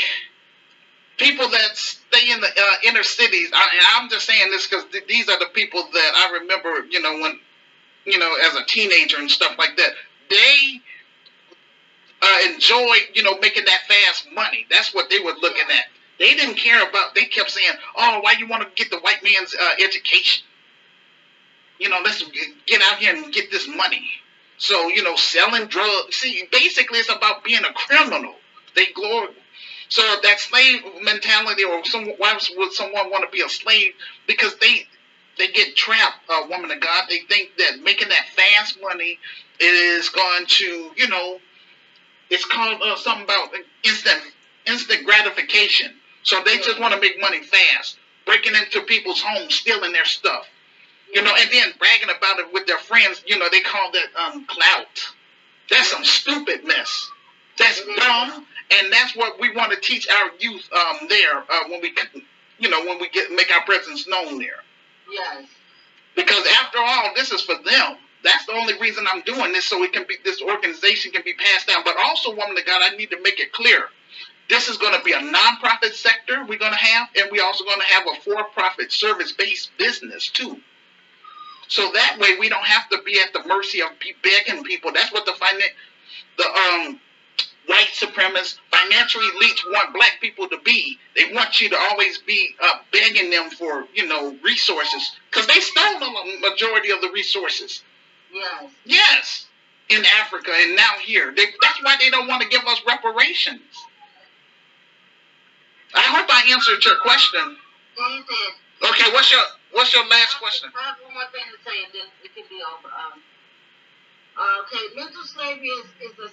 people 1.17 1.49
that 1.49 1.77
stay 1.77 2.31
in 2.31 2.41
the 2.41 2.49
uh, 2.49 2.75
inner 2.85 3.03
cities. 3.03 3.51
I, 3.53 3.97
I'm 3.97 4.09
just 4.09 4.27
saying 4.27 4.51
this 4.51 4.67
because 4.67 4.85
th- 4.91 5.07
these 5.07 5.29
are 5.29 5.39
the 5.39 5.49
people 5.53 5.89
that 5.93 6.12
I 6.15 6.39
remember. 6.41 6.87
You 6.91 7.01
know, 7.01 7.19
when 7.21 7.39
you 8.05 8.19
know, 8.19 8.35
as 8.35 8.55
a 8.55 8.65
teenager 8.67 9.19
and 9.19 9.31
stuff 9.31 9.57
like 9.59 9.77
that, 9.77 9.93
they 10.31 10.81
uh, 12.23 12.39
enjoyed, 12.53 13.03
you 13.15 13.23
know, 13.23 13.39
making 13.39 13.65
that 13.65 13.81
fast 13.89 14.27
money. 14.33 14.67
That's 14.71 14.95
what 14.95 15.11
they 15.11 15.21
were 15.21 15.35
looking 15.41 15.71
at. 15.71 15.85
They 16.19 16.35
didn't 16.35 16.57
care 16.57 16.89
about. 16.89 17.15
They 17.15 17.25
kept 17.25 17.51
saying, 17.51 17.73
"Oh, 17.97 18.21
why 18.21 18.33
you 18.39 18.47
want 18.49 18.63
to 18.63 18.69
get 18.83 18.91
the 18.91 18.99
white 18.99 19.23
man's 19.23 19.55
uh, 19.55 19.71
education? 19.83 20.45
You 21.79 21.89
know, 21.89 22.01
let's 22.05 22.25
get 22.67 22.83
out 22.83 22.99
here 22.99 23.15
and 23.15 23.33
get 23.33 23.51
this 23.51 23.69
money." 23.69 24.09
So, 24.57 24.89
you 24.89 25.03
know, 25.03 25.17
selling 25.17 25.67
drugs. 25.67 26.17
See, 26.17 26.49
basically, 26.51 27.01
it's 27.01 27.09
about 27.09 27.43
being 27.43 27.65
a 27.65 27.73
criminal. 27.73 28.37
They 28.77 28.87
glory. 28.87 29.35
So 29.89 30.03
that 30.23 30.41
slave 30.41 30.83
mentality, 31.03 31.65
or 31.65 31.85
some, 31.85 32.07
why 32.17 32.39
would 32.57 32.73
someone 32.73 33.11
want 33.11 33.25
to 33.25 33.31
be 33.31 33.43
a 33.43 33.49
slave? 33.49 33.93
Because 34.27 34.57
they 34.57 34.87
they 35.39 35.49
get 35.49 35.76
trapped, 35.76 36.18
uh, 36.28 36.43
woman 36.49 36.70
of 36.70 36.80
God. 36.80 37.05
They 37.09 37.20
think 37.20 37.57
that 37.59 37.80
making 37.82 38.09
that 38.09 38.26
fast 38.35 38.80
money 38.80 39.18
is 39.61 40.09
going 40.11 40.47
to, 40.47 40.91
you 40.97 41.09
know, 41.09 41.41
it's 42.30 42.45
called 42.45 42.80
uh, 42.82 42.97
something 42.97 43.24
about 43.24 43.51
instant 43.82 44.20
instant 44.66 45.05
gratification. 45.05 45.95
So 46.22 46.43
they 46.45 46.57
just 46.59 46.80
want 46.80 46.95
to 46.95 47.01
make 47.01 47.20
money 47.20 47.43
fast, 47.43 47.99
breaking 48.24 48.55
into 48.55 48.80
people's 48.82 49.20
homes, 49.22 49.55
stealing 49.55 49.93
their 49.93 50.07
stuff, 50.07 50.47
you 51.12 51.22
know, 51.22 51.35
and 51.37 51.51
then 51.53 51.72
bragging 51.78 52.09
about 52.09 52.39
it 52.39 52.53
with 52.53 52.66
their 52.66 52.78
friends. 52.78 53.22
You 53.26 53.39
know, 53.39 53.47
they 53.51 53.61
call 53.61 53.93
that 53.93 54.07
um, 54.18 54.47
clout. 54.47 55.14
That's 55.70 55.91
some 55.91 56.05
stupid 56.05 56.64
mess. 56.64 57.11
That's 57.59 57.80
dumb, 57.97 58.47
and 58.70 58.93
that's 58.93 59.14
what 59.14 59.39
we 59.39 59.55
want 59.55 59.72
to 59.72 59.80
teach 59.80 60.09
our 60.09 60.30
youth 60.39 60.68
um, 60.72 61.09
there 61.09 61.39
uh, 61.39 61.68
when 61.68 61.80
we, 61.82 61.95
you 62.59 62.68
know, 62.68 62.85
when 62.85 62.99
we 63.01 63.09
get 63.11 63.30
make 63.30 63.51
our 63.53 63.64
presence 63.64 64.09
known 64.09 64.39
there. 64.39 64.62
Yes. 65.11 65.47
Because 66.17 66.47
after 66.61 66.79
all, 66.79 67.13
this 67.17 67.33
is 67.33 67.43
for 67.43 67.57
them. 67.57 67.97
That's 68.23 68.47
the 68.47 68.53
only 68.55 68.79
reason 68.79 69.07
I'm 69.13 69.23
doing 69.23 69.53
this, 69.53 69.67
so 69.67 69.83
it 69.83 69.93
can 69.93 70.05
be 70.09 70.17
this 70.25 70.43
organization 70.43 71.13
can 71.13 71.23
be 71.25 71.35
passed 71.35 71.69
down. 71.69 71.83
But 71.85 71.97
also, 71.99 72.31
woman 72.31 72.57
of 72.57 72.67
God, 72.67 72.83
I 72.83 72.97
need 72.97 73.11
to 73.11 73.21
make 73.23 73.41
it 73.41 73.53
clear. 73.53 73.85
This 74.49 74.69
is 74.69 74.79
going 74.79 74.97
to 74.99 75.05
be 75.05 75.13
a 75.13 75.19
nonprofit 75.21 75.93
sector 75.95 76.45
we're 76.47 76.59
going 76.59 76.73
to 76.73 76.79
have, 76.79 77.09
and 77.17 77.29
we're 77.33 77.45
also 77.45 77.65
going 77.65 77.81
to 77.81 77.87
have 77.87 78.07
a 78.07 78.21
for-profit 78.23 78.93
service-based 78.93 79.71
business 79.79 80.31
too. 80.31 80.61
So 81.69 81.91
that 81.93 82.19
way, 82.21 82.39
we 82.39 82.49
don't 82.49 82.65
have 82.65 82.89
to 82.91 83.03
be 83.05 83.21
at 83.21 83.33
the 83.33 83.47
mercy 83.49 83.81
of 83.83 83.89
pe- 83.99 84.13
begging 84.23 84.65
people. 84.65 84.93
That's 84.93 85.13
what 85.13 85.27
the 85.27 85.33
finan- 85.33 85.75
the 86.39 86.45
um 86.47 87.01
white 87.67 87.89
supremacists, 87.95 88.59
financial 88.71 89.21
elites 89.21 89.61
want 89.67 89.95
black 89.95 90.21
people 90.21 90.49
to 90.49 90.59
be. 90.65 90.99
They 91.17 91.33
want 91.33 91.61
you 91.61 91.69
to 91.71 91.77
always 91.91 92.19
be 92.19 92.55
uh, 92.62 92.79
begging 92.93 93.31
them 93.31 93.51
for, 93.51 93.87
you 93.95 94.07
know, 94.07 94.37
resources 94.43 95.12
because 95.31 95.47
they 95.47 95.61
stole 95.61 95.99
the 96.01 96.49
majority 96.49 96.91
of 96.91 97.01
the 97.01 97.11
resources. 97.11 97.83
Yes. 98.33 98.71
Yes, 98.85 99.47
in 99.89 100.05
Africa 100.21 100.51
and 100.53 100.77
now 100.77 100.93
here. 101.03 101.33
They, 101.35 101.45
that's 101.62 101.83
why 101.83 101.97
they 102.01 102.11
don't 102.11 102.27
want 102.27 102.43
to 102.43 102.49
give 102.49 102.65
us 102.67 102.81
reparations. 102.87 103.62
I 105.95 106.03
hope 106.03 106.27
I 106.29 106.51
answered 106.53 106.85
your 106.85 106.99
question. 107.01 107.57
Okay, 108.83 109.09
what's 109.12 109.31
your 109.31 109.41
what's 109.73 109.95
your 109.95 110.07
last 110.09 110.41
question? 110.41 110.69
I 110.75 110.91
have 110.91 110.97
one 111.05 111.15
more 111.15 111.31
thing 111.31 111.47
to 111.47 111.59
say, 111.62 111.85
and 111.87 111.93
then 111.95 112.09
it 112.27 112.35
can 112.35 112.45
be 112.51 112.59
over. 112.67 112.91
Um, 112.91 113.23
uh, 114.35 114.62
okay, 114.67 114.91
mental 114.99 115.23
slavery 115.23 115.71
is, 115.71 115.87
is 116.03 116.19
a 116.19 116.29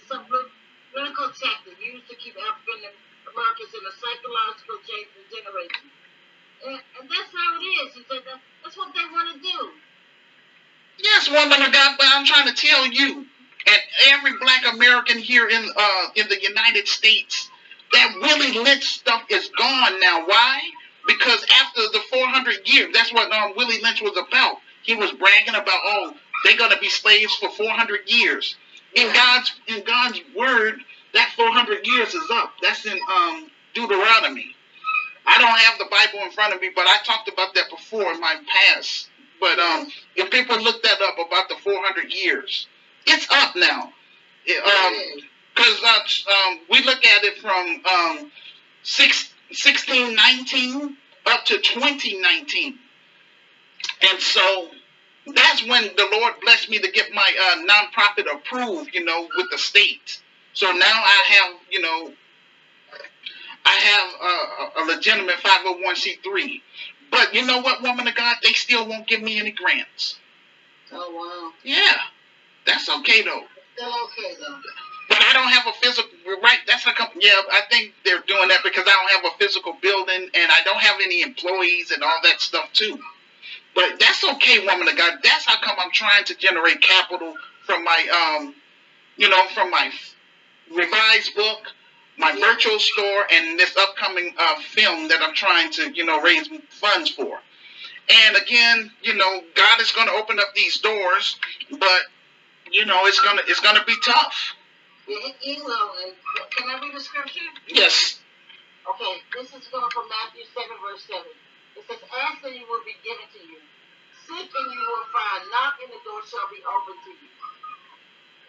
subliminal 0.92 1.32
tactic 1.32 1.80
used 1.80 2.08
to 2.10 2.16
keep 2.16 2.36
African 2.36 2.92
Americans 3.32 3.72
in 3.72 3.84
a 3.88 3.94
psychological 3.96 4.78
chain 4.84 5.08
for 5.16 5.24
generations. 5.32 5.92
And, 6.68 6.76
and 7.00 7.06
that's 7.08 7.32
how 7.32 7.50
it 7.56 7.64
is. 7.64 7.88
Said 7.96 8.24
that, 8.28 8.40
that's 8.64 8.78
what 8.78 8.92
they 8.94 9.08
want 9.12 9.32
to 9.32 9.40
do. 9.40 9.60
Yes, 11.00 11.32
woman 11.32 11.62
of 11.64 11.72
God, 11.72 11.96
but 11.98 12.08
I'm 12.12 12.26
trying 12.26 12.48
to 12.48 12.54
tell 12.54 12.86
you, 12.86 13.26
and 13.66 13.82
every 14.12 14.38
black 14.38 14.66
American 14.74 15.18
here 15.18 15.48
in 15.48 15.70
uh 15.76 16.08
in 16.16 16.28
the 16.28 16.40
United 16.42 16.88
States, 16.88 17.50
that 17.94 18.14
Willie 18.22 18.60
Lynch 18.60 18.84
stuff 18.84 19.24
is 19.30 19.50
gone 19.58 20.00
now. 20.00 20.28
Why? 20.28 20.60
Because 21.08 21.44
after 21.64 21.82
the 21.94 22.02
400 22.12 22.68
years, 22.68 22.94
that's 22.94 23.12
what 23.12 23.32
um, 23.32 23.54
Willie 23.56 23.82
Lynch 23.82 24.02
was 24.02 24.16
about. 24.18 24.58
He 24.84 24.94
was 24.96 25.12
bragging 25.12 25.56
about, 25.56 25.80
oh, 25.84 26.14
they're 26.44 26.58
gonna 26.58 26.80
be 26.80 26.90
slaves 26.90 27.34
for 27.36 27.50
400 27.50 28.08
years. 28.08 28.56
In 28.96 29.14
God's 29.14 29.52
in 29.68 29.84
God's 29.84 30.20
word, 30.36 30.82
that 31.14 31.32
400 31.36 31.86
years 31.86 32.14
is 32.14 32.30
up. 32.32 32.54
That's 32.62 32.86
in 32.86 33.00
um 33.10 33.50
Deuteronomy. 33.74 34.56
I 35.26 35.38
don't 35.38 35.58
have 35.58 35.78
the 35.78 35.86
Bible 35.90 36.26
in 36.26 36.32
front 36.32 36.54
of 36.54 36.62
me, 36.62 36.72
but 36.76 36.88
I 36.88 36.98
talked 37.04 37.30
about 37.30 37.54
that 37.56 37.70
before 37.70 38.12
in 38.12 38.20
my 38.20 38.36
past. 38.48 39.10
But 39.40 39.60
um, 39.60 39.88
if 40.16 40.30
people 40.30 40.62
look 40.62 40.84
that 40.84 41.02
up 41.02 41.16
about 41.26 41.48
the 41.50 41.56
400 41.64 42.12
years, 42.14 42.68
it's 43.06 43.28
up 43.32 43.56
now. 43.56 43.94
It, 44.46 44.64
um, 44.64 45.22
because 45.56 45.84
uh, 45.84 46.32
um, 46.32 46.60
we 46.70 46.84
look 46.84 47.06
at 47.06 47.24
it 47.24 47.38
from 47.38 47.82
um, 47.86 48.32
six, 48.84 49.32
1619 49.50 50.98
up 51.26 51.46
to 51.46 51.60
2019. 51.60 52.80
And 54.10 54.20
so 54.20 54.70
that's 55.28 55.66
when 55.68 55.84
the 55.84 56.08
Lord 56.12 56.34
blessed 56.42 56.70
me 56.70 56.80
to 56.80 56.92
get 56.92 57.12
my 57.14 57.22
uh, 57.42 57.66
nonprofit 57.68 58.34
approved, 58.34 58.94
you 58.94 59.04
know, 59.04 59.28
with 59.36 59.48
the 59.52 59.58
state. 59.58 60.22
So 60.54 60.72
now 60.72 60.86
I 60.86 61.24
have, 61.28 61.56
you 61.70 61.82
know, 61.82 62.12
I 63.66 63.76
have 63.76 64.82
a, 64.82 64.82
a 64.82 64.96
legitimate 64.96 65.38
501c3. 65.38 66.62
But 67.12 67.34
you 67.34 67.46
know 67.46 67.60
what, 67.62 67.84
woman 67.84 68.08
of 68.08 68.16
God, 68.16 68.38
they 68.42 68.54
still 68.54 68.88
won't 68.88 69.08
give 69.08 69.22
me 69.22 69.38
any 69.40 69.52
grants. 69.52 70.18
Oh, 70.92 71.12
wow. 71.12 71.54
Yeah, 71.64 71.98
that's 72.66 72.90
okay 72.90 73.22
though. 73.22 73.44
Still 73.76 73.94
okay, 74.06 74.36
though. 74.40 74.60
But 75.10 75.20
I 75.22 75.34
don't 75.34 75.50
have 75.50 75.68
a 75.68 75.74
physical 75.82 76.10
right. 76.42 76.60
That's 76.68 76.86
a 76.88 76.94
company. 76.94 77.26
Yeah, 77.26 77.42
I 77.52 77.62
think 77.70 77.94
they're 78.06 78.24
doing 78.28 78.48
that 78.48 78.62
because 78.64 78.86
I 78.88 78.92
don't 78.92 79.24
have 79.24 79.34
a 79.34 79.38
physical 79.38 79.76
building 79.82 80.30
and 80.34 80.52
I 80.52 80.62
don't 80.64 80.80
have 80.80 80.96
any 81.04 81.22
employees 81.22 81.92
and 81.92 82.02
all 82.02 82.20
that 82.24 82.40
stuff 82.40 82.72
too. 82.74 82.98
But 83.74 84.00
that's 84.00 84.24
okay, 84.24 84.66
woman 84.66 84.88
of 84.88 84.98
God. 84.98 85.20
That's 85.24 85.46
how 85.46 85.60
come 85.62 85.78
I'm 85.80 85.92
trying 85.92 86.26
to 86.26 86.36
generate 86.36 86.82
capital 86.82 87.36
from 87.66 87.84
my 87.84 88.38
um, 88.40 88.56
you 89.18 89.30
know, 89.30 89.46
from 89.54 89.70
my 89.72 89.92
revised 90.72 91.36
book, 91.36 91.68
my 92.18 92.34
virtual 92.34 92.80
store 92.80 93.26
and 93.32 93.60
this 93.60 93.76
upcoming 93.78 94.34
uh, 94.38 94.60
film 94.62 95.08
that 95.10 95.22
I'm 95.22 95.34
trying 95.34 95.72
to, 95.74 95.92
you 95.92 96.06
know, 96.06 96.22
raise 96.22 96.50
funds 96.70 97.12
for. 97.12 97.40
And 98.10 98.36
again, 98.36 98.92
you 99.02 99.16
know, 99.16 99.42
God 99.56 99.80
is 99.80 99.92
going 99.92 100.08
to 100.08 100.14
open 100.14 100.40
up 100.40 100.54
these 100.56 100.80
doors, 100.80 101.38
but 101.72 102.02
you 102.72 102.86
know, 102.86 103.06
it's 103.06 103.20
gonna 103.20 103.42
it's 103.48 103.60
gonna 103.60 103.84
be 103.86 103.96
tough. 104.06 104.56
He, 105.06 105.34
he 105.40 105.62
will. 105.62 105.92
Can 106.52 106.70
I 106.70 106.80
read 106.80 106.96
the 106.96 107.02
scripture? 107.02 107.40
Yes. 107.68 108.20
Okay, 108.90 109.22
this 109.36 109.48
is 109.48 109.68
coming 109.68 109.90
from 109.94 110.06
Matthew 110.10 110.44
7, 110.56 110.70
verse 110.82 111.04
7. 111.06 111.22
It 111.82 111.90
says, 111.90 112.04
Ask 112.14 112.46
and 112.46 112.54
you 112.54 112.70
will 112.70 112.86
be 112.86 112.94
given 113.02 113.26
to 113.26 113.42
you. 113.42 113.58
Seek 114.30 114.54
and 114.54 114.70
you 114.70 114.84
will 114.86 115.08
find. 115.10 115.42
Knock 115.50 115.82
and 115.82 115.90
the 115.90 116.02
door 116.06 116.22
shall 116.30 116.46
be 116.54 116.62
open 116.62 116.98
to 117.02 117.12
you. 117.18 117.32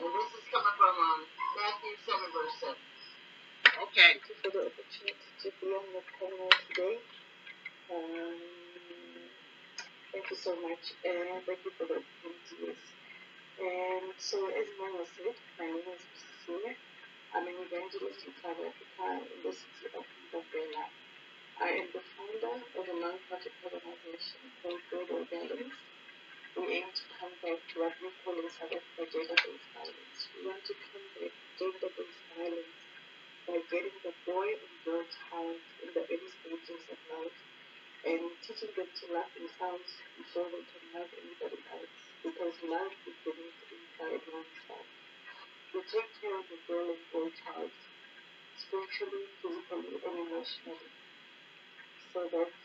And 0.05 0.11
this 0.13 0.31
is 0.37 0.45
coming 0.53 0.77
from 0.77 0.95
um, 0.97 1.21
Matthew 1.57 1.95
7, 2.05 2.21
verse 2.37 2.57
7. 2.61 2.77
Okay. 3.89 4.21
Thank 4.21 4.27
you 4.29 4.37
for 4.45 4.51
the 4.53 4.63
opportunity 4.69 5.29
to 5.43 5.49
be 5.61 5.69
on 5.73 5.87
the 5.97 6.05
panel 6.21 6.51
today. 6.69 6.97
Um, 7.93 8.37
thank 10.13 10.27
you 10.31 10.39
so 10.39 10.53
much, 10.63 10.85
and 11.05 11.43
thank 11.47 11.61
you 11.65 11.73
for 11.77 11.87
the 11.89 12.01
opportunity. 12.01 12.57
Yes. 12.73 12.81
And 13.61 14.13
so, 14.19 14.39
as 14.53 14.69
Maya 14.81 15.05
said, 15.17 15.37
my 15.61 15.67
name 15.69 15.89
is 15.95 16.05
Cecilia. 16.17 16.75
I'm 17.35 17.47
an 17.49 17.57
evangelist 17.65 18.25
in 18.27 18.33
South 18.41 18.59
Africa 18.61 19.07
in 19.29 19.39
the 19.45 19.53
city 19.53 19.87
of 19.97 20.05
Mbombela. 20.33 20.85
I 21.61 21.69
am 21.69 21.89
the 21.93 22.01
founder 22.01 22.65
of 22.65 22.85
a 22.89 22.97
non-profit 22.97 23.53
organization 23.61 24.41
called 24.63 24.81
Global 24.89 25.29
Balance. 25.29 25.77
We 26.57 26.65
aim 26.81 26.89
to 26.89 27.05
combat 27.13 27.61
what 27.77 27.95
we 28.01 28.09
call 28.25 28.37
in 28.41 28.49
South 28.49 28.73
Africa 28.73 29.05
gender-based 29.13 29.69
violence. 29.77 30.21
We 30.33 30.41
want 30.49 30.65
to 30.65 30.75
combat 30.81 31.33
gender-based 31.61 32.23
violence 32.33 32.81
by 33.45 33.59
getting 33.69 33.99
the 34.01 34.15
boy 34.25 34.49
and 34.49 34.75
girl 34.81 35.05
child 35.13 35.61
in 35.85 35.89
the 35.93 36.05
early 36.09 36.31
stages 36.41 36.83
of 36.89 36.99
life 37.13 37.39
and 38.09 38.23
teaching 38.41 38.73
them 38.73 38.89
to 38.89 39.05
love 39.13 39.31
themselves 39.37 39.91
before 40.17 40.49
they 40.57 40.65
can 40.73 40.85
love 40.97 41.11
anybody 41.21 41.61
else. 41.69 41.97
Because 42.25 42.57
love 42.65 42.93
begins 43.05 43.59
inside 43.69 44.25
oneself. 44.25 44.89
We 45.77 45.81
take 45.85 46.13
care 46.17 46.37
of 46.41 46.47
the 46.49 46.61
girl 46.65 46.97
and 46.97 47.05
boy 47.13 47.29
child 47.45 47.73
spiritually, 48.57 49.25
physically, 49.45 50.01
and 50.01 50.17
emotionally. 50.17 51.02
So 52.13 52.21
that's 52.29 52.61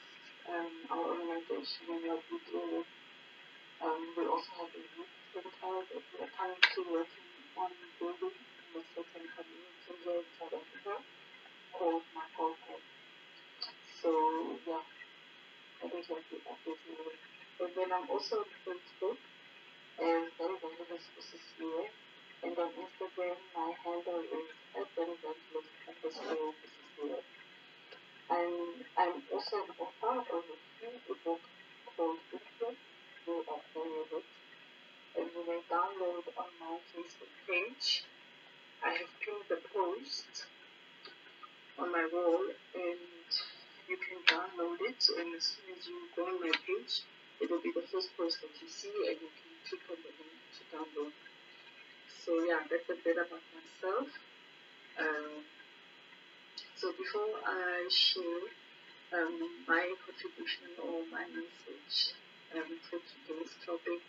um, 0.52 0.72
our 0.92 1.08
organization 1.08 1.88
and 1.88 2.04
what 2.04 2.20
we 2.28 2.38
do. 2.52 2.84
Um, 3.80 4.02
we 4.20 4.28
also 4.28 4.52
have 4.60 4.76
a 4.76 4.84
youth 4.84 5.14
center 5.32 5.48
that 5.88 6.04
we 6.04 6.18
are 6.20 6.34
currently 6.36 6.84
working 6.92 7.30
on 7.56 7.72
building 7.96 8.36
in 8.36 8.72
a 8.76 8.84
certain 8.92 9.24
community 9.24 9.92
here 10.04 10.20
in 10.20 10.28
South 10.36 10.52
Africa 10.52 11.00
called 11.72 12.04
Makoko. 12.12 12.76
So 14.04 14.12
yeah, 14.68 14.84
I 14.84 15.88
think 15.88 15.96
that 15.96 16.00
is 16.04 16.12
what 16.12 16.28
we 16.28 16.38
are 16.44 16.60
busy 16.68 16.92
with. 17.00 17.22
And 17.64 17.72
then 17.72 17.90
I'm 17.96 18.08
also 18.12 18.44
on 18.44 18.52
Facebook 18.68 19.20
as 20.04 20.28
Very 20.36 20.60
Evangelist 20.60 21.08
Cecilia. 21.24 21.88
And 22.44 22.52
on 22.60 22.72
Instagram, 22.84 23.40
my 23.56 23.72
handle 23.80 24.28
is 24.28 24.52
at 24.76 24.92
evangelist 24.92 25.72
underscore 25.88 26.52
Cecilia. 26.68 27.37
I'm, 28.30 28.84
I'm 29.00 29.24
also 29.32 29.56
an 29.64 29.72
author 29.80 30.20
of 30.20 30.44
a 30.44 30.58
free 30.76 31.00
ebook 31.08 31.40
called 31.96 32.20
Influence, 32.28 32.84
You 33.24 33.40
Are 33.48 33.64
Very 33.72 34.24
And 35.16 35.28
you 35.32 35.42
may 35.48 35.62
download 35.72 36.28
on 36.36 36.50
my 36.60 36.76
Facebook 36.92 37.32
page. 37.48 38.04
I 38.84 38.92
have 39.00 39.12
pinned 39.24 39.48
the 39.48 39.64
post 39.72 40.28
on 41.80 41.92
my 41.92 42.04
wall 42.12 42.44
and 42.76 43.30
you 43.88 43.96
can 43.96 44.20
download 44.28 44.78
it 44.92 45.02
and 45.24 45.32
as 45.32 45.44
soon 45.48 45.72
as 45.72 45.88
you 45.88 45.98
go 46.12 46.28
on 46.28 46.42
my 46.44 46.52
page, 46.68 47.08
it 47.40 47.50
will 47.50 47.64
be 47.64 47.72
the 47.72 47.88
first 47.88 48.12
post 48.18 48.44
that 48.44 48.52
you 48.60 48.68
see 48.68 48.92
and 49.08 49.18
you 49.24 49.32
can 49.40 49.52
click 49.72 49.84
on 49.88 49.98
the 50.04 50.12
link 50.20 50.36
to 50.52 50.62
download. 50.76 51.16
So 52.12 52.44
yeah, 52.44 52.60
that's 52.68 52.92
a 52.92 52.98
bit 53.08 53.16
about 53.16 53.46
myself. 53.56 54.12
Um, 55.00 55.48
so 56.78 56.94
before 56.94 57.34
I 57.46 57.90
share 57.90 58.48
um, 59.18 59.38
my 59.68 59.86
contribution 60.06 60.74
or 60.82 61.06
my 61.12 61.26
message 61.30 61.98
um, 62.56 62.70
for 62.90 63.00
today's 63.02 63.54
topic, 63.66 64.04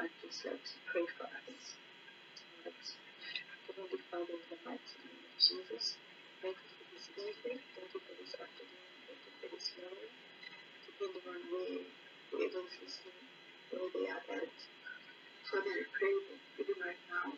I'd 0.00 0.14
just 0.22 0.44
like 0.46 0.62
to 0.62 0.78
pray 0.90 1.06
for 1.18 1.26
us. 1.26 1.64
Heavenly 3.66 4.00
Father, 4.10 4.36
in 4.36 4.46
the 4.50 4.58
mighty 4.66 4.96
name 5.06 5.22
of 5.24 5.34
Jesus, 5.38 5.96
thank 6.42 6.56
you 6.58 6.70
for 6.76 6.86
this 6.92 7.06
evening, 7.16 7.60
thank 7.76 7.90
you 7.94 8.00
for 8.02 8.14
this 8.18 8.34
afternoon, 8.36 8.88
thank 9.06 9.22
you 9.24 9.32
for 9.38 9.48
this 9.54 9.68
morning, 9.78 10.14
depending 10.84 11.26
on 11.28 11.40
where 11.50 11.84
whoever's 12.32 12.74
listening, 12.82 13.26
where 13.70 13.88
they 13.94 14.06
are 14.10 14.24
at. 14.42 14.58
Father, 15.46 15.74
I 15.74 15.84
pray 15.94 16.14
that 16.30 16.42
even 16.62 16.78
right 16.84 17.04
now, 17.08 17.28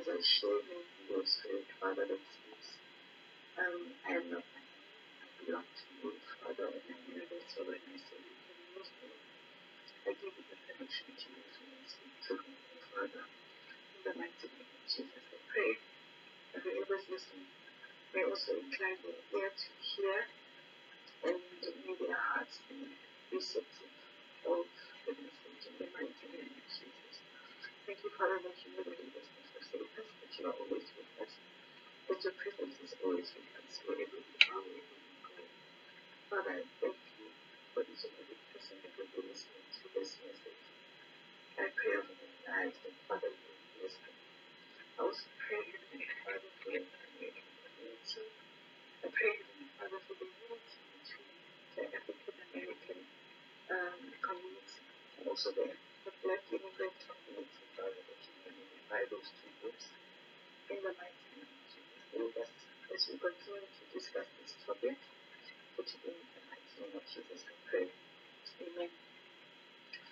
as 0.00 0.06
I 0.08 0.18
share 0.24 0.62
your 1.10 1.24
spirit, 1.26 1.68
Father, 1.80 2.06
that 2.08 2.24
speaks, 2.32 2.47
um, 3.58 3.82
I 4.06 4.12
not 4.30 4.46
my 4.54 4.62
own. 4.62 4.88
I 5.26 5.28
to 5.74 5.84
you, 5.98 6.10
Father, 6.40 6.68
and 6.70 6.86
I 6.88 6.98
know 7.10 7.26
when 7.28 7.74
I 7.74 7.78
use 7.90 8.90
me, 9.02 9.10
I 10.06 10.10
give 10.16 10.34
you 10.36 10.44
the 10.48 10.56
permission 10.58 11.10
to 11.14 11.30
speak 11.86 12.14
through 12.24 12.44
me, 12.48 12.56
Father. 12.90 13.26
In 13.96 14.00
the 14.06 14.14
mighty 14.16 14.46
name 14.54 14.70
of 14.72 14.82
Jesus, 14.88 15.24
I 15.30 15.38
pray 15.50 15.72
that 16.54 16.62
whoever's 16.64 17.06
listening 17.10 17.52
may 18.14 18.24
also 18.26 18.52
incline 18.60 18.98
their 19.04 19.20
ear 19.38 19.50
to 19.52 19.70
hear 19.80 20.18
and 21.26 21.38
may 21.38 21.94
their 21.98 22.20
hearts 22.34 22.58
be 22.68 22.78
receptive 23.32 23.94
of 24.46 24.66
the 25.06 25.12
message 25.18 25.64
in 25.70 25.74
the 25.80 25.88
mighty 25.94 26.26
name 26.30 26.52
of 26.54 26.66
Jesus. 26.68 27.16
Thank 27.86 27.98
you, 28.04 28.12
Father, 28.14 28.38
that 28.46 28.58
you 28.62 28.70
never 28.78 28.94
leave 28.94 29.16
us 29.18 29.28
nor 29.34 29.46
forsake 29.50 29.90
that 29.96 30.32
you 30.38 30.44
are 30.46 30.56
always 30.60 30.88
with 30.94 31.12
us, 31.22 31.32
that 32.08 32.20
your 32.24 32.34
presence 32.40 32.76
is 32.84 32.94
always 33.04 33.28
with 33.36 33.50
us 33.60 33.74
wherever 33.86 34.18
we 34.18 34.36
are. 34.50 34.82
Father, 36.30 36.54
I 36.58 36.64
thank 36.80 37.00
you 37.20 37.26
for 37.74 37.82
each 37.86 38.04
and 38.08 38.16
every 38.18 38.38
person 38.52 38.76
that 38.82 38.92
will 38.98 39.10
be 39.12 39.20
listening 39.30 39.66
to 39.68 39.84
this 39.94 40.10
message. 40.24 40.64
I 41.58 41.66
pray 41.74 41.92
over 42.00 42.14
their 42.16 42.36
lives 42.48 42.78
that, 42.84 42.96
Father, 43.08 43.30
will 43.32 43.60
bless 43.78 43.94
them. 44.02 44.16
I 44.80 44.98
also 45.04 45.26
pray, 45.38 45.62
Heavenly 45.68 46.08
Father, 46.24 46.50
for 46.60 46.70
the 46.72 46.80
American 46.84 47.48
community. 47.62 48.24
I 49.04 49.08
pray, 49.12 49.32
Father, 49.78 50.00
for 50.06 50.16
the 50.18 50.28
unity 50.28 50.78
between 50.92 51.30
the 51.76 51.82
African 51.92 52.36
American 52.48 53.00
um, 53.72 54.00
community 54.24 54.80
and 55.20 55.24
also 55.28 55.48
the, 55.54 55.66
the 55.70 56.12
Black 56.24 56.42
immigrant 56.52 56.96
community, 57.04 57.64
Father, 57.76 58.00
that 58.04 58.20
you 58.24 58.34
may 58.44 58.52
unify 58.56 59.02
those 59.12 59.28
two 59.40 59.52
groups 59.62 59.86
in 60.72 60.78
the 60.82 60.92
mighty 60.96 61.27
us 62.16 62.48
as 62.88 63.04
we 63.12 63.20
continue 63.20 63.68
to 63.68 63.84
discuss 63.92 64.24
this 64.40 64.56
topic 64.64 64.96
today 65.76 66.16
in 66.16 66.24
the 66.32 66.88
name 66.88 66.96
of 66.96 67.04
Jesus. 67.04 67.44
I 67.44 67.54
pray. 67.68 67.86
Amen. 68.64 68.90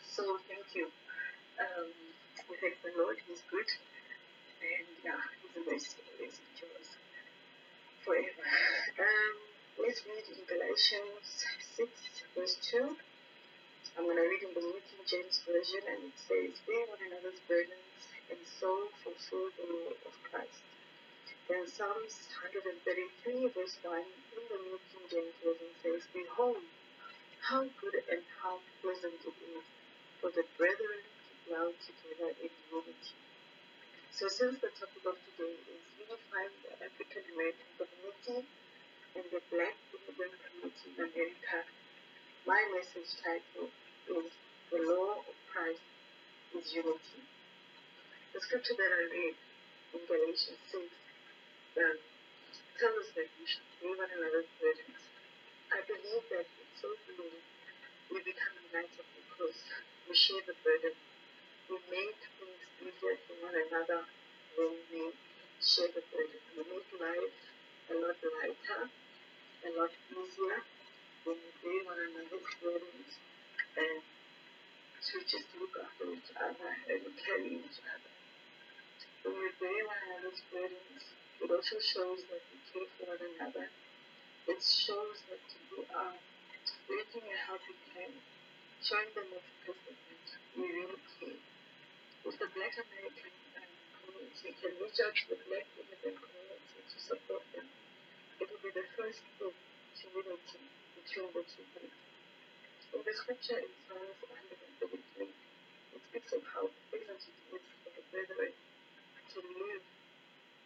So 0.04 0.22
thank 0.44 0.68
you. 0.76 0.92
Um, 1.56 1.88
we 2.52 2.54
thank 2.60 2.76
the 2.84 2.92
Lord. 3.00 3.16
He's 3.24 3.40
good. 3.48 3.68
And 4.60 4.88
yeah, 5.04 5.20
His 5.40 5.56
mercy 5.56 6.00
always 6.04 6.36
endures 6.36 6.90
forever. 8.04 8.44
Um, 9.00 9.34
let's 9.80 10.04
read 10.04 10.26
in 10.36 10.44
Galatians 10.44 11.28
6, 11.80 11.88
verse 12.36 12.56
2. 12.76 12.96
I'm 13.96 14.04
going 14.04 14.20
to 14.20 14.28
read 14.28 14.44
in 14.44 14.52
the 14.52 14.60
New 14.60 14.80
King 14.84 15.04
James 15.08 15.40
Version, 15.48 15.80
and 15.88 16.12
it 16.12 16.16
says, 16.20 16.60
Bear 16.68 16.84
one 16.92 17.00
another's 17.08 17.40
burdens, 17.48 18.00
and 18.28 18.40
so 18.44 18.92
fulfill 19.00 19.48
the 19.56 19.64
law 19.64 19.92
of 20.04 20.14
Christ. 20.28 20.60
Then 21.46 21.62
Psalms 21.70 22.26
133, 22.42 23.54
verse 23.54 23.78
1, 23.86 24.02
in 24.02 24.42
the 24.50 24.58
New 24.66 24.82
King 24.90 25.06
James 25.06 25.36
Version 25.38 25.70
says, 25.78 26.02
Behold, 26.10 26.58
how 27.38 27.62
good 27.78 28.02
and 28.10 28.26
how 28.42 28.58
pleasant 28.82 29.22
it 29.22 29.38
is 29.54 29.62
for 30.18 30.34
the 30.34 30.42
brethren 30.58 31.06
to 31.06 31.30
dwell 31.46 31.70
together 31.86 32.34
in 32.42 32.50
unity. 32.66 33.14
So, 34.10 34.26
since 34.26 34.58
the 34.58 34.74
topic 34.74 35.06
of 35.06 35.22
today 35.22 35.54
is 35.70 35.82
unifying 35.94 36.50
the 36.66 36.82
African 36.82 37.22
American 37.30 37.70
community 37.78 38.42
and 39.14 39.26
the 39.30 39.38
Black 39.46 39.78
immigrant 39.94 40.34
community 40.50 40.86
in 40.98 40.98
America, 40.98 41.62
my 42.42 42.58
message 42.74 43.22
title 43.22 43.70
is 44.10 44.34
The 44.74 44.82
Law 44.82 45.22
of 45.22 45.36
Christ 45.46 45.86
is 46.58 46.74
Unity. 46.74 47.22
The 48.34 48.42
scripture 48.42 48.74
that 48.74 48.90
I 48.98 49.02
read 49.14 49.38
in 49.94 50.02
Galatians 50.10 50.58
6 50.74 51.05
um, 51.76 51.98
tells 52.80 52.96
us 53.04 53.10
that 53.12 53.28
we 53.36 53.44
should 53.44 53.68
one 53.84 54.00
another's 54.00 54.48
burdens. 54.56 55.02
I 55.68 55.84
believe 55.84 56.24
that 56.32 56.48
in 56.48 56.68
so 56.72 56.88
doing, 57.04 57.44
we 58.08 58.18
become 58.24 58.56
united 58.64 59.04
because 59.12 59.56
we 60.08 60.14
share 60.16 60.40
the 60.48 60.56
burden. 60.64 60.96
We 61.68 61.76
make 61.92 62.20
things 62.40 62.64
easier 62.80 63.16
for 63.28 63.36
one 63.44 63.56
another 63.60 64.08
when 64.56 64.72
we 64.88 65.12
share 65.60 65.92
the 65.92 66.00
burden. 66.08 66.40
We 66.56 66.64
make 66.64 66.88
life 66.96 67.36
a 67.92 67.94
lot 68.00 68.18
lighter, 68.24 68.82
a 68.88 69.68
lot 69.76 69.92
easier 70.08 70.58
when 71.28 71.36
we 71.36 71.50
bear 71.60 71.80
one 71.92 72.00
another's 72.08 72.50
burdens 72.56 73.12
and 73.76 74.00
to 74.00 75.16
just 75.28 75.48
look 75.60 75.74
after 75.76 76.08
each 76.08 76.32
other 76.40 76.72
and 76.88 77.04
carry 77.20 77.52
each 77.60 77.80
other. 77.84 78.12
When 79.28 79.34
we 79.44 79.48
bear 79.60 79.80
one 79.84 80.02
another's 80.08 80.40
burdens, 80.48 81.04
it 81.42 81.48
also 81.50 81.76
shows 81.78 82.20
that 82.32 82.42
we 82.48 82.56
care 82.72 82.88
for 82.96 83.04
one 83.12 83.20
another. 83.20 83.68
It 84.46 84.60
shows 84.62 85.18
that 85.28 85.44
we 85.74 85.84
are 85.90 86.16
raising 86.88 87.26
a 87.28 87.38
helping 87.44 87.80
hand, 87.92 88.16
showing 88.80 89.10
them 89.12 89.28
Africans 89.36 89.82
that 89.84 90.32
we 90.56 90.64
really 90.64 91.00
care. 91.20 91.40
With 92.24 92.38
the 92.40 92.48
Black 92.56 92.74
American 92.78 93.32
um, 93.58 93.70
community, 94.00 94.48
can 94.58 94.72
reach 94.80 94.98
out 95.02 95.14
to 95.14 95.24
the 95.30 95.38
Black 95.46 95.66
immigrant 95.76 96.18
community 96.24 96.80
to 96.82 96.98
support 96.98 97.44
them. 97.52 97.68
It 98.40 98.46
will 98.48 98.62
be 98.62 98.72
the 98.72 98.86
first 98.96 99.20
step 99.20 99.52
to 99.52 100.04
unity 100.10 100.62
between 100.96 101.30
the 101.36 101.42
two 101.44 101.60
groups. 101.76 101.92
In 102.96 103.02
the 103.04 103.12
scripture 103.12 103.60
in 103.60 103.70
Psalms 103.86 104.18
133, 104.80 105.28
it 105.28 106.00
speaks 106.08 106.30
of 106.32 106.42
how 106.54 106.64
pleasant 106.88 107.20
it 107.28 107.36
is 107.52 107.66
for 107.84 107.90
the 107.92 108.02
brethren 108.08 108.54
to 108.56 109.38
live 109.42 109.84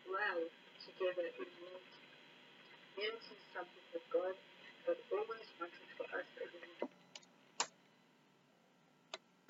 well 0.07 0.41
together 0.87 1.27
in 1.39 1.49
unity. 1.61 1.99
Unity 2.99 3.35
is 3.37 3.45
something 3.55 3.87
that 3.95 4.05
God 4.13 4.37
has 4.89 4.99
always 5.13 5.49
wanted 5.61 5.89
for 5.97 6.07
us 6.17 6.29
as 6.43 6.51
a 6.55 6.61